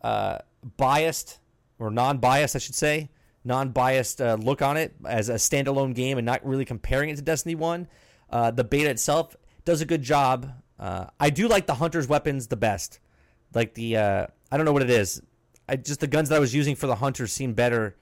[0.00, 0.38] uh,
[0.78, 1.38] biased
[1.78, 3.10] or non-biased, I should say,
[3.48, 7.22] non-biased uh, look on it as a standalone game and not really comparing it to
[7.22, 7.88] Destiny One.
[8.30, 9.34] Uh, the beta itself
[9.64, 10.52] does a good job.
[10.78, 13.00] Uh, I do like the hunter's weapons the best.
[13.52, 15.20] Like the uh, I don't know what it is.
[15.68, 17.96] I just the guns that I was using for the hunters seem better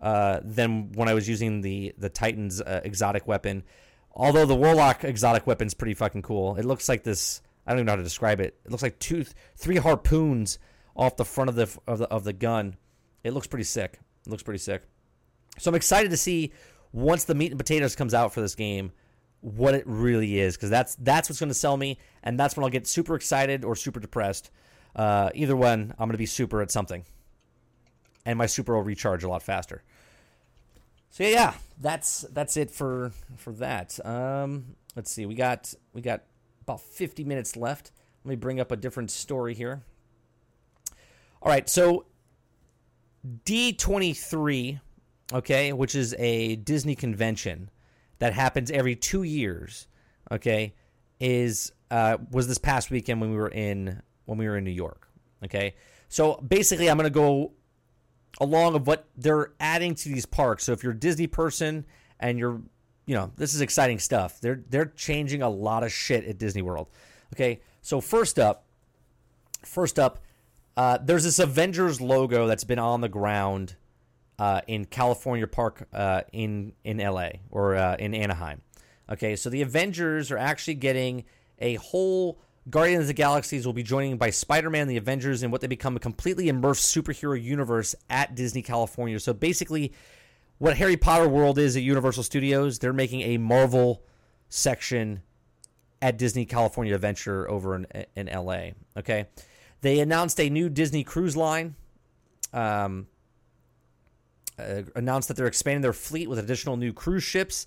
[0.00, 3.64] uh, than when I was using the the Titan's uh, exotic weapon.
[4.12, 6.56] Although the Warlock exotic weapon's pretty fucking cool.
[6.56, 7.42] It looks like this.
[7.66, 8.58] I don't even know how to describe it.
[8.64, 9.24] It looks like two,
[9.56, 10.58] three harpoons
[10.96, 12.76] off the front of the of the of the gun.
[13.24, 13.98] It looks pretty sick.
[14.26, 14.82] It looks pretty sick.
[15.58, 16.52] So I'm excited to see
[16.92, 18.92] once the meat and potatoes comes out for this game
[19.40, 22.64] what it really is because that's that's what's going to sell me and that's when
[22.64, 24.50] I'll get super excited or super depressed.
[24.94, 27.04] Uh, either one, I'm going to be super at something,
[28.26, 29.82] and my super will recharge a lot faster.
[31.10, 34.04] So yeah, that's that's it for for that.
[34.04, 36.22] Um, let's see, we got we got
[36.62, 37.92] about 50 minutes left.
[38.24, 39.82] Let me bring up a different story here.
[41.42, 42.04] All right, so
[43.44, 44.80] D23,
[45.32, 47.70] okay, which is a Disney convention
[48.18, 49.88] that happens every two years,
[50.30, 50.74] okay,
[51.18, 54.70] is uh, was this past weekend when we were in when we were in New
[54.70, 55.08] York,
[55.44, 55.74] okay.
[56.08, 57.52] So basically, I'm gonna go
[58.40, 60.64] along of what they're adding to these parks.
[60.64, 61.84] So if you're a Disney person
[62.20, 62.60] and you're,
[63.06, 64.40] you know, this is exciting stuff.
[64.40, 66.88] They're they're changing a lot of shit at Disney World.
[67.34, 68.64] Okay, So first up,
[69.64, 70.20] first up,
[70.76, 73.76] uh, there's this Avengers logo that's been on the ground
[74.40, 78.62] uh, in California Park uh, in in LA or uh, in Anaheim.
[79.12, 81.24] Okay, so the Avengers are actually getting
[81.58, 82.40] a whole
[82.70, 85.94] Guardians of the Galaxies will be joining by Spider-Man the Avengers in what they become
[85.94, 89.20] a completely immersed superhero universe at Disney California.
[89.20, 89.92] So basically,
[90.56, 94.02] what Harry Potter World is at Universal Studios, they're making a Marvel
[94.48, 95.20] section
[96.00, 97.86] at Disney California Adventure over in,
[98.16, 98.70] in LA.
[98.96, 99.26] Okay,
[99.82, 101.74] they announced a new Disney cruise line.
[102.54, 103.06] Um,
[104.60, 107.66] uh, announced that they're expanding their fleet with additional new cruise ships.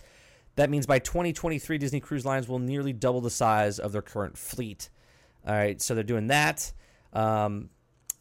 [0.56, 4.38] That means by 2023, Disney Cruise Lines will nearly double the size of their current
[4.38, 4.90] fleet.
[5.45, 6.72] All right, so they're doing that.
[7.11, 7.70] Um,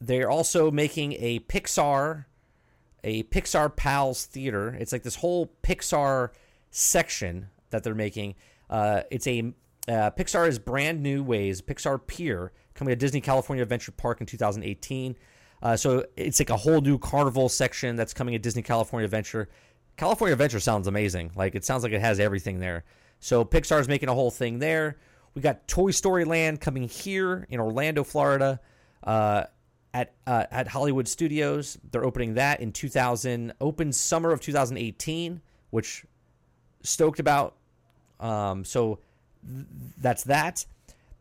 [0.01, 2.25] they're also making a Pixar,
[3.05, 4.77] a Pixar Pals theater.
[4.79, 6.31] It's like this whole Pixar
[6.71, 8.35] section that they're making.
[8.69, 9.53] Uh, it's a
[9.89, 11.61] uh, Pixar is brand new ways.
[11.61, 15.17] Pixar Pier coming to Disney California Adventure Park in 2018.
[15.63, 19.49] Uh, so it's like a whole new carnival section that's coming at Disney California Adventure.
[19.97, 21.31] California Adventure sounds amazing.
[21.37, 22.85] Like it sounds like it has everything there.
[23.21, 24.97] So Pixar's making a whole thing there.
[25.35, 28.61] We got Toy Story Land coming here in Orlando, Florida,
[29.05, 29.45] uh,
[29.95, 31.79] at uh, at Hollywood Studios.
[31.91, 35.41] They're opening that in 2000, open summer of 2018,
[35.71, 36.05] which
[36.83, 37.55] stoked about.
[38.19, 38.99] Um, so
[39.47, 39.67] th-
[39.99, 40.67] that's that.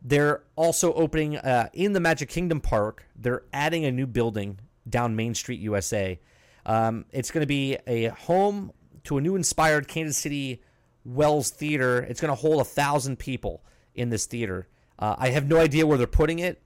[0.04, 3.04] They're also opening uh, in the Magic Kingdom Park.
[3.14, 4.58] They're adding a new building
[4.88, 6.18] down Main Street, USA.
[6.66, 8.72] Um, it's going to be a home
[9.04, 10.62] to a new inspired Kansas City
[11.04, 12.00] Wells Theater.
[12.00, 13.64] It's going to hold a thousand people
[13.94, 14.68] in this theater.
[14.98, 16.62] Uh, I have no idea where they're putting it.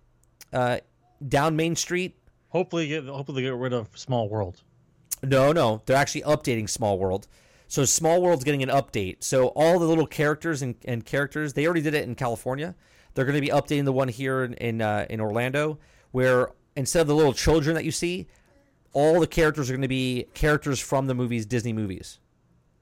[0.53, 0.79] Uh,
[1.27, 2.19] down Main Street.
[2.51, 4.63] Hopefully, get hopefully get rid of Small World.
[5.23, 7.27] No, no, they're actually updating Small World.
[7.69, 9.25] So Small World's getting an update.
[9.25, 12.75] So all the little characters and, and characters, they already did it in California.
[13.17, 15.79] They're going to be updating the one here in in, uh, in Orlando,
[16.13, 18.29] where instead of the little children that you see,
[18.93, 22.21] all the characters are going to be characters from the movies, Disney movies,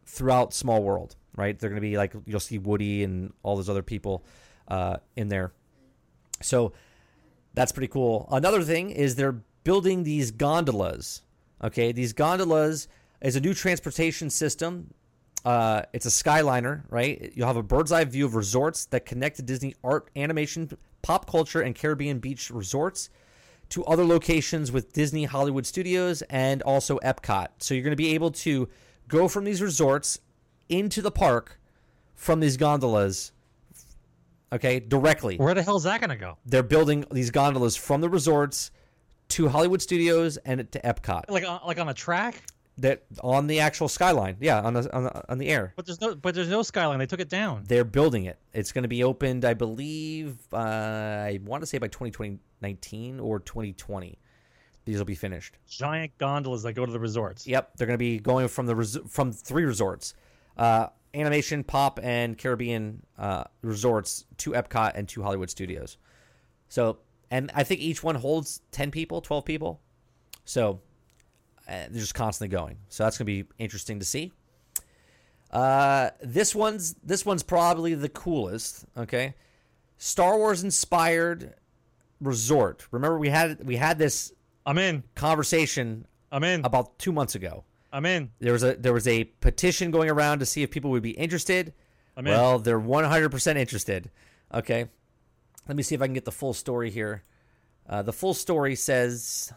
[0.04, 1.14] throughout Small World.
[1.36, 1.56] Right?
[1.56, 4.24] They're going to be like you'll see Woody and all those other people
[4.66, 5.52] uh, in there.
[6.42, 6.72] So
[7.54, 8.28] that's pretty cool.
[8.30, 11.22] Another thing is they're building these gondolas.
[11.62, 12.88] Okay, these gondolas
[13.22, 14.92] is a new transportation system.
[15.44, 17.32] Uh, it's a skyliner, right?
[17.34, 20.70] You'll have a bird's eye view of resorts that connect to Disney art, animation,
[21.02, 23.10] pop culture, and Caribbean beach resorts
[23.70, 27.48] to other locations with Disney Hollywood Studios and also Epcot.
[27.58, 28.68] So you're going to be able to
[29.08, 30.18] go from these resorts
[30.68, 31.58] into the park
[32.14, 33.32] from these gondolas,
[34.52, 35.36] okay, directly.
[35.36, 36.38] Where the hell is that gonna go?
[36.46, 38.70] They're building these gondolas from the resorts
[39.30, 41.24] to Hollywood Studios and to Epcot.
[41.28, 42.42] Like on, like on a track?
[42.78, 45.72] That on the actual skyline, yeah, on the on the, on the air.
[45.76, 46.98] But there's no but there's no skyline.
[46.98, 47.62] They took it down.
[47.68, 48.38] They're building it.
[48.52, 50.38] It's going to be opened, I believe.
[50.52, 54.18] Uh, I want to say by 2019 or 2020.
[54.84, 55.56] These will be finished.
[55.66, 57.46] Giant gondolas that go to the resorts.
[57.46, 60.14] Yep, they're going to be going from the res- from three resorts,
[60.56, 65.96] uh, animation, pop, and Caribbean uh, resorts to Epcot and to Hollywood Studios.
[66.68, 66.98] So,
[67.30, 69.80] and I think each one holds 10 people, 12 people.
[70.44, 70.80] So
[71.66, 72.76] they're just constantly going.
[72.88, 74.32] So that's going to be interesting to see.
[75.50, 78.84] Uh, this one's this one's probably the coolest.
[78.96, 79.34] Okay,
[79.98, 81.54] Star Wars inspired
[82.20, 82.86] resort.
[82.90, 84.32] Remember we had we had this
[84.66, 85.04] I'm in.
[85.14, 86.64] conversation I'm in.
[86.64, 87.64] about two months ago.
[87.92, 88.30] I'm in.
[88.40, 91.12] There was a there was a petition going around to see if people would be
[91.12, 91.72] interested.
[92.16, 92.32] I'm in.
[92.32, 94.10] well, they're 100% interested.
[94.52, 94.86] Okay.
[95.68, 97.22] Let me see if I can get the full story here.
[97.88, 99.52] Uh, the full story says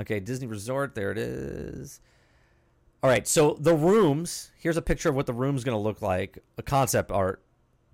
[0.00, 2.00] Okay, Disney Resort, there it is.
[3.02, 6.02] All right, so the rooms, here's a picture of what the room's going to look
[6.02, 6.38] like.
[6.58, 7.44] A concept art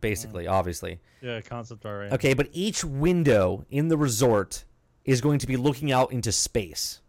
[0.01, 0.51] basically, mm.
[0.51, 1.01] obviously.
[1.20, 2.01] Yeah, concept art.
[2.01, 2.12] Right?
[2.12, 4.64] Okay, but each window in the resort
[5.05, 7.01] is going to be looking out into space.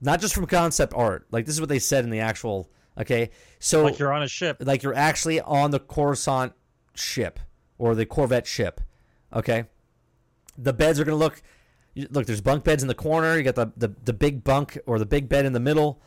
[0.00, 1.26] Not just from concept art.
[1.30, 3.30] Like this is what they said in the actual okay.
[3.58, 4.58] So Like you're on a ship.
[4.60, 6.52] like you're actually on the Coruscant
[6.94, 7.38] ship
[7.78, 8.80] or the Corvette ship.
[9.32, 9.64] Okay.
[10.58, 11.40] The beds are going to look
[11.94, 14.98] look there's bunk beds in the corner, you got the, the the big bunk or
[14.98, 16.00] the big bed in the middle.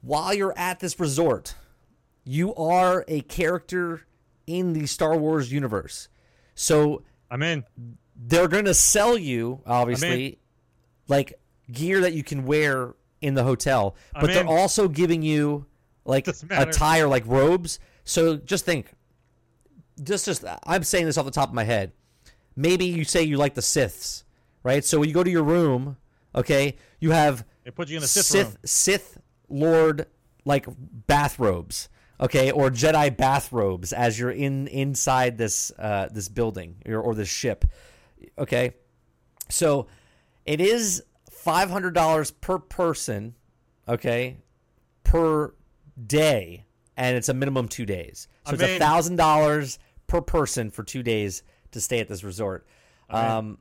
[0.00, 1.54] While you're at this resort,
[2.24, 4.06] you are a character
[4.46, 6.08] in the Star Wars universe.
[6.54, 7.64] So I'm in.
[8.14, 10.38] they're going to sell you obviously
[11.08, 11.40] like
[11.72, 15.66] gear that you can wear in the hotel but they're also giving you
[16.04, 17.78] like attire like robes.
[18.04, 18.92] So just think.
[20.02, 21.92] Just just i'm saying this off the top of my head.
[22.56, 24.24] Maybe you say you like the siths
[24.64, 25.96] right so when you go to your room
[26.34, 28.58] okay you have They put you in a Sith, Sith.
[28.64, 29.18] Sith
[29.48, 30.06] Lord
[30.44, 30.66] like
[31.06, 31.88] bathrobes,
[32.20, 37.28] okay, or Jedi bathrobes as you're in inside this uh, this building or, or this
[37.28, 37.64] ship.
[38.38, 38.72] Okay,
[39.48, 39.86] so
[40.44, 43.34] it is five hundred dollars per person.
[43.88, 44.38] Okay,
[45.02, 45.54] per
[46.06, 46.64] day,
[46.96, 48.28] and it's a minimum two days.
[48.44, 51.42] So I'm it's a thousand dollars per person for two days
[51.72, 52.66] to stay at this resort.
[53.10, 53.58] Um,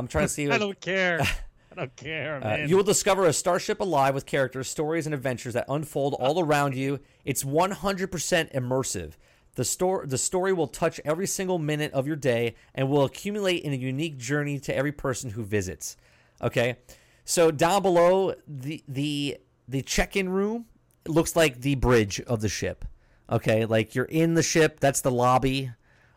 [0.00, 0.50] I'm trying to see.
[0.50, 1.20] I don't care.
[1.72, 2.68] I don't care, uh, man.
[2.68, 6.74] you will discover a starship alive with characters, stories, and adventures that unfold all around
[6.74, 6.98] you.
[7.24, 9.12] It's 100% immersive.
[9.54, 13.62] The, sto- the story will touch every single minute of your day and will accumulate
[13.62, 15.96] in a unique journey to every person who visits.
[16.42, 16.76] Okay,
[17.24, 20.64] so down below the the the check-in room
[21.06, 22.84] looks like the bridge of the ship.
[23.30, 24.80] Okay, like you're in the ship.
[24.80, 25.70] That's the lobby.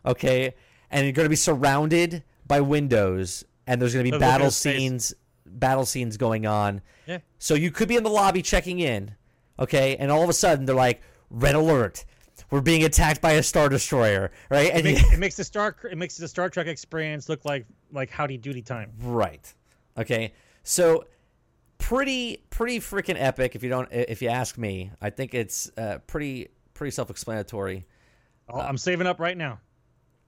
[0.04, 0.54] Okay,
[0.90, 4.56] and you're going to be surrounded by windows, and there's going to be battle face.
[4.56, 5.14] scenes
[5.46, 6.80] battle scenes going on.
[7.06, 7.18] Yeah.
[7.38, 9.14] So you could be in the lobby checking in,
[9.58, 12.04] okay, and all of a sudden they're like, "Red alert!
[12.50, 14.66] We're being attacked by a star destroyer!" Right?
[14.66, 17.44] It And makes, you- it makes the Star it makes the Star Trek experience look
[17.44, 18.92] like like Howdy Doody time.
[19.00, 19.52] right.
[19.98, 20.32] Okay.
[20.62, 21.04] So
[21.78, 23.54] pretty pretty freaking epic.
[23.54, 27.86] If you don't, if you ask me, I think it's uh, pretty pretty self-explanatory.
[28.48, 29.60] Oh, I'm saving up right now.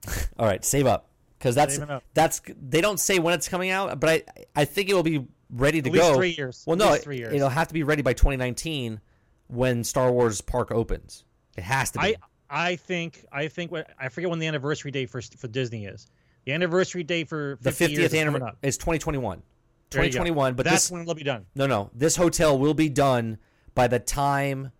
[0.39, 1.79] All right, save up because that's
[2.13, 4.23] that's they don't say when it's coming out, but I
[4.55, 6.15] I think it will be ready to At least go.
[6.15, 6.63] three years.
[6.67, 7.33] Well, no, three years.
[7.33, 8.99] it'll have to be ready by 2019
[9.47, 11.23] when Star Wars Park opens.
[11.57, 12.05] It has to be.
[12.07, 12.15] I
[12.49, 16.07] I think I think what I forget when the anniversary date for for Disney is.
[16.45, 19.41] The anniversary date for the 50 years 50th anniversary is 2021.
[19.89, 20.19] There you go.
[20.19, 21.45] 2021, but that's this when it'll be done.
[21.55, 23.37] no no this hotel will be done
[23.75, 24.71] by the time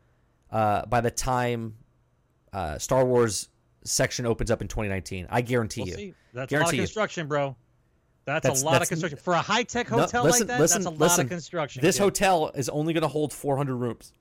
[0.52, 1.76] uh, by the time
[2.54, 3.50] uh, Star Wars
[3.88, 5.28] section opens up in 2019.
[5.30, 5.96] I guarantee We'll you.
[5.96, 6.14] see.
[6.34, 7.56] That's Guarantee a lot of construction, bro.
[8.26, 10.48] That's, That's- a lot that's- of construction for a high tech No, hotel listen, like
[10.58, 10.60] that.
[10.62, 11.82] listen, that's a lot of construction.
[11.82, 12.04] This kid.
[12.04, 14.12] hotel is only going to hold 400 rooms.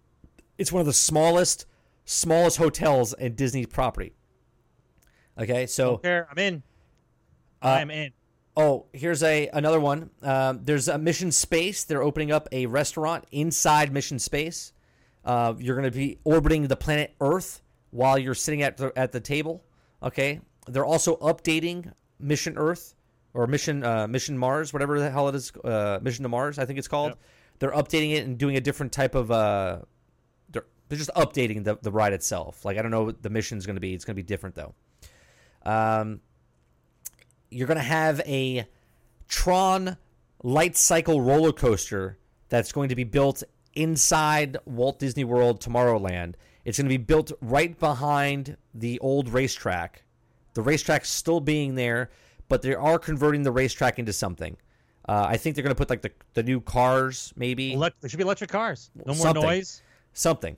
[0.59, 1.67] It's one of the smallest,
[2.05, 4.13] smallest hotels in Disney property.
[5.39, 6.63] Okay, so I'm in.
[7.63, 8.13] Uh, I'm in.
[8.57, 10.11] oh, here's a another one.
[10.23, 11.85] Um, there's a Mission Space.
[11.85, 14.73] They're opening up a restaurant inside Mission Space.
[15.25, 17.61] Uh, you're going to be orbiting the planet Earth
[17.97, 19.64] while you're sitting at the, at the table.
[20.02, 22.94] Okay, they're also updating Mission Earth
[23.35, 26.64] or Mission uh, Mission Mars, whatever the hell it is, uh, Mission to Mars, I
[26.64, 27.10] think it's called.
[27.10, 27.18] Yep.
[27.59, 29.31] They're updating it and doing a different type of.
[29.31, 29.81] Uh,
[30.51, 32.64] they're, they're just updating the the ride itself.
[32.64, 33.94] Like I don't know what the mission's going to be.
[33.94, 34.74] It's going to be different though.
[35.64, 36.20] Um,
[37.51, 38.66] you're going to have a
[39.28, 39.97] Tron
[40.43, 42.18] light cycle roller coaster
[42.48, 43.43] that's going to be built
[43.74, 46.35] inside Walt Disney World Tomorrowland.
[46.67, 50.03] It's going to be built right behind the old racetrack.
[50.55, 52.11] The racetrack's still being there,
[52.49, 54.57] but they are converting the racetrack into something.
[55.09, 58.11] Uh, I think they're going to put like the, the new cars, maybe Elec- there
[58.11, 58.91] should be electric cars.
[58.97, 59.43] No more Something.
[59.45, 59.83] noise.
[60.13, 60.57] something.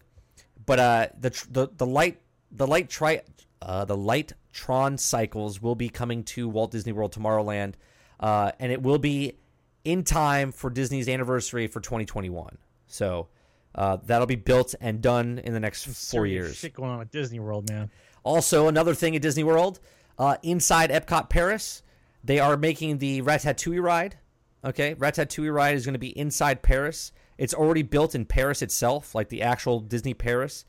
[0.64, 2.18] But uh, the tr- the the light
[2.52, 3.20] the light tri
[3.60, 7.74] uh, the light Tron cycles will be coming to Walt Disney World Tomorrowland,
[8.20, 9.36] uh, and it will be
[9.84, 12.56] in time for Disney's anniversary for 2021.
[12.86, 13.28] So
[13.74, 16.56] uh, that'll be built and done in the next four years.
[16.56, 17.90] Shit going on at Disney World, man.
[18.24, 19.80] Also, another thing at Disney World,
[20.18, 21.82] uh, inside Epcot Paris,
[22.24, 24.18] they are making the Ratatouille ride.
[24.64, 27.12] Okay, Ratatouille ride is going to be inside Paris.
[27.36, 30.64] It's already built in Paris itself, like the actual Disney Paris.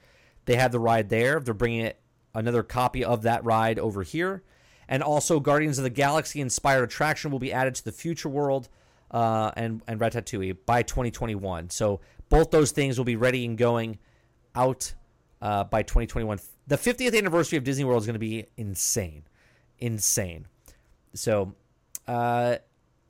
[0.45, 1.39] They have the ride there.
[1.39, 1.99] They're bringing it
[2.35, 4.43] another copy of that ride over here,
[4.87, 8.69] and also Guardians of the Galaxy inspired attraction will be added to the Future World
[9.11, 11.71] uh, and and Ratatouille by 2021.
[11.71, 11.99] So
[12.29, 13.99] both those things will be ready and going
[14.55, 14.93] out
[15.41, 16.39] uh, by 2021.
[16.67, 19.23] The 50th anniversary of Disney World is going to be insane,
[19.79, 20.47] insane.
[21.13, 21.55] So,
[22.07, 22.57] uh,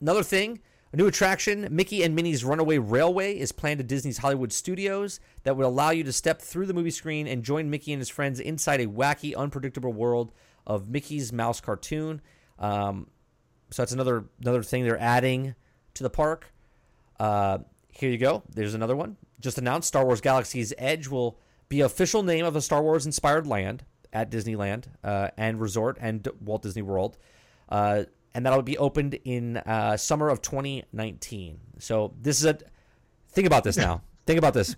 [0.00, 0.60] another thing,
[0.92, 5.56] a new attraction, Mickey and Minnie's Runaway Railway, is planned at Disney's Hollywood Studios that
[5.56, 8.40] would allow you to step through the movie screen and join Mickey and his friends
[8.40, 10.32] inside a wacky, unpredictable world
[10.66, 12.22] of Mickey's Mouse cartoon.
[12.58, 13.08] Um,
[13.70, 15.54] so that's another another thing they're adding
[15.94, 16.52] to the park.
[17.18, 17.58] Uh,
[18.00, 18.42] here you go.
[18.54, 19.16] There's another one.
[19.40, 23.46] Just announced Star Wars Galaxy's Edge will be official name of a Star Wars inspired
[23.46, 27.18] land at Disneyland uh, and Resort and Walt Disney World.
[27.68, 28.04] Uh,
[28.34, 31.60] and that'll be opened in uh, summer of 2019.
[31.78, 32.58] So this is a
[33.30, 34.02] think about this now.
[34.26, 34.76] think about this.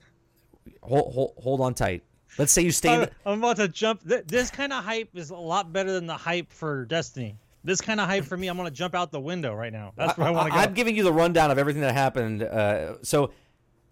[0.82, 2.02] Hold, hold, hold on tight.
[2.38, 2.94] Let's say you stay.
[2.94, 4.00] In I'm, the, I'm about to jump.
[4.02, 7.36] This kind of hype is a lot better than the hype for Destiny.
[7.64, 9.92] This kind of hype for me, I'm gonna jump out the window right now.
[9.96, 10.58] That's where I, want to go.
[10.58, 12.42] I'm giving you the rundown of everything that happened.
[12.42, 13.32] Uh, so,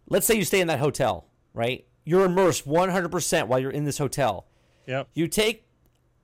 [0.09, 1.87] let's say you stay in that hotel, right?
[2.05, 4.47] You're immersed 100% while you're in this hotel.
[4.87, 5.09] yep.
[5.15, 5.67] You take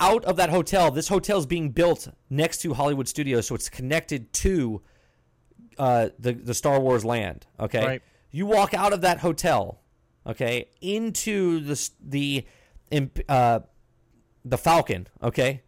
[0.01, 0.91] out of that hotel.
[0.91, 4.83] This hotel is being built next to Hollywood Studios, so it's connected to
[5.79, 7.47] uh, the the Star Wars land.
[7.61, 8.03] Okay, Right.
[8.31, 9.81] you walk out of that hotel,
[10.27, 12.47] okay, into the the
[13.29, 13.61] uh,
[14.45, 15.07] the Falcon.
[15.23, 15.63] Okay,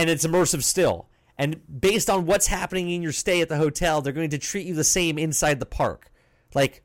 [0.00, 1.08] and it's immersive still.
[1.38, 4.66] And based on what's happening in your stay at the hotel, they're going to treat
[4.66, 6.10] you the same inside the park.
[6.54, 6.82] Like,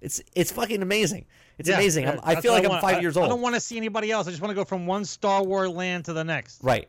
[0.00, 1.26] it's it's fucking amazing.
[1.58, 2.04] It's Yeah, amazing.
[2.04, 3.26] yeah, I feel like I'm five I- years old.
[3.26, 4.26] I don't want to see anybody else.
[4.26, 6.62] I just want to go from one Star Wars land to the next.
[6.62, 6.88] Right.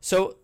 [0.00, 0.36] So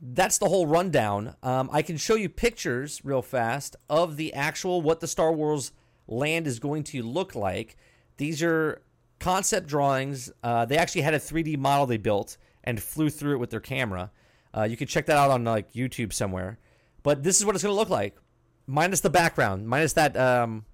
[0.00, 1.34] that's the whole rundown.
[1.42, 5.72] Um, I can show you pictures real fast of the actual what the Star Wars
[6.06, 7.76] land is going to look like.
[8.18, 8.82] These are
[9.20, 10.30] concept drawings.
[10.42, 13.60] Uh, they actually had a 3D model they built and flew through it with their
[13.60, 14.10] camera.
[14.56, 16.58] Uh, you can check that out on like YouTube somewhere.
[17.02, 18.16] But this is what it's going to look like,
[18.66, 20.16] minus the background, minus that.
[20.16, 20.64] Um,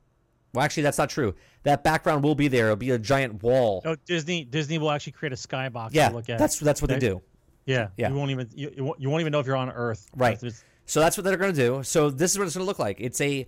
[0.53, 1.35] well, actually, that's not true.
[1.65, 2.67] That background will be there.
[2.67, 3.83] It'll be a giant wall.
[3.85, 6.39] No, Disney Disney will actually create a skybox yeah, to look at.
[6.39, 7.09] that's that's what they Okay.
[7.09, 7.23] do.
[7.67, 8.09] yeah, yeah.
[8.09, 10.09] You won't even you, you won't- even know if you're on Earth.
[10.17, 10.41] Right.
[10.87, 11.83] So that's what they're going to do.
[11.83, 12.99] So this is what it's going to look like.
[13.01, 13.47] It's a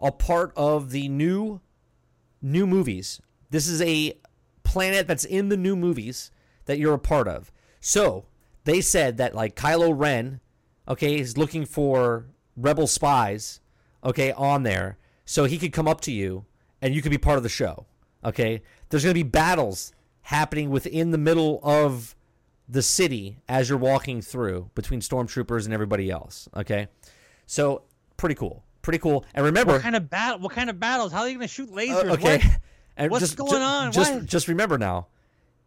[0.00, 1.60] a part of the new
[2.42, 3.20] new movies.
[3.50, 4.14] This is a
[4.62, 6.30] planet that's in the new movies
[6.66, 7.50] that you're a part of.
[7.80, 8.26] So
[8.64, 10.40] they said that like Kylo Ren,
[10.86, 12.26] okay, is looking for
[12.56, 13.60] rebel spies,
[14.04, 16.44] okay, on there, so he could come up to you
[16.80, 17.86] and you could be part of the show.
[18.24, 19.92] Okay, there's going to be battles
[20.22, 22.14] happening within the middle of
[22.68, 26.48] the city as you're walking through between stormtroopers and everybody else.
[26.56, 26.88] Okay,
[27.46, 27.82] so
[28.16, 29.24] pretty cool, pretty cool.
[29.34, 30.40] And remember, What kind of battle?
[30.40, 31.12] What kind of battles?
[31.12, 32.10] How are you going to shoot uh, lasers?
[32.12, 32.58] okay, What?
[32.96, 33.92] and What's just, going on?
[33.92, 35.06] Just, just remember now,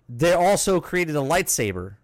[0.10, 1.96] they also created a lightsaber,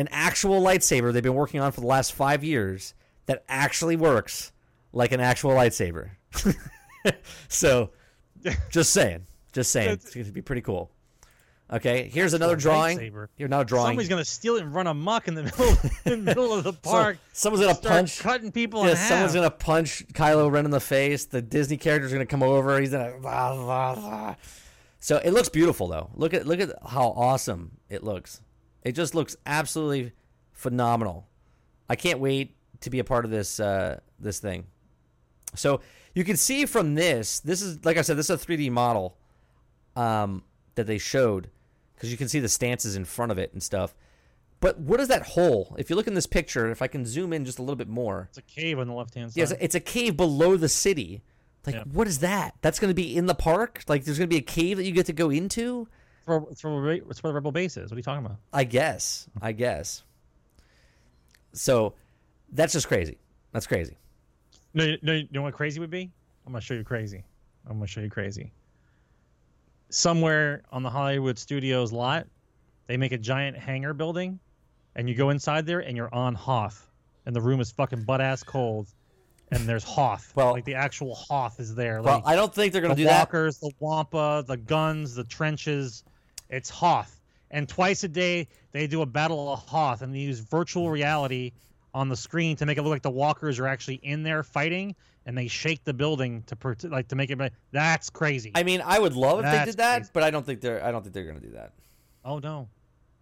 [0.00, 2.94] an actual lightsaber they've been working on for the last five years
[3.26, 4.50] that actually works
[4.92, 6.10] like an actual lightsaber.
[7.48, 7.90] so,
[8.70, 10.90] just saying, just saying, it's going to be pretty cool.
[11.72, 12.98] Okay, here's another drawing.
[12.98, 13.28] lightsaber.
[13.36, 13.90] You're now drawing.
[13.90, 15.68] Somebody's going to steal it and run amok in the middle
[16.04, 17.18] in the middle of the So, park.
[17.32, 18.18] someone's gonna punch.
[18.18, 19.08] cutting people Yeah, in half.
[19.08, 21.26] someone's gonna punch Kylo Ren in the face.
[21.26, 22.80] The Disney character's gonna come over.
[22.80, 23.12] He's gonna.
[23.20, 24.34] blah, blah, blah.
[24.98, 26.10] So it looks beautiful, though.
[26.16, 28.40] Look at look at how awesome it looks.
[28.82, 30.12] It just looks absolutely
[30.52, 31.26] phenomenal.
[31.88, 34.66] I can't wait to be a part of this uh, this thing.
[35.54, 35.80] So
[36.14, 37.40] you can see from this.
[37.40, 38.16] This is like I said.
[38.16, 39.16] This is a 3D model
[39.96, 40.42] um,
[40.76, 41.50] that they showed
[41.94, 43.94] because you can see the stances in front of it and stuff.
[44.60, 45.74] But what is that hole?
[45.78, 47.88] If you look in this picture, if I can zoom in just a little bit
[47.88, 49.38] more, It's a cave on the left hand side.
[49.38, 51.22] Yes, it's a cave below the city.
[51.66, 51.84] Like, Yeah.
[51.90, 52.54] what is that?
[52.60, 53.82] That's going to be in the park.
[53.88, 55.88] Like, there's going to be a cave that you get to go into.
[56.26, 57.90] Where, it's, where, it's where the rebel base is.
[57.90, 58.38] What are you talking about?
[58.52, 59.28] I guess.
[59.40, 60.02] I guess.
[61.52, 61.94] So,
[62.52, 63.18] that's just crazy.
[63.52, 63.96] That's crazy.
[64.74, 66.10] No, you- no, you know what crazy would be?
[66.46, 67.24] I'm gonna show you crazy.
[67.66, 68.52] I'm gonna show you crazy.
[69.90, 72.26] Somewhere on the Hollywood Studios lot,
[72.86, 74.38] they make a giant hangar building,
[74.94, 76.88] and you go inside there and you're on Hoth,
[77.26, 78.88] and the room is fucking butt ass cold,
[79.50, 80.32] and there's Hoth.
[80.36, 82.02] Well- like the actual Hoth is there.
[82.02, 83.18] Well, Like I don't think they're going the to do that.
[83.18, 86.04] walkers, the wampa, the guns, the trenches.
[86.50, 87.20] It's Hoth,
[87.50, 91.52] and twice a day they do a battle of Hoth, and they use virtual reality
[91.94, 94.94] on the screen to make it look like the walkers are actually in there fighting,
[95.26, 97.52] and they shake the building to per- like to make it.
[97.72, 98.52] That's crazy.
[98.54, 100.10] I mean, I would love if they did that, crazy.
[100.12, 100.84] but I don't think they're.
[100.84, 101.72] I don't think they're going to do that.
[102.24, 102.68] oh no,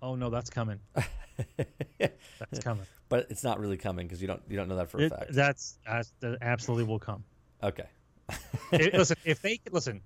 [0.03, 0.81] oh no, that's coming.
[1.99, 2.85] That's coming.
[3.09, 4.43] But it's not really coming because you don't.
[4.49, 5.33] You don't know that for a It- fact.
[5.33, 7.23] that's, that's that absolutely will come.
[7.63, 7.87] Okay.
[8.73, 10.01] It- listen, if they listen,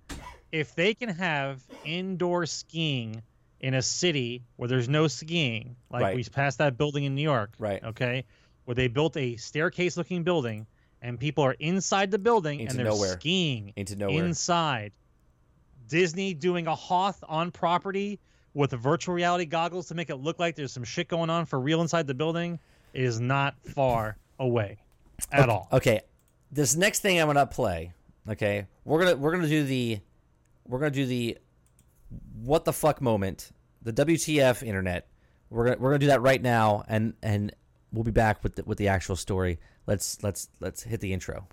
[0.53, 3.23] if they can have indoor skiing
[3.61, 6.15] in a city where there's no skiing, like Right.
[6.17, 7.83] we passed that building in New York, Right.
[7.83, 8.25] Okay,
[8.65, 10.67] where they built a staircase-looking building,
[11.01, 13.13] and people are inside the building Into and they're nowhere.
[13.15, 14.25] skiing Into nowhere.
[14.25, 14.93] inside.
[15.89, 18.19] Disney doing a Hoth on property
[18.55, 21.59] with virtual reality goggles to make it look like there's some shit going on for
[21.59, 22.59] real inside the building
[22.95, 24.77] is not far away
[25.33, 25.69] at all.
[25.73, 26.01] Okay,
[26.51, 27.93] this next thing I'm gonna play.
[28.29, 30.01] Okay, we're gonna we're gonna do the
[30.67, 31.39] we're gonna do the
[32.43, 33.51] what the fuck moment,
[33.83, 35.09] the WTF internet.
[35.51, 37.55] We're gonna we're gonna do that right now, and and
[37.93, 39.59] we'll be back with the, with the actual story.
[39.87, 41.47] Let's let's let's hit the intro.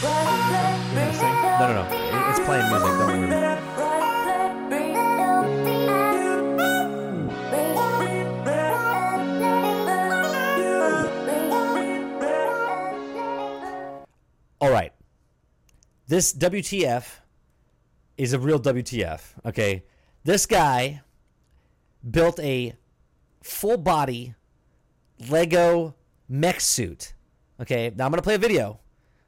[0.00, 2.88] No, no, no, it's playing music.
[2.88, 3.58] Don't worry.
[14.60, 14.92] All right.
[16.08, 17.04] This WTF
[18.18, 19.20] is a real WTF.
[19.46, 19.84] Okay.
[20.24, 21.00] This guy
[22.08, 22.74] built a
[23.42, 24.34] full body
[25.28, 25.94] Lego
[26.28, 27.14] mech suit.
[27.60, 27.92] Okay.
[27.96, 28.80] Now I'm going to play a video.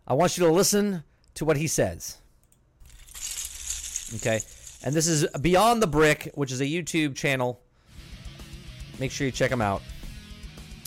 [0.07, 1.05] I want you to listen
[1.35, 2.19] to what he says.
[4.17, 4.41] Okay.
[4.83, 7.61] And this is Beyond the Brick, which is a YouTube channel.
[8.99, 9.83] Make sure you check them out.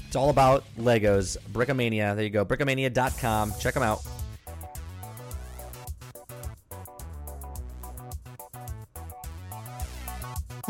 [0.07, 1.37] It's all about Legos.
[1.51, 2.15] Brickomania.
[2.15, 2.43] There you go.
[2.45, 3.53] Brickomania.com.
[3.59, 4.01] Check them out.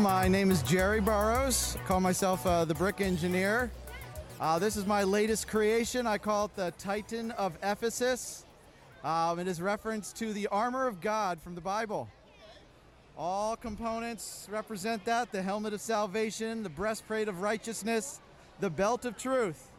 [0.04, 1.78] My name is Jerry Burrows.
[1.82, 3.70] I call myself uh, the Brick Engineer.
[4.38, 6.06] Uh, this is my latest creation.
[6.06, 8.44] I call it the Titan of Ephesus.
[9.02, 12.10] Um, it is reference to the armor of God from the Bible.
[13.16, 18.20] All components represent that the helmet of salvation, the breastplate of righteousness,
[18.60, 19.70] the belt of truth,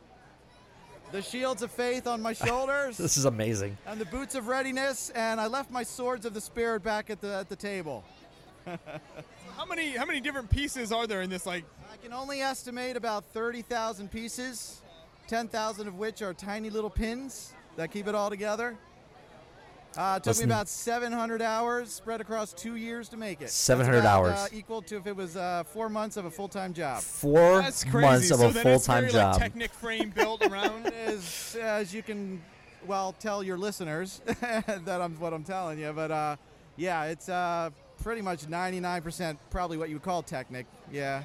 [1.11, 3.77] the shields of faith on my shoulders, This is amazing.
[3.85, 5.11] and the boots of readiness.
[5.11, 8.03] And I left my swords of the Spirit back at the, at the table.
[9.57, 11.45] How many how many different pieces are there in this?
[11.45, 14.81] Like, I can only estimate about 30,000 pieces,
[15.27, 18.77] 10,000 of which are tiny little pins that keep it all together.
[19.97, 20.49] Uh, it took Listen.
[20.49, 23.49] me about 700 hours spread across two years to make it.
[23.49, 24.33] 700 about, hours.
[24.33, 27.01] Uh, equal to if it was uh, four months of a full time job.
[27.01, 28.05] Four that's crazy.
[28.05, 29.35] months of so a then full it's time very, job.
[29.35, 30.87] Like, Technic frame built around.
[30.87, 32.43] As, as you can,
[32.85, 35.93] well, tell your listeners that I'm what I'm telling you.
[35.93, 36.35] But uh,
[36.75, 37.69] yeah, it's uh,
[38.05, 40.67] pretty much 99% probably what you would call Technic.
[40.91, 41.23] Yeah.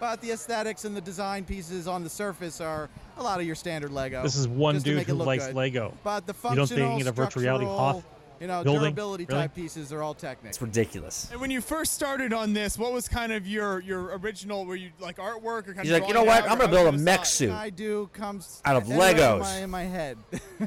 [0.00, 3.54] But the aesthetics and the design pieces on the surface are a lot of your
[3.54, 4.20] standard Lego.
[4.24, 5.54] This is one dude who likes good.
[5.54, 5.96] Lego.
[6.02, 8.04] But the You don't functional, think a virtual reality structural, Hoth
[8.40, 8.80] you know, building?
[8.82, 9.42] durability Really?
[9.42, 10.48] type pieces are all Technic.
[10.50, 11.28] it's ridiculous.
[11.30, 14.66] and when you first started on this, what was kind of your your original?
[14.66, 16.42] Were you like artwork or kind He's of like, you know what?
[16.50, 17.52] I'm gonna build a mech suit.
[17.52, 19.34] I do comes Out of Legos.
[19.36, 20.18] in my, in my head.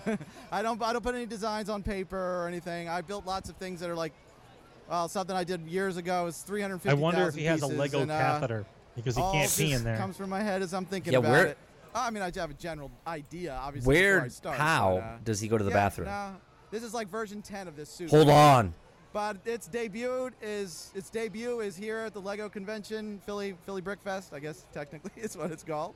[0.53, 2.87] I don't I don't put any designs on paper or anything.
[2.87, 4.13] I built lots of things that are like,
[4.89, 6.89] well, something I did years ago is 350.
[6.89, 9.73] I wonder if he has a Lego and, uh, catheter because he all can't pee
[9.73, 9.97] in there.
[9.97, 11.57] Comes from my head as I'm thinking Yeah, about where- it.
[11.93, 13.95] I mean, I have a general idea, obviously.
[13.95, 16.07] before I Where, start, how but, uh, does he go to the yeah, bathroom?
[16.09, 16.35] no,
[16.69, 18.09] this is like version 10 of this suit.
[18.09, 18.73] Hold on.
[19.13, 24.33] But its debut is its debut is here at the Lego convention, Philly Philly Brickfest.
[24.33, 25.95] I guess technically is what it's called.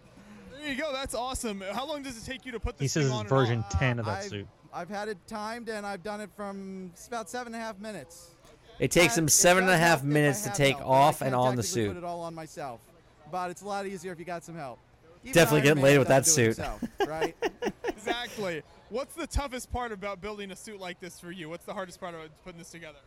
[0.57, 0.93] There you go.
[0.93, 1.59] That's awesome.
[1.73, 3.65] How long does it take you to put this He says thing it's on version
[3.71, 4.47] 10 of that I've, suit.
[4.73, 8.35] I've had it timed and I've done it from about seven and a half minutes.
[8.79, 11.21] It takes him it seven and a does half help minutes to take help, off
[11.21, 11.89] and on the suit.
[11.89, 12.79] Put it all on myself,
[13.31, 14.79] but it's a lot easier if you got some help.
[15.23, 16.65] Even Definitely getting laid with that doesn't do it suit.
[16.65, 17.35] himself, right?
[17.83, 18.63] Exactly.
[18.89, 21.49] What's the toughest part about building a suit like this for you?
[21.49, 22.99] What's the hardest part about putting this together?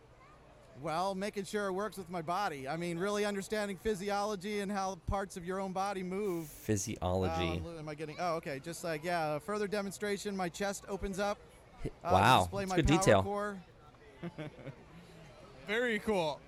[0.81, 2.69] well, making sure it works with my body.
[2.69, 6.47] I mean, really understanding physiology and how parts of your own body move.
[6.49, 7.63] Physiology.
[7.65, 8.17] Uh, am I getting?
[8.19, 8.61] Oh, okay.
[8.65, 10.37] Just like yeah, further demonstration.
[10.37, 11.39] My chest opens up.
[11.85, 12.41] uh, wow.
[12.41, 13.23] display That's my good power detail.
[13.23, 13.63] core.
[15.67, 16.41] Very cool.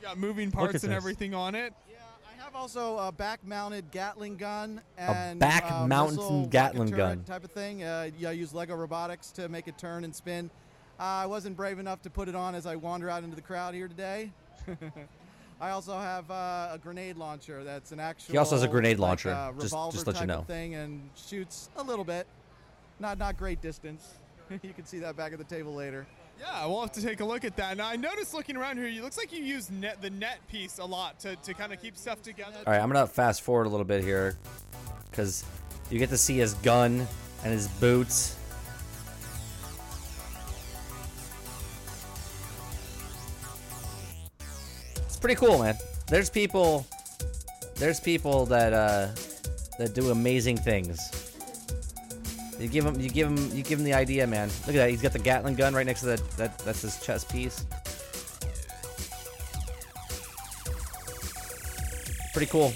[0.00, 0.96] You got moving parts and this.
[0.96, 1.72] everything on it.
[1.88, 1.96] Yeah,
[2.28, 7.24] I have also a back-mounted Gatling gun and a back-mounted uh, Gatling rocket gun.
[7.24, 7.84] type of thing.
[7.84, 10.50] Uh, yeah, I use Lego robotics to make it turn and spin.
[10.98, 13.42] Uh, I wasn't brave enough to put it on as I wander out into the
[13.42, 14.32] crowd here today.
[15.60, 17.62] I also have uh, a grenade launcher.
[17.62, 18.32] That's an actual.
[18.32, 20.42] He also has a grenade like, launcher, uh, just- just let you know.
[20.42, 22.26] thing and shoots a little bit,
[22.98, 24.14] not not great distance.
[24.62, 26.06] you can see that back at the table later.
[26.42, 27.76] Yeah, we'll have to take a look at that.
[27.76, 30.78] Now, I noticed looking around here, it looks like you use net, the net piece
[30.78, 32.58] a lot to, to kind of keep stuff together.
[32.66, 34.36] All right, I'm gonna fast forward a little bit here,
[35.08, 35.44] because
[35.88, 37.06] you get to see his gun
[37.44, 38.36] and his boots.
[44.96, 45.76] It's pretty cool, man.
[46.08, 46.84] There's people,
[47.76, 49.08] there's people that uh,
[49.78, 51.21] that do amazing things.
[52.62, 54.48] You give him, you give him, you give him the idea, man.
[54.60, 54.90] Look at that.
[54.90, 56.30] He's got the Gatling gun right next to that.
[56.36, 57.66] That that's his chest piece.
[62.32, 62.72] Pretty cool.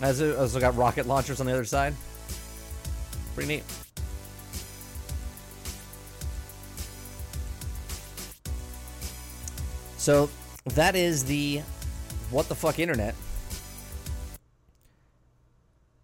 [0.00, 1.94] Has it also got rocket launchers on the other side.
[3.34, 3.64] Pretty neat.
[9.98, 10.30] So
[10.64, 11.60] that is the
[12.30, 13.14] what the fuck internet.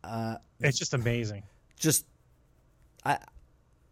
[0.04, 1.42] Uh, It's just amazing.
[1.78, 2.04] just
[3.06, 3.18] I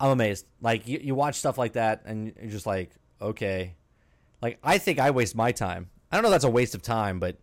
[0.00, 0.46] I'm amazed.
[0.60, 2.90] Like you, you watch stuff like that and you're just like,
[3.22, 3.74] okay.
[4.42, 5.88] Like I think I waste my time.
[6.10, 7.38] I don't know if that's a waste of time, but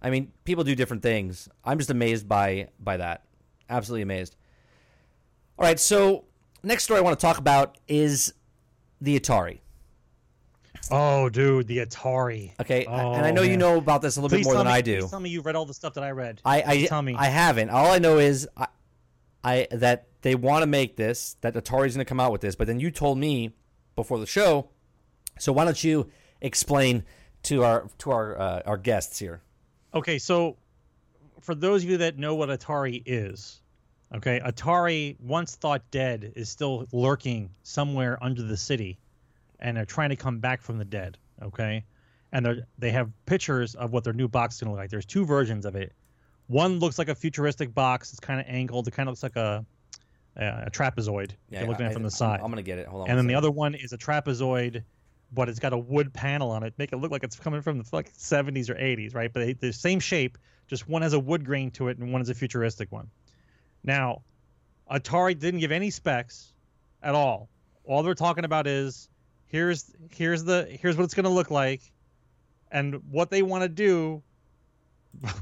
[0.00, 1.48] I mean, people do different things.
[1.64, 3.24] I'm just amazed by by that.
[3.68, 4.36] Absolutely amazed.
[5.58, 6.24] All right, so
[6.62, 8.32] next story I want to talk about is
[9.00, 9.58] the Atari.
[10.90, 12.52] Oh, dude, the Atari.
[12.60, 14.62] Okay, Oh, and I oh, know you know about this a little Please bit more
[14.62, 15.08] than me, I do.
[15.08, 16.40] Tell me you read all the stuff that I read.
[16.44, 17.14] I I, tell me.
[17.18, 17.70] I haven't.
[17.70, 18.68] All I know is I,
[19.42, 21.36] I that they want to make this.
[21.40, 22.54] That Atari's going to come out with this.
[22.54, 23.52] But then you told me
[23.96, 24.68] before the show.
[25.38, 27.04] So why don't you explain
[27.44, 29.42] to our to our uh, our guests here?
[29.94, 30.56] Okay, so
[31.40, 33.60] for those of you that know what Atari is,
[34.14, 38.98] okay, Atari, once thought dead, is still lurking somewhere under the city,
[39.60, 41.16] and they're trying to come back from the dead.
[41.42, 41.84] Okay,
[42.32, 44.90] and they they have pictures of what their new box is going to look like.
[44.90, 45.92] There's two versions of it.
[46.48, 48.10] One looks like a futuristic box.
[48.10, 48.88] It's kind of angled.
[48.88, 49.64] It kind of looks like a
[50.38, 51.32] a, a trapezoid.
[51.50, 52.40] if you're looking at it from the side.
[52.40, 52.86] I'm, I'm going to get it.
[52.86, 53.10] Hold on.
[53.10, 54.84] and then the other one is a trapezoid,
[55.32, 57.78] but it's got a wood panel on it, make it look like it's coming from
[57.78, 59.32] the like 70s or 80s, right?
[59.32, 60.38] But they, the same shape,
[60.68, 63.10] just one has a wood grain to it, and one is a futuristic one.
[63.82, 64.22] Now,
[64.90, 66.52] Atari didn't give any specs
[67.02, 67.48] at all.
[67.84, 69.08] All they're talking about is
[69.46, 71.80] here's here's the here's what it's going to look like,
[72.70, 74.22] and what they want to do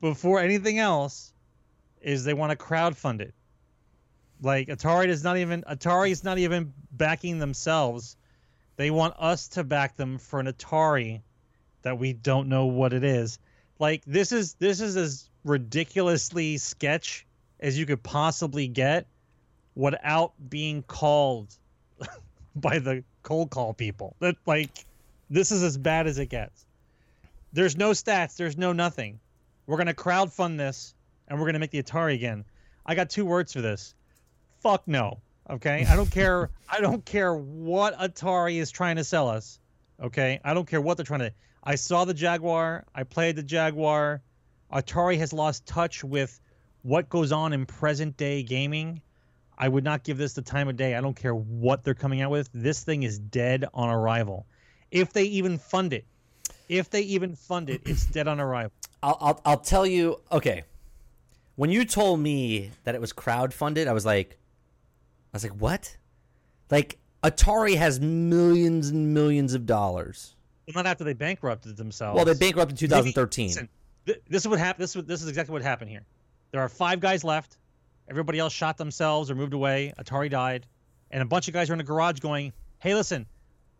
[0.00, 1.32] before anything else
[2.00, 3.34] is they want to crowdfund it.
[4.40, 8.16] Like Atari is not even Atari is not even backing themselves.
[8.76, 11.22] They want us to back them for an Atari
[11.82, 13.38] that we don't know what it is.
[13.78, 17.26] Like this is this is as ridiculously sketch
[17.60, 19.06] as you could possibly get
[19.74, 21.54] without being called
[22.56, 24.16] by the cold call people.
[24.20, 24.70] That like
[25.30, 26.66] this is as bad as it gets.
[27.52, 29.20] There's no stats, there's no nothing.
[29.66, 30.94] We're gonna crowdfund this
[31.28, 32.44] and we're gonna make the Atari again.
[32.84, 33.94] I got two words for this.
[34.64, 35.20] Fuck no.
[35.48, 35.86] Okay?
[35.86, 39.60] I don't care I don't care what Atari is trying to sell us.
[40.02, 40.40] Okay?
[40.42, 41.32] I don't care what they're trying to
[41.62, 44.22] I saw the Jaguar, I played the Jaguar.
[44.72, 46.40] Atari has lost touch with
[46.82, 49.00] what goes on in present day gaming.
[49.56, 50.94] I would not give this the time of day.
[50.94, 52.50] I don't care what they're coming out with.
[52.52, 54.46] This thing is dead on arrival.
[54.90, 56.06] If they even fund it,
[56.68, 58.72] if they even fund it, it's dead on arrival.
[59.02, 60.20] I'll, I'll I'll tell you.
[60.32, 60.64] Okay,
[61.56, 64.38] when you told me that it was crowdfunded, I was like,
[65.34, 65.96] I was like, what?
[66.70, 70.36] Like Atari has millions and millions of dollars.
[70.68, 72.16] Well, not after they bankrupted themselves.
[72.16, 73.46] Well, they bankrupted in Maybe- 2013.
[73.48, 73.68] listen,
[74.06, 74.84] th- this is what happened.
[74.84, 76.02] This, is- this is exactly what happened here.
[76.52, 77.58] There are five guys left.
[78.08, 79.92] Everybody else shot themselves or moved away.
[79.98, 80.66] Atari died,
[81.10, 83.26] and a bunch of guys are in a garage going, "Hey, listen,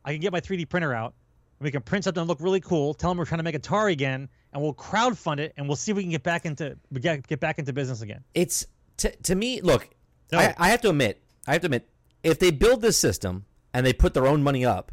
[0.05, 1.15] I can get my 3D printer out.
[1.61, 2.93] We can print something that look really cool.
[2.95, 5.93] Tell them we're trying to make Atari again, and we'll crowdfund it, and we'll see
[5.93, 8.67] if we can get back into get, get back into business again." it's
[8.99, 9.61] to to me.
[9.61, 9.89] Look,
[10.33, 10.39] No.
[10.39, 11.89] I, I have to admit, I have to admit,
[12.23, 14.93] if they build this system and they put their own money up,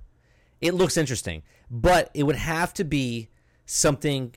[0.59, 1.43] it looks interesting.
[1.69, 3.29] But it would have to be
[3.65, 4.35] something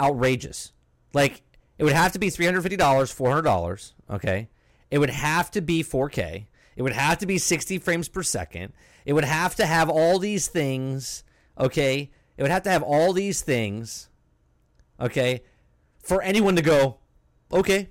[0.00, 0.72] outrageous.
[1.14, 1.42] Like
[1.78, 3.94] it would have to be three hundred fifty dollars, four hundred dollars.
[4.10, 4.48] Okay,
[4.90, 6.48] it would have to be four K.
[6.74, 8.72] It would have to be sixty frames per second.
[9.04, 11.22] It would have to have all these things.
[11.58, 14.08] Okay, it would have to have all these things.
[15.00, 15.42] Okay,
[16.02, 16.98] for anyone to go,
[17.52, 17.90] okay,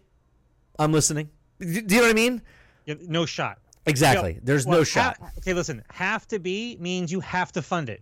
[0.77, 1.29] I'm listening.
[1.59, 2.41] Do do you know what I mean?
[2.87, 3.59] No shot.
[3.85, 4.33] Exactly.
[4.33, 5.17] Yeah, There's well, no shot.
[5.19, 5.83] ha- okay, listen.
[5.91, 8.01] Have to be means you have to fund it.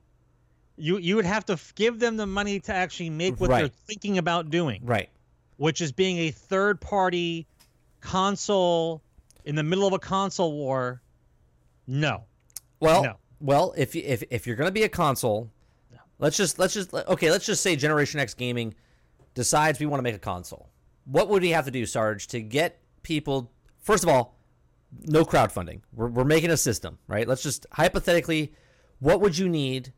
[0.77, 3.68] You you would have to f- give them the money to actually make what they're
[3.68, 5.10] thinking about doing, right.
[5.57, 7.45] which is being a third party
[8.01, 9.01] console
[9.45, 11.01] in the middle of a console war.
[11.88, 12.23] No.
[12.80, 13.15] Well, No.
[13.39, 15.49] well, if if if you're going to be a console,
[16.19, 18.73] let's just let's just okay, let's just say Generation X gaming
[19.34, 20.69] decides we want to make a console.
[21.05, 23.51] What would we have to do, Sarge, to get people?
[23.81, 24.35] First of all,
[25.02, 25.82] no crowdfunding.
[25.94, 27.28] We're we're making a system, right?
[27.28, 28.53] Let's just hypothetically,
[28.99, 29.94] what would you need?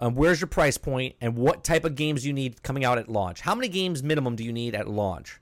[0.00, 3.08] Um, where's your price point, and what type of games you need coming out at
[3.08, 3.40] launch?
[3.40, 5.40] How many games minimum do you need at launch?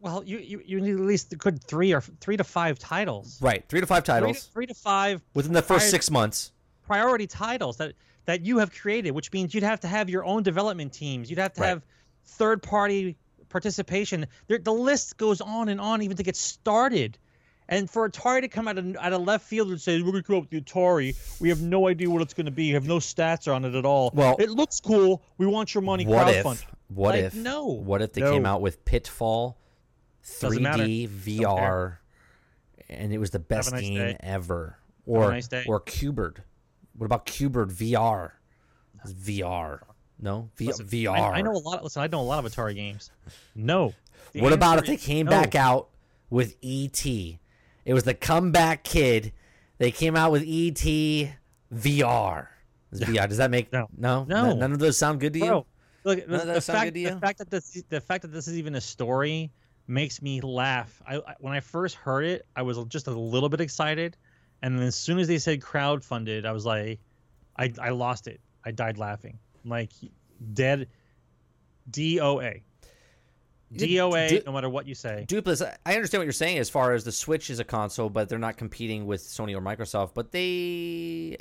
[0.00, 3.40] Well, you you, you need at least good three or three to five titles.
[3.42, 6.10] Right, three to five Three to, titles three to five within the first prior- six
[6.10, 6.52] months.
[6.86, 7.94] priority titles that
[8.26, 11.28] that you have created, which means you'd have to have your own development teams.
[11.28, 11.68] You'd have to Right.
[11.68, 11.82] have
[12.26, 13.16] third party
[13.48, 14.26] participation.
[14.46, 17.18] There, the list goes on and on even to get started.
[17.68, 20.22] And for Atari to come out of, out of left field and say we're going
[20.22, 22.68] to come up with the Atari, we have no idea what it's going to be.
[22.68, 24.10] We have no stats on it at all.
[24.12, 25.22] Well- it looks cool.
[25.38, 26.04] We want your money.
[26.06, 26.52] What crowdfund.
[26.62, 26.66] if?
[26.88, 27.34] What Like, if?
[27.34, 28.32] no, What if they no.
[28.32, 29.56] came out with Pitfall,
[30.22, 31.96] 3D VR,
[32.88, 34.16] and it was the best nice game day.
[34.20, 34.76] ever?
[35.06, 36.40] Or nice or Q*bert.
[36.96, 38.32] What about Q*bert VR?
[39.02, 39.80] It's VR.
[40.20, 41.10] No, v- Listen, VR.
[41.10, 41.78] I, I know a lot.
[41.78, 43.10] Of, Listen, I know a lot of Atari games.
[43.54, 43.92] No.
[44.32, 45.30] The what about if they came no.
[45.32, 45.88] back out
[46.30, 47.04] with ET?
[47.84, 49.32] It was the comeback kid.
[49.78, 51.32] They came out with ET VR.
[51.72, 53.28] VR.
[53.28, 53.88] Does that make No.
[53.96, 54.54] no No.
[54.54, 55.44] None- of those sound good to you?
[55.46, 55.66] Bro,
[56.04, 58.22] look, the, of the those sound fact, good to the fact that this, the fact
[58.22, 59.50] that this is even a story
[59.86, 61.02] makes me laugh.
[61.06, 64.16] I, I when I first heard it, I was just a little bit excited,
[64.62, 67.00] and then as soon as they said crowdfunded, I was like,
[67.56, 68.40] I, I lost it.
[68.64, 69.38] I died laughing.
[69.64, 69.90] I'm like
[70.52, 70.88] dead.
[71.90, 72.62] DOA.
[73.78, 74.28] DOA.
[74.28, 75.24] d- no matter what you say.
[75.28, 78.28] Dupless, I- understand what you're saying as far as the Switch is a console, but
[78.28, 80.14] they're not competing with Sony or Microsoft.
[80.14, 81.36] But they,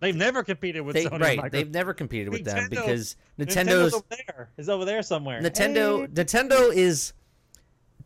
[0.00, 1.20] They've never competed with they Sony.
[1.20, 1.50] right, Microsoft.
[1.52, 4.50] they've never competed with them because Nintendo's Nintendo's over there.
[4.56, 5.40] Is over there somewhere.
[5.40, 6.06] Nintendo Hey.
[6.08, 7.12] Nintendo is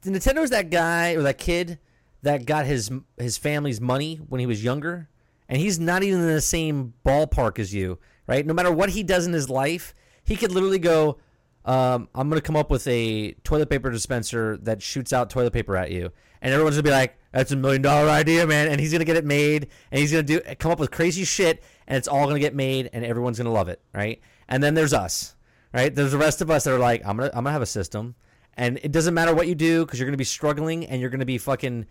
[0.03, 1.79] Nintendo's that guy or that kid
[2.23, 5.09] that got his his family's money when he was younger,
[5.49, 8.45] and he's not even in the same ballpark as you, right?
[8.45, 11.19] No matter what he does in his life, he could literally go,
[11.67, 15.53] um, "I'm going to come up with a toilet paper dispenser that shoots out toilet
[15.53, 16.11] paper at you,"
[16.41, 19.01] and everyone's going to be like, "That's a million dollar idea, man!" And he's going
[19.01, 21.97] to get it made, and he's going to do come up with crazy shit, and
[21.97, 24.21] it's all going to get made, and everyone's going to love it, right?
[24.49, 25.37] And then there's us,
[25.75, 25.95] right?
[25.95, 28.15] There's the rest of us that are like, "I'm gonna I'm gonna have a system."
[28.57, 31.11] and it doesn't matter what you do because you're going to be struggling and you're
[31.11, 31.87] going to be fucking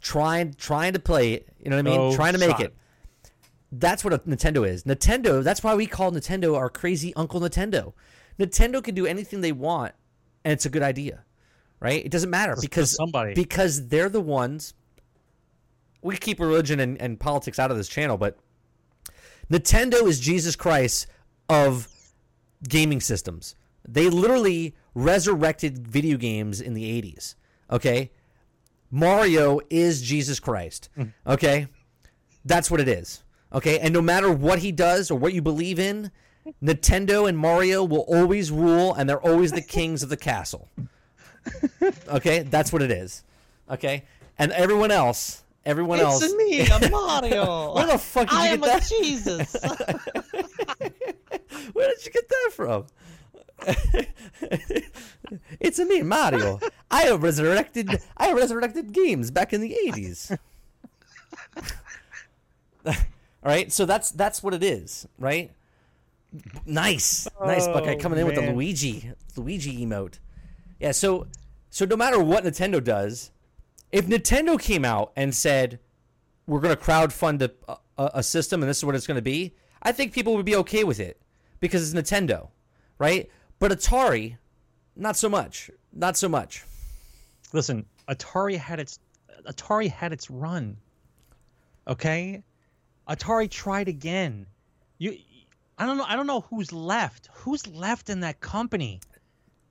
[0.00, 1.48] trying trying to play it.
[1.62, 2.10] You know what I mean?
[2.10, 2.60] No trying to make shot.
[2.60, 2.74] it.
[3.72, 4.84] That's what a Nintendo is.
[4.84, 5.42] Nintendo.
[5.42, 7.94] That's why we call Nintendo our crazy Uncle Nintendo.
[8.38, 9.92] Nintendo can do anything they want,
[10.44, 11.24] and it's a good idea,
[11.80, 12.04] right?
[12.04, 13.34] It doesn't matter because somebody.
[13.34, 14.74] because they're the ones.
[16.02, 18.36] We keep religion and, and politics out of this channel, but
[19.50, 21.06] Nintendo is Jesus Christ
[21.48, 21.88] of
[22.68, 23.54] gaming systems.
[23.86, 27.34] They literally resurrected video games in the 80s.
[27.70, 28.10] Okay?
[28.90, 30.88] Mario is Jesus Christ.
[30.94, 31.04] Hmm.
[31.26, 31.68] Okay?
[32.44, 33.22] That's what it is.
[33.52, 33.78] Okay?
[33.78, 36.10] And no matter what he does or what you believe in,
[36.62, 40.68] Nintendo and Mario will always rule and they're always the kings of the castle.
[42.08, 42.40] Okay?
[42.40, 43.22] That's what it is.
[43.70, 44.04] Okay?
[44.38, 47.74] And everyone else, everyone else It's me, I'm Mario.
[47.74, 48.88] Where the fuck did I you am get a that?
[48.88, 49.54] Jesus.
[51.72, 52.86] Where did you get that from?
[55.60, 56.58] it's a me, Mario.
[56.90, 57.88] I have resurrected.
[58.16, 60.32] I have resurrected games back in the eighties.
[62.86, 62.94] All
[63.42, 65.50] right, so that's that's what it is, right?
[66.66, 68.46] Nice, nice Buckeye Oh, coming in with the.
[68.46, 70.18] Oh, Luigi Luigi emote.
[70.80, 71.28] Yeah, so
[71.70, 73.30] so no matter what Nintendo does,
[73.92, 75.78] if Nintendo came out and said
[76.46, 79.06] we're going to crowdfund a, a, uh, uh, a system and this is what it's
[79.06, 81.20] going to be, I think people would be okay with it
[81.60, 82.48] because it's Nintendo,
[82.98, 83.30] right?
[83.58, 84.36] But Atari,
[84.96, 85.70] not so much.
[85.92, 86.64] Not so much.
[87.52, 88.98] Listen, Atari had its
[89.46, 90.76] Atari had its run.
[91.86, 92.42] Okay?
[93.08, 94.46] Atari tried again.
[94.98, 95.18] You
[95.78, 97.28] I don't know I don't know who's left.
[97.32, 99.00] Who's left in that company?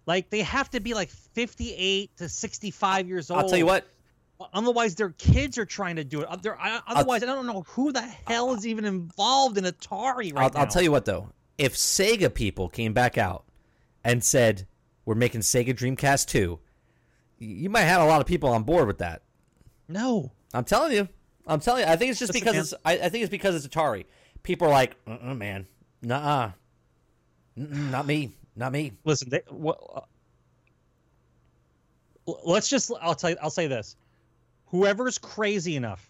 [0.06, 3.42] Like they have to be like 58 to 65 years old.
[3.42, 3.88] I'll tell you what.
[4.54, 6.28] Otherwise, their kids are trying to do it.
[6.30, 10.50] I- Otherwise, I don't know who the hell is even involved in Atari right I'll,
[10.50, 10.60] now.
[10.62, 11.30] I'll tell you what though.
[11.58, 13.46] If Sega people came back out
[14.04, 14.68] and said
[15.06, 16.60] we're making Sega Dreamcast 2,
[17.40, 19.22] you might have a lot of people on board with that.
[19.88, 20.32] No.
[20.54, 21.08] I'm telling you.
[21.48, 21.88] I'm telling you.
[21.90, 22.62] I think it's just Listen, because man.
[22.62, 22.74] it's.
[23.02, 24.06] I, I think it's because it's Atari.
[24.44, 25.68] People are like, uh-uh, man,
[26.04, 26.52] nah,
[27.56, 28.94] not me, not me.
[29.04, 29.80] Listen, they, what,
[32.28, 33.96] uh, let's just I'll tell you, I'll say this.
[34.68, 36.08] Whoever's crazy enough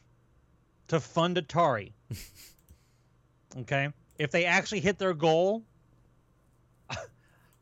[0.87, 1.91] to fund Atari,
[3.59, 3.89] okay?
[4.17, 5.63] If they actually hit their goal,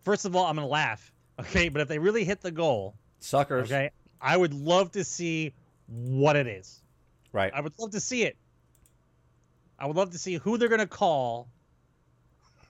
[0.02, 1.70] first of all, I'm going to laugh, okay?
[1.70, 3.72] But if they really hit the goal, Suckers.
[3.72, 3.91] okay?
[4.22, 5.53] I would love to see
[5.88, 6.80] what it is.
[7.34, 7.52] Right.
[7.53, 8.38] I would love to see it.
[9.80, 11.48] I would love to see who they're going to call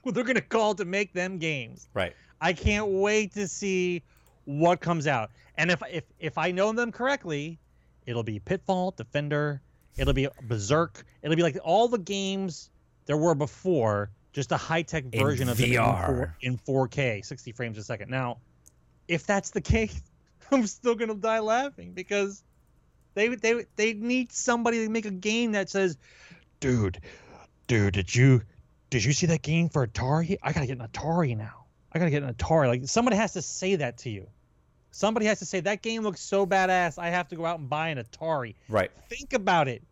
[0.14, 1.88] they're going to call to make them games.
[1.94, 2.14] Right.
[2.40, 4.02] I can't wait to see
[4.44, 5.30] what comes out.
[5.56, 7.58] And if if if I know them correctly,
[8.06, 9.60] it'll be Pitfall, Defender,
[9.96, 12.70] it'll be Berserk, it'll be like all the games
[13.06, 16.06] there were before, just a high tech In version of it in, VR.
[16.06, 18.10] 4, in 4K, 60 frames a second.
[18.10, 18.38] Now,
[19.08, 20.02] if that's the case,
[20.50, 22.42] I'm still gonna die laughing because
[23.14, 25.96] they they they need somebody to make a game that says,
[26.60, 26.98] "Dude,
[27.66, 28.42] dude, did you
[28.92, 30.36] did you see that game for Atari?
[30.42, 31.64] I gotta get an Atari now.
[31.92, 34.26] I gotta get an Atari." Like somebody has to say that to you.
[34.90, 36.98] Somebody has to say that game looks so badass.
[36.98, 38.54] I have to go out and buy an Atari.
[38.68, 38.90] Right.
[39.08, 39.82] Think about it.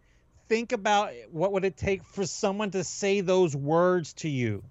[0.51, 4.63] Think about what would it take for someone to say those words to you.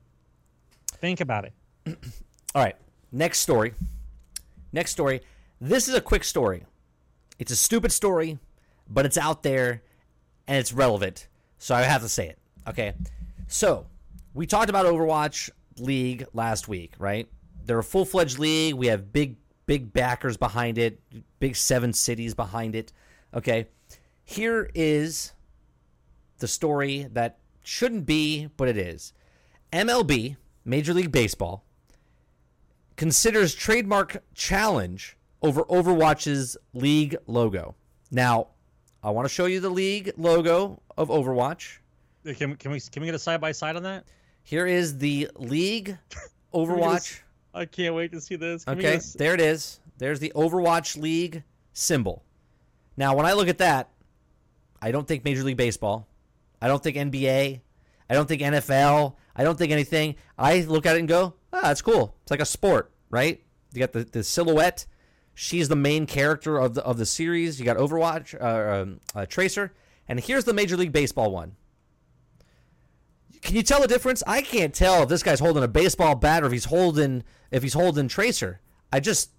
[0.92, 1.54] Think about it.
[2.54, 2.76] All right.
[3.12, 3.74] Next story.
[4.72, 5.22] Next story.
[5.60, 6.66] This is a quick story.
[7.40, 8.38] It's a stupid story,
[8.88, 9.82] but it's out there
[10.48, 11.28] and it's relevant.
[11.58, 12.38] So I have to say it.
[12.68, 12.94] Okay.
[13.48, 13.88] So
[14.40, 15.50] we talked about Overwatch
[15.80, 17.28] League last week, right?
[17.66, 18.74] They're a full fledged league.
[18.74, 19.36] We have big,
[19.66, 21.02] big backers behind it,
[21.42, 22.94] big seven cities behind it.
[23.34, 23.68] Okay.
[24.24, 25.34] Here is
[26.38, 29.12] the story that shouldn't be, but it is.
[29.74, 31.66] MLB, Major League Baseball,
[32.96, 37.76] considers trademark challenge over Overwatch's league logo.
[38.10, 38.48] Now,
[39.04, 41.80] I want to show you the league logo of Overwatch.
[42.24, 44.06] Can, can we can we get a side by side on that?
[44.50, 45.96] Here is the league
[46.56, 47.20] Overwatch.
[47.54, 48.66] I can't wait to see this.
[48.66, 49.80] Can Okay, s- there it is.
[50.00, 51.44] There's the Overwatch League
[51.74, 52.24] symbol.
[52.98, 53.92] Now, when I look at that,
[54.82, 56.08] I don't think Major League Baseball.
[56.60, 57.62] I don't think NBA.
[58.10, 59.14] I don't think NFL.
[59.36, 60.16] I don't think anything.
[60.36, 62.16] I look at it and go, ah, that's cool.
[62.24, 63.44] It's like a sport, right?
[63.72, 64.88] You got the, the silhouette.
[65.36, 67.60] She's the main character of the of the series.
[67.60, 69.74] You got Overwatch, uh, um, uh, Tracer,
[70.08, 71.56] and here's the Major League Baseball one.
[73.42, 74.22] Can you tell the difference?
[74.28, 77.64] I can't tell if this guy's holding a baseball bat or if he's holding if
[77.64, 78.60] he's holding Tracer.
[78.92, 79.32] I just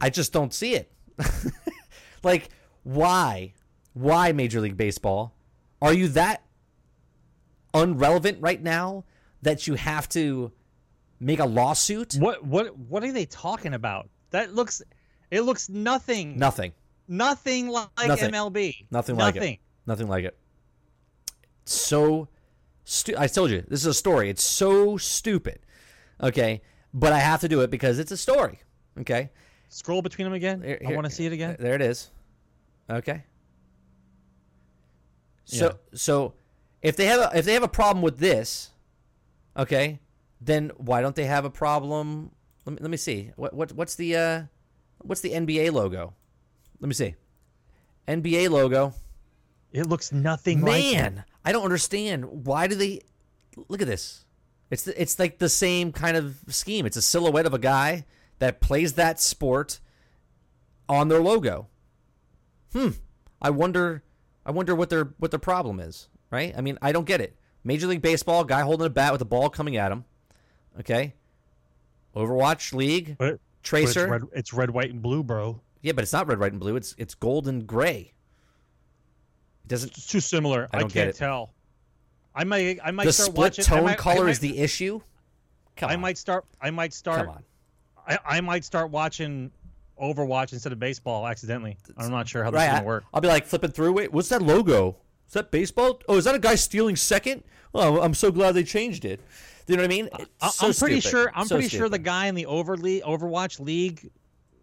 [0.00, 0.92] I just don't see it.
[2.22, 2.48] like
[2.82, 3.52] why?
[3.94, 5.34] Why Major League Baseball?
[5.82, 6.42] Are you that
[7.74, 9.04] unrelevant right now
[9.42, 10.52] that you have to
[11.20, 12.14] make a lawsuit?
[12.14, 14.08] What what what are they talking about?
[14.30, 14.82] That looks
[15.30, 16.72] It looks nothing, Nothing.
[17.08, 18.32] nothing like Nothing.
[18.32, 18.86] MLB.
[18.90, 19.54] Nothing like nothing.
[19.54, 19.60] it.
[19.86, 20.36] Nothing like it.
[21.64, 22.28] So,
[22.86, 24.30] stu- I told you this is a story.
[24.30, 25.58] It's so stupid.
[26.22, 26.62] Okay,
[26.94, 28.60] but I have to do it because it's a story.
[29.00, 29.30] Okay,
[29.68, 30.62] Scroll between them again.
[30.62, 31.56] Here- I want to see it again.
[31.60, 32.10] There it is.
[32.88, 33.24] Okay.
[35.44, 36.34] So so
[36.82, 38.70] if they have a, if they have a problem with this,
[39.56, 40.00] okay,
[40.40, 42.30] then why don't they have a problem?
[42.64, 43.30] Let me let me see.
[43.36, 44.42] What what what's the uh
[45.02, 46.14] what's the NBA logo?
[46.80, 47.14] Let me see.
[48.08, 48.94] NBA logo.
[49.72, 50.82] It looks nothing like.
[50.82, 52.44] Man, I don't understand.
[52.46, 53.00] Why do they
[53.68, 54.24] look at this?
[54.70, 56.84] It's the, it's like the same kind of scheme.
[56.86, 58.04] It's a silhouette of a guy
[58.40, 59.78] that plays that sport
[60.88, 61.68] on their logo.
[62.72, 62.90] Hmm.
[63.40, 64.02] I wonder.
[64.44, 66.08] I wonder what their what their problem is.
[66.30, 66.52] Right?
[66.56, 67.36] I mean, I don't get it.
[67.62, 70.04] Major League Baseball, guy holding a bat with a ball coming at him.
[70.80, 71.14] Okay.
[72.14, 74.08] Overwatch League, But, but it's Tracer.
[74.08, 75.60] red, it's red, white, and blue, bro.
[75.82, 76.74] Yeah, but it's not red, white, and blue.
[76.76, 78.14] It's it's gold and gray.
[79.68, 79.96] Doesn't.
[79.96, 80.68] It's too similar.
[80.72, 81.52] I I, can't tell.
[82.34, 82.78] I might.
[82.84, 83.64] I might The start split watching.
[83.64, 85.00] I tone might- color is might- the issue.
[85.76, 86.00] Come I on.
[86.00, 86.44] might start.
[86.60, 87.26] I might start.
[87.26, 87.44] Come on.
[88.08, 89.50] I, I might start watching
[90.00, 91.76] Overwatch instead of baseball accidentally.
[91.96, 92.66] I'm not sure how this Right.
[92.68, 93.04] is gonna work.
[93.12, 93.92] I'll be like flipping through.
[93.94, 94.96] Wait, what's that logo?
[95.26, 96.00] Is that baseball?
[96.08, 97.42] Oh, is that a guy stealing second?
[97.74, 99.20] Oh, I'm so glad they changed it.
[99.66, 100.08] You know what I mean?
[100.40, 101.10] I- so I'm pretty stupid.
[101.10, 101.32] sure.
[101.34, 104.08] I'm So pretty sure the guy in the overly Overwatch League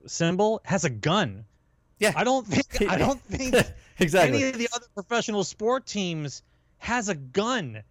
[0.07, 1.45] symbol has a gun.
[1.99, 2.13] Yeah.
[2.15, 2.89] I don't think.
[2.89, 3.55] I don't think
[3.99, 4.39] Exactly.
[4.39, 6.43] any of the other professional sport teams
[6.79, 7.83] has a gun.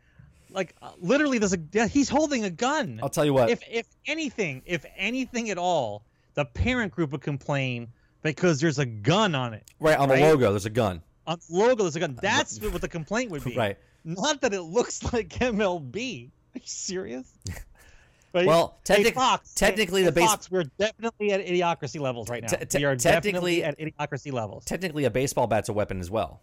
[0.50, 1.86] Like uh, literally, there's a.
[1.86, 3.00] He's holding a gun.
[3.02, 3.48] I'll tell you what.
[3.50, 6.02] if if anything, if anything at all,
[6.34, 7.88] the parent group would complain
[8.22, 9.64] because there's a gun on it.
[9.80, 11.02] right on the logo, there's a gun.
[11.26, 12.18] On the logo, there's a gun.
[12.20, 13.56] That's what the complaint would be.
[13.56, 13.78] Right.
[14.04, 16.26] Not that it looks like MLB.
[16.28, 17.32] Are you serious?
[18.32, 22.48] Well, hey, Fox, technically hey, the base- Fox, we're definitely at idiocracy levels right now.
[22.48, 24.64] Te- te- we are technically- definitely at idiocracy levels.
[24.64, 26.40] Technically, a baseball bat's a weapon as well,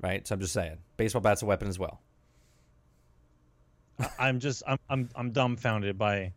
[0.00, 0.26] right?
[0.26, 2.00] So I'm just saying, baseball bat's a weapon as well.
[4.18, 6.32] I'm just I'm I'm I'm dumbfounded by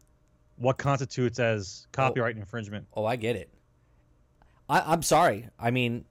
[0.58, 2.40] what constitutes as copyright oh.
[2.40, 2.88] infringement.
[2.94, 3.50] Oh, I get it.
[4.70, 5.48] I, I'm sorry.
[5.60, 6.06] I mean,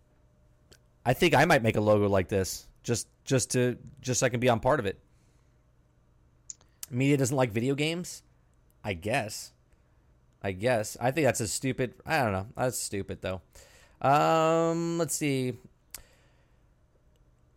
[1.04, 4.28] I think I might make a logo like this just just to just so I
[4.28, 4.98] can be on part of it.
[6.90, 8.22] Media doesn't like video games,
[8.82, 9.52] I guess.
[10.42, 10.96] I guess.
[11.00, 11.94] I think that's a stupid.
[12.06, 12.46] I don't know.
[12.56, 13.40] That's stupid though.
[14.00, 15.54] Um, let's see.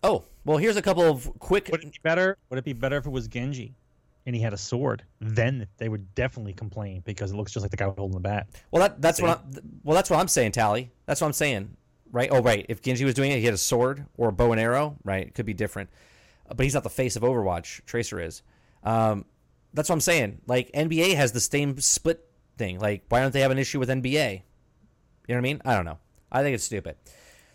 [0.04, 1.70] Oh, well, here's a couple of quick.
[1.72, 2.38] Would it be better?
[2.50, 3.74] Would it be better if it was Genji,
[4.26, 5.04] and he had a sword?
[5.22, 8.48] Then they would definitely complain because it looks just like the guy holding the bat.
[8.72, 9.80] Well, that, that's what I'm.
[9.84, 10.92] Well, that's what I'm saying, Tally.
[11.06, 11.78] That's what I'm saying,
[12.12, 12.28] right?
[12.32, 12.66] Oh, right.
[12.68, 15.28] If Genji was doing it, he had a sword or a bow and arrow, right?
[15.28, 15.90] It could be different,
[16.54, 17.86] but he's not the face of Overwatch.
[17.86, 18.44] Tracer is.
[18.84, 19.24] Um,
[19.74, 20.42] that's what I'm saying.
[20.48, 22.26] Like NBA has the same split
[22.58, 22.80] thing.
[22.80, 24.34] Like, why don't they have an issue with NBA?
[24.34, 24.40] You
[25.30, 25.62] know what I mean?
[25.66, 26.00] I don't know.
[26.32, 26.96] I think it's stupid.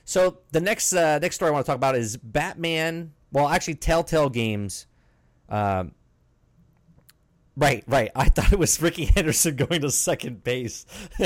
[0.04, 3.12] So the next uh, next story I want to talk about is Batman.
[3.30, 4.86] Well, actually, Telltale Games.
[5.48, 5.92] Um,
[7.58, 8.10] Right, right.
[8.14, 10.86] I thought it was Ricky Henderson going to second base.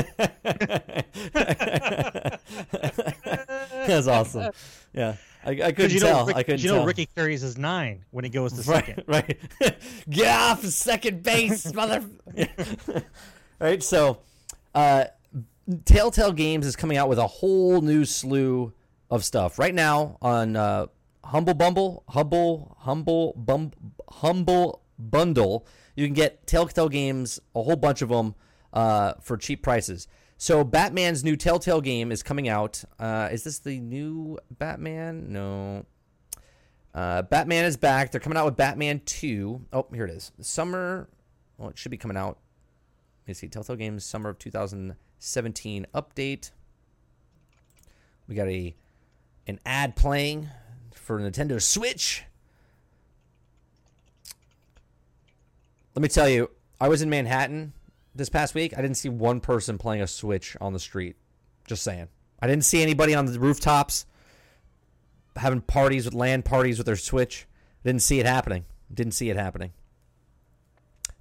[3.87, 4.53] That's awesome.
[4.95, 6.27] Yeah, I, I couldn't you know, tell.
[6.27, 6.87] Rick- I couldn't you know, tell.
[6.87, 9.05] Ricky carries his nine when he goes to right, second.
[9.07, 9.39] right.
[10.11, 12.05] Get off second base, mother.
[13.59, 13.83] right.
[13.83, 14.19] So,
[14.75, 15.07] uh,
[15.85, 18.73] Telltale Games is coming out with a whole new slew
[19.11, 20.87] of stuff right now on uh,
[21.25, 23.73] Humble Bumble, Humble, Humble, Bum,
[24.09, 25.67] Humble Bundle.
[25.97, 28.35] You can get Telltale Games, a whole bunch of them,
[28.73, 30.09] uh, for cheap prices.
[30.43, 32.83] So Batman's new Telltale game is coming out.
[32.99, 35.33] Uh, is this the new Batman?
[35.33, 35.87] No.
[36.93, 38.11] Uh, Batman is back.
[38.11, 39.67] They're coming out with Batman 2.
[39.73, 40.33] Oh, here it is.
[40.41, 41.09] Summer.
[41.59, 42.39] Well, it should be coming out.
[43.21, 43.47] Let me see.
[43.47, 46.51] Telltale Games Summer of 2017 update.
[48.27, 48.75] We got a
[49.47, 50.49] an ad playing
[50.93, 52.25] for Nintendo Switch.
[55.95, 56.51] Let me tell you,
[56.81, 57.75] I was in Manhattan
[58.15, 58.77] this past week.
[58.77, 61.17] I didn't see one person playing a Switch on the street.
[61.67, 62.09] Just saying.
[62.41, 64.07] I didn't see anybody on the rooftops
[65.37, 67.47] having parties with land parties with their Switch.
[67.85, 68.65] Didn't see it happening.
[68.93, 69.73] Didn't see it happening.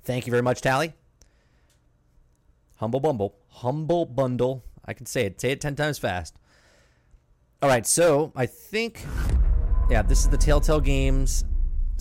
[0.04, 0.94] Thank you very much, Tally.
[2.76, 3.36] Humble Bumble.
[3.48, 4.64] Humble Bundle.
[4.84, 5.40] I can say it.
[5.40, 6.36] Say it 10 times fast.
[7.62, 9.06] All right, so I think,
[9.90, 11.46] yeah, this is the Telltale Games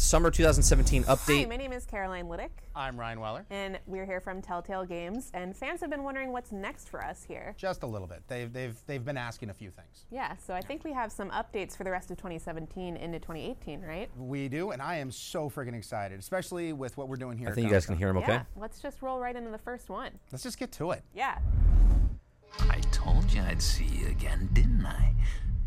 [0.01, 1.07] Summer 2017 update.
[1.07, 1.49] Hi, update.
[1.51, 3.45] my name is Caroline Liddick, I'm Ryan Weller.
[3.51, 5.31] and we're here from Telltale Games.
[5.35, 7.55] And fans have been wondering what's next for us here.
[7.59, 8.23] Just a little bit.
[8.27, 10.07] They've, they've, they've been asking a few things.
[10.11, 13.83] Yeah, so I think we have some updates for the rest of 2017 into 2018,
[13.83, 14.09] right?
[14.17, 17.51] We do, and I am so freaking excited, especially with what we're doing here.
[17.51, 18.33] I think you guys can hear him okay.
[18.33, 20.13] Yeah, let's just roll right into the first one.
[20.33, 21.03] Let's just get to it.
[21.15, 21.39] Yeah.
[22.59, 25.15] I told you I'd see you again, didn't I?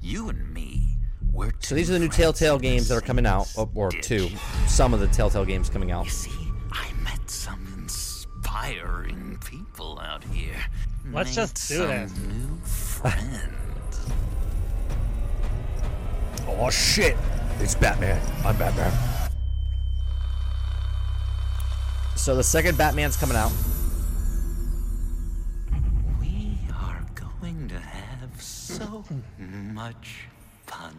[0.02, 0.98] You and me.
[1.34, 4.30] We're So these are the new Telltale games that are coming out, or, or two.
[4.68, 6.08] Some of the Telltale games coming out.
[6.72, 10.56] I met some inspiring people out here.
[11.12, 12.18] Let's Made just do some this.
[12.18, 13.40] New friends.
[16.46, 17.16] Oh shit!
[17.62, 18.22] It's Batman.
[18.46, 18.92] I'm Batman.
[22.18, 23.52] So the second Batman's coming out.
[26.20, 29.06] we are going to have so
[29.74, 30.28] much
[30.66, 30.96] fun.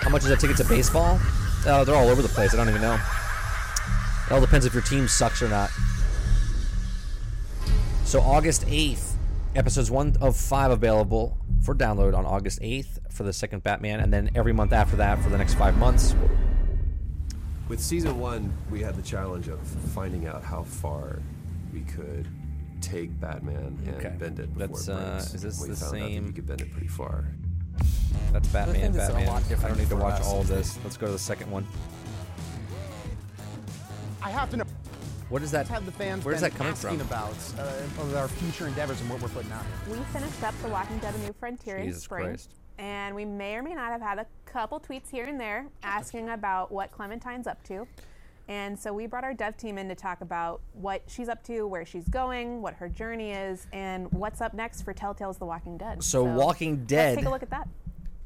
[0.00, 1.18] How much is a ticket to baseball?
[1.66, 2.54] Oh, they're all over the place.
[2.54, 2.94] I don't even know.
[4.26, 5.70] It all depends if your team sucks or not.
[8.04, 9.14] So August 8th,
[9.56, 14.12] episodes 1 of 5 available for download on August 8th for the second Batman, and
[14.12, 16.14] then every month after that for the next five months.
[17.68, 19.58] With season one, we had the challenge of
[19.92, 21.20] finding out how far
[21.72, 22.28] we could
[22.80, 24.14] take Batman and Okay.
[24.18, 25.34] bend it before That's, it uh, breaks.
[25.34, 27.24] is this we the found out that same- you could bend it pretty far.
[28.32, 29.26] That's Batman, think it's a Batman.
[29.26, 30.26] lot I don't need to watch us.
[30.26, 30.78] all of this.
[30.84, 31.66] Let's go to the second one.
[34.22, 34.64] I have to know.
[35.28, 35.66] What is that?
[35.68, 37.06] Have the fans Where's that coming asking from?
[37.08, 39.96] about uh, our future endeavors and what we're putting out here?
[39.96, 42.54] We finished up The Walking Dead: A New Frontier in spring, Christ.
[42.78, 46.28] and we may or may not have had a couple tweets here and there asking
[46.28, 47.86] about what Clementine's up to.
[48.48, 51.66] And so we brought our dev team in to talk about what she's up to,
[51.66, 55.76] where she's going, what her journey is, and what's up next for Telltale's The Walking
[55.76, 56.02] Dead.
[56.02, 57.68] So Walking Dead Let's take a look at that.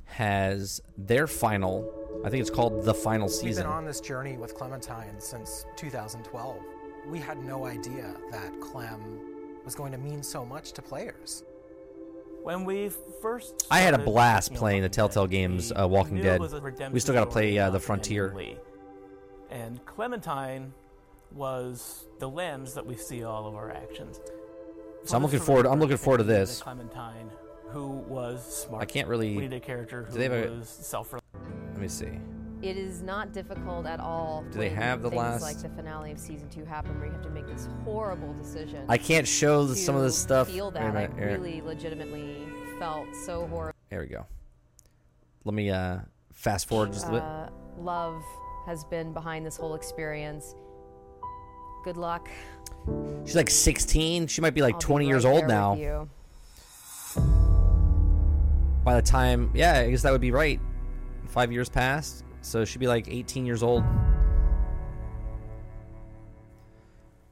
[0.04, 1.90] has their final,
[2.24, 3.46] I think it's called the final season.
[3.46, 6.56] We've been on this journey with Clementine since 2012.
[7.06, 9.20] We had no idea that Clem
[9.64, 11.44] was going to mean so much to players.
[12.42, 12.90] When we
[13.20, 16.40] first I had a blast working on playing the Telltale games, uh, Walking Dead.
[16.40, 18.34] was a redemption We still got to play uh, the Andy Frontier.
[19.50, 19.56] Lee.
[19.56, 20.72] And Clementine
[21.32, 24.20] was the lens that we see all of our actions.
[25.04, 26.62] So I'm looking forward- I'm looking forward to we needed a this.
[26.62, 27.30] Clementine,
[27.68, 28.82] who was smart.
[28.82, 31.22] I can't really- We needed a character who Do they have a- was self Let
[31.78, 32.20] me see.
[32.62, 34.44] It is not difficult at all.
[34.52, 37.12] Do they have the things last- like the finale of season two happen, where you
[37.12, 38.84] have to make this horrible decision?
[38.86, 40.48] I can't show the- some of this to stuff.
[40.48, 41.26] Feel Wait a that I minute, here.
[41.28, 42.46] really, legitimately
[42.78, 43.78] felt so horrible.
[43.88, 44.26] There we go.
[45.44, 46.00] Let me uh,
[46.34, 47.22] fast forward just a bit.
[47.22, 47.48] Uh,
[47.78, 48.22] love
[48.66, 50.54] has been behind this whole experience.
[51.84, 52.28] Good luck.
[53.24, 54.26] She's like 16.
[54.26, 56.08] She might be like I'll 20 years right old now.
[58.84, 60.60] By the time, yeah, I guess that would be right.
[61.26, 63.84] Five years passed, so she'd be like 18 years old.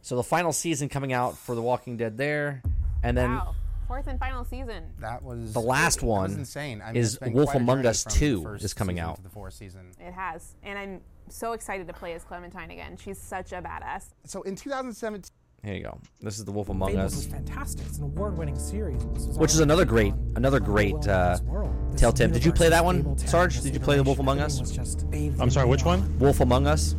[0.03, 2.63] So the final season coming out for The Walking Dead there,
[3.03, 3.55] and then wow,
[3.87, 4.85] fourth and final season.
[5.01, 6.81] That was the last that was one insane.
[6.81, 9.23] I mean, is Wolf Among Us from 2 is coming out.
[9.23, 9.91] the fourth season.
[9.99, 11.01] It has, and I'm
[11.31, 12.97] so excited to play as Clementine again.
[12.97, 14.07] She's such a badass.
[14.25, 15.31] So in 2017.
[15.65, 15.99] Here you go.
[16.21, 17.85] This is the Wolf Among Fables Us, is fantastic.
[17.87, 19.05] It's an award-winning series.
[19.07, 22.29] This was which is another great, another great well uh, this world, this Telltale.
[22.31, 23.61] Did you play that one, able to have Sarge?
[23.61, 24.39] Did you play the Wolf Among.
[24.41, 24.59] Us?
[24.71, 26.17] Just I'm sorry, which one?
[26.21, 26.95] Wolf Among Us.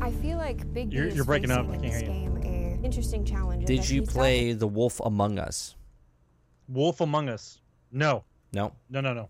[0.00, 1.66] I feel like Big You're- you're breaking up.
[1.68, 2.06] I can't hear you.
[2.06, 2.26] game
[2.86, 3.66] interesting challenge.
[3.66, 5.74] Did you he's play the Wolf Among Us?
[6.68, 7.60] Wolf Among Us.
[7.92, 8.24] No.
[8.52, 8.72] No.
[8.88, 9.28] No, no, no.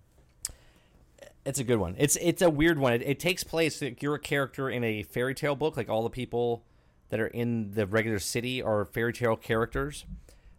[1.46, 1.94] It's a good one.
[1.96, 2.92] It's it's a weird one.
[2.92, 3.80] It, it takes place.
[3.80, 5.76] Like you're a character in a fairy tale book.
[5.76, 6.64] Like all the people
[7.08, 10.04] that are in the regular city are fairy tale characters,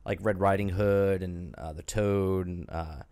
[0.06, 3.04] like Red Riding Hood and uh, the Toad, and uh,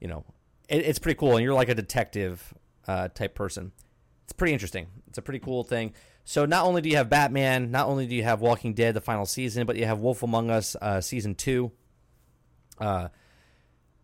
[0.00, 0.24] you know,
[0.68, 1.36] it, it's pretty cool.
[1.36, 2.54] And you're like a detective
[2.86, 3.72] uh, type person.
[4.22, 4.86] It's pretty interesting.
[5.08, 5.92] It's a pretty cool thing.
[6.24, 9.00] So not only do you have Batman, not only do you have Walking Dead the
[9.00, 11.72] final season, but you have Wolf Among Us uh, season two.
[12.78, 13.08] Uh,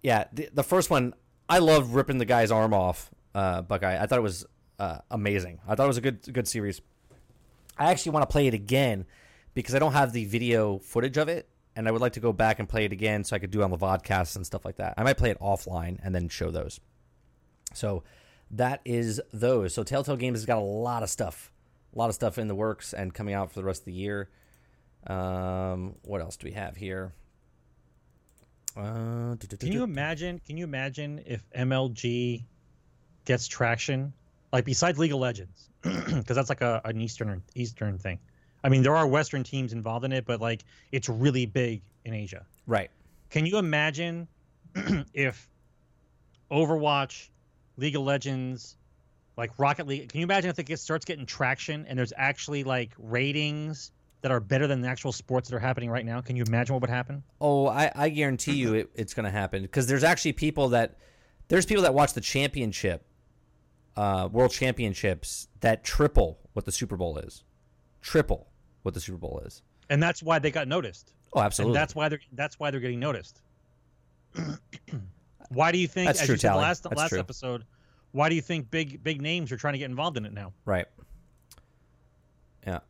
[0.03, 1.15] yeah, the, the first one,
[1.49, 4.03] I love ripping the guy's arm off, uh, Buckeye.
[4.03, 4.47] I thought it was
[4.79, 5.61] uh, amazing.
[5.67, 6.81] I thought it was a good good series.
[7.79, 9.07] I actually want to play it again
[9.55, 12.33] because I don't have the video footage of it, and I would like to go
[12.33, 14.65] back and play it again so I could do it on the vodcasts and stuff
[14.65, 14.95] like that.
[14.97, 16.81] I might play it offline and then show those.
[17.73, 18.03] So
[18.51, 19.75] that is those.
[19.75, 21.53] So Telltale Games has got a lot of stuff,
[21.95, 23.93] a lot of stuff in the works and coming out for the rest of the
[23.93, 24.29] year.
[25.07, 27.15] Um, what else do we have here?
[28.77, 30.41] Uh, Can you imagine?
[30.47, 32.45] Can you imagine if MLG
[33.25, 34.13] gets traction,
[34.53, 38.19] like besides League of Legends, because that's like a, an Eastern Eastern thing.
[38.63, 42.15] I mean, there are Western teams involved in it, but like it's really big in
[42.15, 42.45] Asia.
[42.67, 42.91] Right.
[43.31, 44.29] Can you imagine
[45.15, 45.49] if
[46.51, 47.29] Overwatch,
[47.77, 48.77] League of Legends,
[49.37, 50.11] like Rocket League?
[50.11, 53.93] Can you imagine if it gets, starts getting traction and there's actually like ratings
[54.23, 56.21] that are better than the actual sports that are happening right now?
[56.21, 57.23] Can you imagine what would happen?
[57.41, 60.97] Oh, I, I guarantee you it, it's going to happen because there's actually people that
[61.49, 63.05] there's people that watch the championship,
[63.97, 67.45] uh, world championships that triple what the Super Bowl is,
[68.01, 68.49] triple
[68.83, 69.63] what the Super Bowl is.
[69.89, 71.13] And that's why they got noticed.
[71.33, 71.77] Oh, absolutely.
[71.77, 73.41] And that's why they're that's why they're getting noticed.
[75.51, 76.63] why do you think, That's as true, you said the Tally.
[76.63, 77.19] last That's last true.
[77.19, 77.65] episode,
[78.13, 80.53] why do you think big big names are trying to get involved in it now?
[80.65, 80.87] Right.
[82.67, 82.81] Yeah.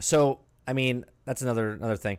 [0.00, 2.18] So I mean, that's another another thing.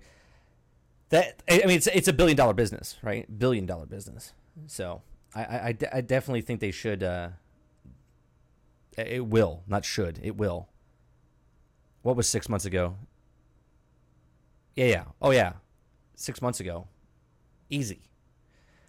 [1.09, 3.39] That I mean, it's it's a billion dollar business, right?
[3.39, 4.33] Billion dollar business.
[4.67, 5.01] So
[5.35, 7.03] I I, I I definitely think they should.
[7.03, 7.29] Uh,
[9.07, 10.19] it will, not should.
[10.23, 10.69] It will.
[12.01, 12.95] What was six months ago?
[14.75, 15.03] Yeah, yeah.
[15.21, 15.53] Oh, yeah.
[16.15, 16.87] Six months ago.
[17.69, 18.01] Easy.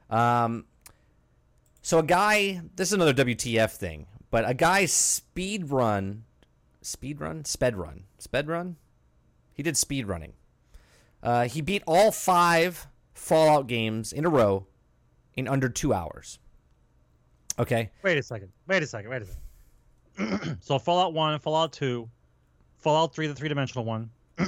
[0.09, 0.67] Um,
[1.83, 6.25] so a guy, this is another WTF thing, but a guy speed run,
[6.83, 8.77] speed run, sped run, sped run.
[9.55, 10.35] He did speed running.
[11.23, 14.67] Uh, he beat all five Fallout games in a row
[15.35, 16.39] in under two hours.
[17.59, 17.91] Okay.
[18.03, 18.51] Wait a second.
[18.67, 19.11] Wait a second.
[19.11, 19.43] Wait a second.
[20.61, 22.09] so Fallout One, Fallout Two,
[22.79, 24.11] Fallout Three, the three dimensional one,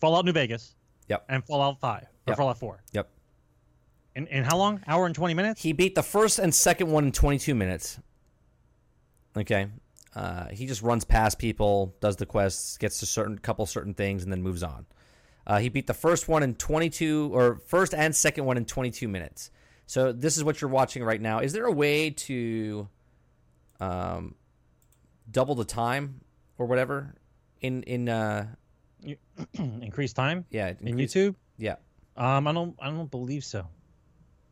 [0.00, 0.74] Fallout New Vegas.
[1.08, 1.24] Yep.
[1.28, 2.36] And Fallout Five or Yep.
[2.36, 2.82] Fallout Four.
[2.92, 3.08] Yep.
[4.16, 4.82] In in how long?
[4.86, 5.62] Hour and twenty minutes.
[5.62, 7.98] He beat the first and second one in 22 minutes.
[9.36, 9.68] Okay.
[10.14, 14.22] Uh, he just runs past people, does the quests, gets to certain couple certain things,
[14.22, 14.86] and then moves on.
[15.46, 19.06] Uh, he beat the first one in 22, or first and second one in 22
[19.08, 19.50] minutes.
[19.86, 21.40] So this is what you're watching right now.
[21.40, 22.88] Is there a way to
[23.78, 24.34] um,
[25.30, 26.20] double the time
[26.58, 27.14] or whatever
[27.60, 28.46] in in uh,
[29.54, 30.44] increase time?
[30.50, 31.34] Yeah, In YouTube?
[31.58, 31.76] Yeah.
[32.16, 32.74] Um, I don't.
[32.80, 33.66] I don't believe so.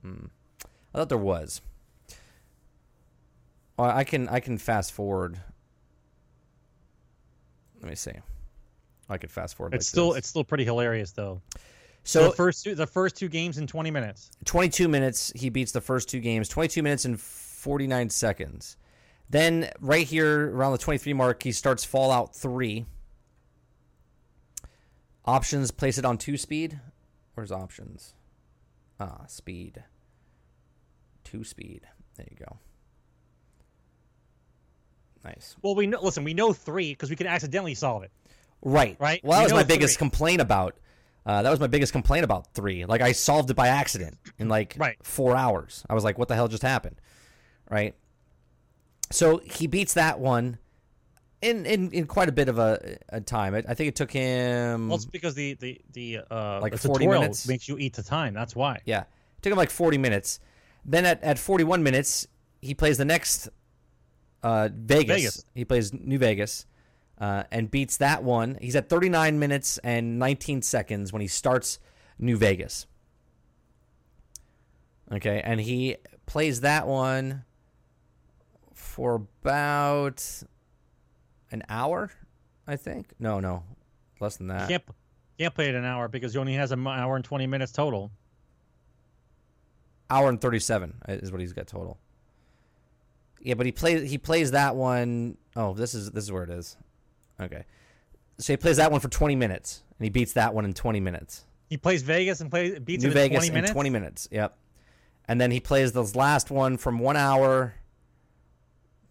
[0.02, 0.26] Hmm.
[0.94, 1.60] I thought there was.
[3.76, 5.40] Well, I can I can fast forward.
[7.80, 8.12] Let me see.
[9.08, 9.74] I could fast forward.
[9.74, 10.18] It's like still this.
[10.18, 11.40] it's still pretty hilarious though.
[12.04, 14.30] So- the first two the first two games in twenty minutes.
[14.44, 15.32] 22 minutes.
[15.34, 16.48] He beats the first two games.
[16.48, 18.76] 22 minutes and 49 seconds.
[19.30, 22.86] Then right here around the 23 mark, he starts Fallout 3.
[25.24, 26.78] Options place it on two speed.
[27.34, 28.14] Where's options?
[29.00, 29.82] Ah, speed.
[31.24, 31.82] Two speed.
[32.16, 32.58] There you go.
[35.24, 35.56] Nice.
[35.62, 36.00] Well, we know.
[36.02, 38.10] Listen, we know three because we can accidentally solve it.
[38.60, 38.96] Right.
[39.00, 39.24] Right.
[39.24, 39.76] Well, that We was my three.
[39.76, 40.76] biggest complaint about.
[41.24, 42.84] Uh, that was my biggest complaint about three.
[42.84, 44.96] Like I solved it by accident in like right.
[45.02, 45.82] four hours.
[45.88, 47.00] I was like, "What the hell just happened?"
[47.70, 47.94] Right.
[49.10, 50.58] So he beats that one
[51.42, 53.54] in in, in quite a bit of a, a time.
[53.54, 56.78] I, I think it took him Well, it's because the the the uh Like the
[56.78, 57.46] 40 minutes?
[57.46, 58.34] makes you eat the time.
[58.34, 58.80] That's why.
[58.84, 59.00] Yeah.
[59.02, 60.40] It took him like 40 minutes.
[60.84, 62.26] Then at, at 41 minutes,
[62.60, 63.48] he plays the next
[64.42, 65.16] uh, Vegas.
[65.16, 65.44] Vegas.
[65.54, 66.66] He plays New Vegas
[67.18, 68.58] uh, and beats that one.
[68.60, 71.78] He's at 39 minutes and 19 seconds when he starts
[72.18, 72.86] New Vegas.
[75.12, 75.40] Okay.
[75.42, 77.44] And he plays that one
[78.94, 80.24] for about
[81.50, 82.12] an hour,
[82.68, 83.12] I think.
[83.18, 83.64] No, no.
[84.20, 84.68] Less than that.
[84.68, 84.84] can't
[85.36, 88.12] can't play it an hour because he only has an hour and twenty minutes total.
[90.08, 91.98] hour and 37 uh, is what he's got total.
[93.40, 96.50] Yeah, but he plays he plays that one oh this is this is where it
[96.50, 96.76] is.
[97.40, 97.64] Okay.
[98.38, 101.00] So he plays that one for 20 minutes and he beats that one in 20
[101.00, 101.44] minutes.
[101.68, 103.70] He plays Vegas and plays beats New it in Vegas twenty minutes.
[103.70, 104.28] in 20 minutes.
[104.30, 104.56] Yep.
[105.26, 107.74] And then he plays this last one from 1 hour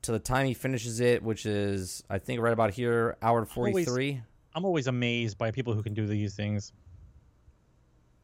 [0.04, 3.48] to the time he finishes it, which is I think right about here, hour and
[3.56, 4.22] Always- 43.
[4.56, 6.72] I'm always amazed by people who can do these things.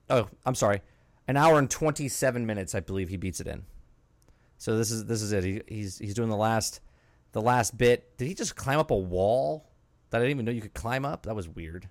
[0.09, 0.81] Oh, I'm sorry.
[1.27, 3.63] An hour and 27 minutes, I believe he beats it in.
[4.57, 5.43] So this is this is it.
[5.43, 6.81] He, he's he's doing the last
[7.31, 8.17] the last bit.
[8.17, 9.69] Did he just climb up a wall
[10.09, 11.25] that I didn't even know you could climb up?
[11.25, 11.89] That was weird.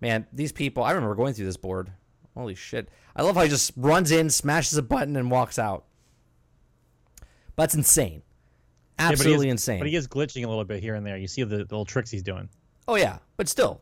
[0.00, 1.92] Man, these people, I remember going through this board.
[2.34, 2.88] Holy shit.
[3.14, 5.84] I love how he just runs in, smashes a button and walks out.
[7.64, 8.22] It's insane.
[8.98, 9.78] Yeah, but is- Absolutely insane.
[9.78, 11.16] But he is glitching a little bit here and there.
[11.16, 12.48] You see the, the little tricks he's doing.
[12.88, 13.80] Oh yeah, but still.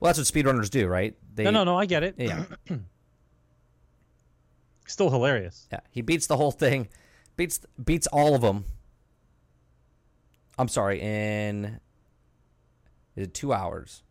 [0.00, 1.16] Well, that's what speedrunners do, right?
[1.34, 1.78] They, no, no, no.
[1.78, 2.14] I get it.
[2.18, 2.44] Yeah.
[4.86, 5.68] Still hilarious.
[5.70, 6.88] Yeah, he beats the whole thing,
[7.36, 8.64] beats beats all of them.
[10.58, 11.78] I'm sorry, in
[13.16, 14.02] is it two hours?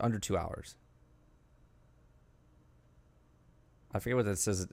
[0.00, 0.76] Under two hours.
[3.94, 4.66] I forget what that says.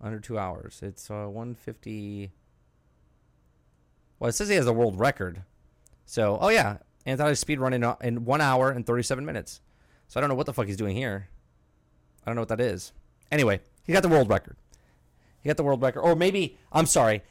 [0.00, 0.80] Under two hours.
[0.82, 2.32] It's uh, 150.
[4.22, 5.42] Well, it says he has the world record.
[6.06, 9.60] So, oh yeah, Anthony speed run in, uh, in one hour and 37 minutes.
[10.06, 11.26] So I don't know what the fuck he's doing here.
[12.24, 12.92] I don't know what that is.
[13.32, 14.54] Anyway, he got the world record.
[15.40, 16.02] He got the world record.
[16.02, 17.22] Or maybe, I'm sorry,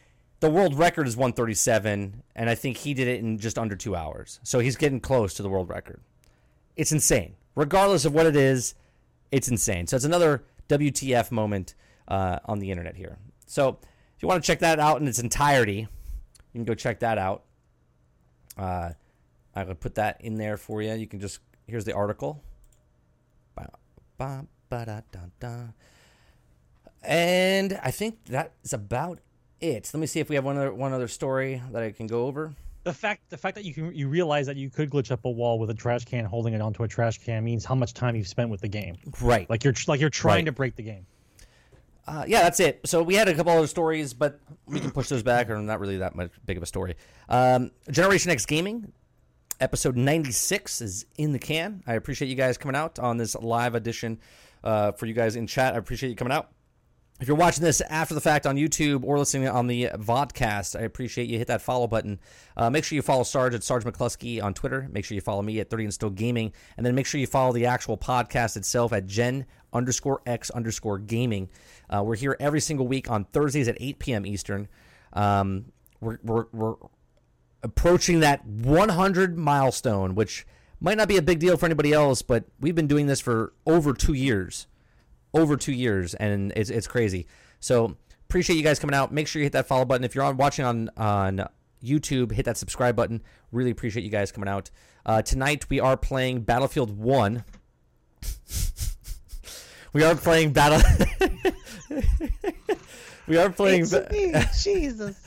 [0.41, 3.95] the world record is 137, and I think he did it in just under two
[3.95, 4.41] hours.
[4.43, 6.01] So he's getting close to the world record.
[6.75, 7.35] It's insane.
[7.55, 8.75] Regardless of what it is,
[9.31, 9.87] it's insane.
[9.87, 11.73] So it's another WTF moment
[12.09, 13.17] uh, on the internet here.
[13.45, 13.77] So
[14.17, 15.87] if you want to check that out in its entirety,
[16.53, 17.43] you can go check that out.
[18.57, 18.91] Uh,
[19.55, 20.93] I would put that in there for you.
[20.93, 22.43] You can just, here's the article.
[27.03, 29.19] And I think that is about
[29.59, 29.89] it.
[29.93, 32.27] Let me see if we have one other one other story that I can go
[32.27, 32.53] over.
[32.83, 35.29] The fact the fact that you can you realize that you could glitch up a
[35.29, 38.15] wall with a trash can holding it onto a trash can means how much time
[38.15, 38.97] you've spent with the game.
[39.19, 39.49] Right.
[39.49, 40.45] Like you're like you're trying Right.
[40.45, 41.05] to break the game.
[42.07, 42.81] Uh, yeah, that's it.
[42.85, 45.79] So we had a couple other stories, but we can push those back, or not
[45.79, 46.95] really that much big of a story.
[47.29, 48.91] Um, Generation X Gaming,
[49.59, 51.83] episode 96 is in the can.
[51.85, 54.19] I appreciate you guys coming out on this live edition
[54.63, 55.75] uh, for you guys in chat.
[55.75, 56.49] I appreciate you coming out.
[57.21, 60.83] If you're watching this after the fact on YouTube or listening on the vodcast, I
[60.83, 62.19] appreciate you hit that follow button.
[62.57, 64.87] Uh, make sure you follow Sarge at Sarge McCluskey on Twitter.
[64.91, 66.51] Make sure you follow me at 30 and Still Gaming.
[66.77, 70.99] And then make sure you follow the actual podcast itself at Gen underscore X underscore
[70.99, 71.49] Gaming.
[71.89, 74.25] Uh, we're here every single week on Thursdays at 8 p.m.
[74.25, 74.67] Eastern.
[75.13, 75.65] Um,
[75.99, 76.75] we're, we're, we're
[77.63, 80.45] approaching that 100 milestone, which
[80.79, 83.53] might not be a big deal for anybody else, but we've been doing this for
[83.65, 84.67] over two years
[85.33, 87.27] over two years, and it's it's crazy.
[87.59, 87.95] So
[88.27, 89.11] appreciate you guys coming out.
[89.13, 90.03] Make sure you hit that follow button.
[90.03, 91.47] If you're on watching on on
[91.83, 93.21] YouTube, hit that subscribe button.
[93.51, 94.69] Really appreciate you guys coming out.
[95.05, 97.43] Uh, tonight we are playing Battlefield One.
[99.93, 100.81] we are playing battle.
[103.27, 103.81] we are playing.
[103.81, 105.19] It's me, Jesus.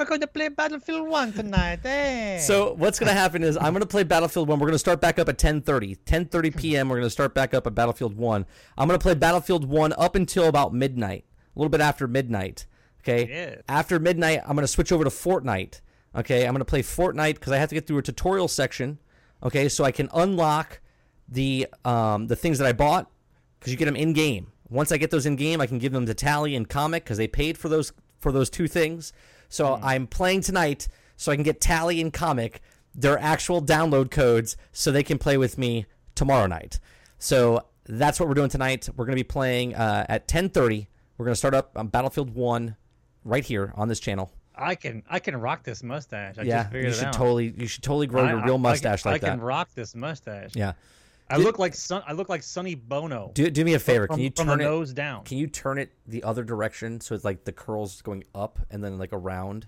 [0.00, 2.38] We're going to play Battlefield 1 tonight, eh?
[2.38, 4.58] So what's going to happen is I'm going to play Battlefield 1.
[4.58, 5.98] We're going to start back up at 10:30.
[6.06, 6.88] 10:30 p.m.
[6.88, 8.46] We're going to start back up at Battlefield 1.
[8.78, 11.26] I'm going to play Battlefield 1 up until about midnight.
[11.54, 12.64] A little bit after midnight.
[13.02, 13.28] Okay?
[13.28, 13.56] Yeah.
[13.68, 15.82] After midnight, I'm going to switch over to Fortnite.
[16.16, 16.46] Okay?
[16.46, 19.00] I'm going to play Fortnite cuz I have to get through a tutorial section.
[19.42, 19.68] Okay?
[19.68, 20.80] So I can unlock
[21.30, 23.10] the um the things that I bought
[23.60, 24.52] cuz you get them in game.
[24.68, 27.16] Once I get those in game, I can give them to Tally and Comic cuz
[27.16, 29.12] they paid for those for those two things.
[29.48, 32.60] So I'm playing tonight so I can get Tally and Comic
[32.94, 36.80] their actual download codes so they can play with me tomorrow night.
[37.18, 38.88] So that's what we're doing tonight.
[38.96, 40.86] We're going to be playing uh, at 10:30.
[41.16, 42.76] We're going to start up on Battlefield 1
[43.24, 44.32] right here on this channel.
[44.54, 46.36] I can I can rock this mustache.
[46.38, 48.56] I yeah, just figured you should totally you should totally grow I- your real I
[48.56, 49.26] can- mustache like that.
[49.28, 50.50] I can rock this mustache.
[50.54, 50.72] Yeah.
[51.30, 53.30] I Did- look like Son, I look like Sonny Bono.
[53.34, 54.06] Do, do me a favor.
[54.06, 55.24] From, can you turn from turn the it nose down?
[55.24, 58.82] Can you turn it the other direction so it's like the curls going up and
[58.82, 59.66] then like around?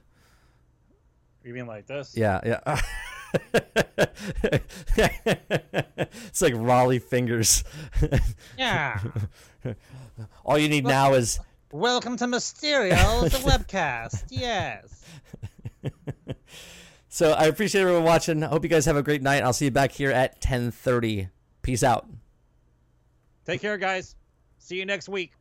[1.45, 2.17] You mean like this?
[2.17, 2.81] Yeah, yeah.
[4.95, 7.65] it's like Rollie Fingers.
[8.59, 9.01] Yeah.
[10.45, 11.41] All you need now is
[11.73, 14.25] Welcome to Mysterio, the webcast.
[14.31, 15.05] Yes.
[17.09, 17.33] so.
[17.33, 18.43] I appreciate everyone watching.
[18.43, 19.43] I hope you guys have a great night.
[19.43, 21.29] I'll see you back here at ten thirty.
[21.63, 22.07] Peace out.
[23.47, 24.17] Take care, guys.
[24.59, 25.33] See you next week.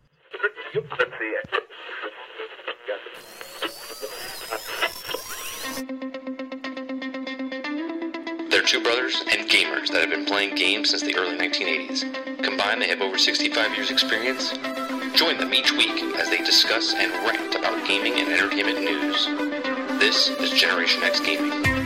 [8.50, 12.44] They're two brothers and gamers that have been playing games since the early 1980s.
[12.44, 14.52] Combined, they have over 65 years' experience.
[15.16, 19.26] Join them each week as they discuss and rant about gaming and entertainment news.
[20.00, 21.81] This is Generation X Gaming.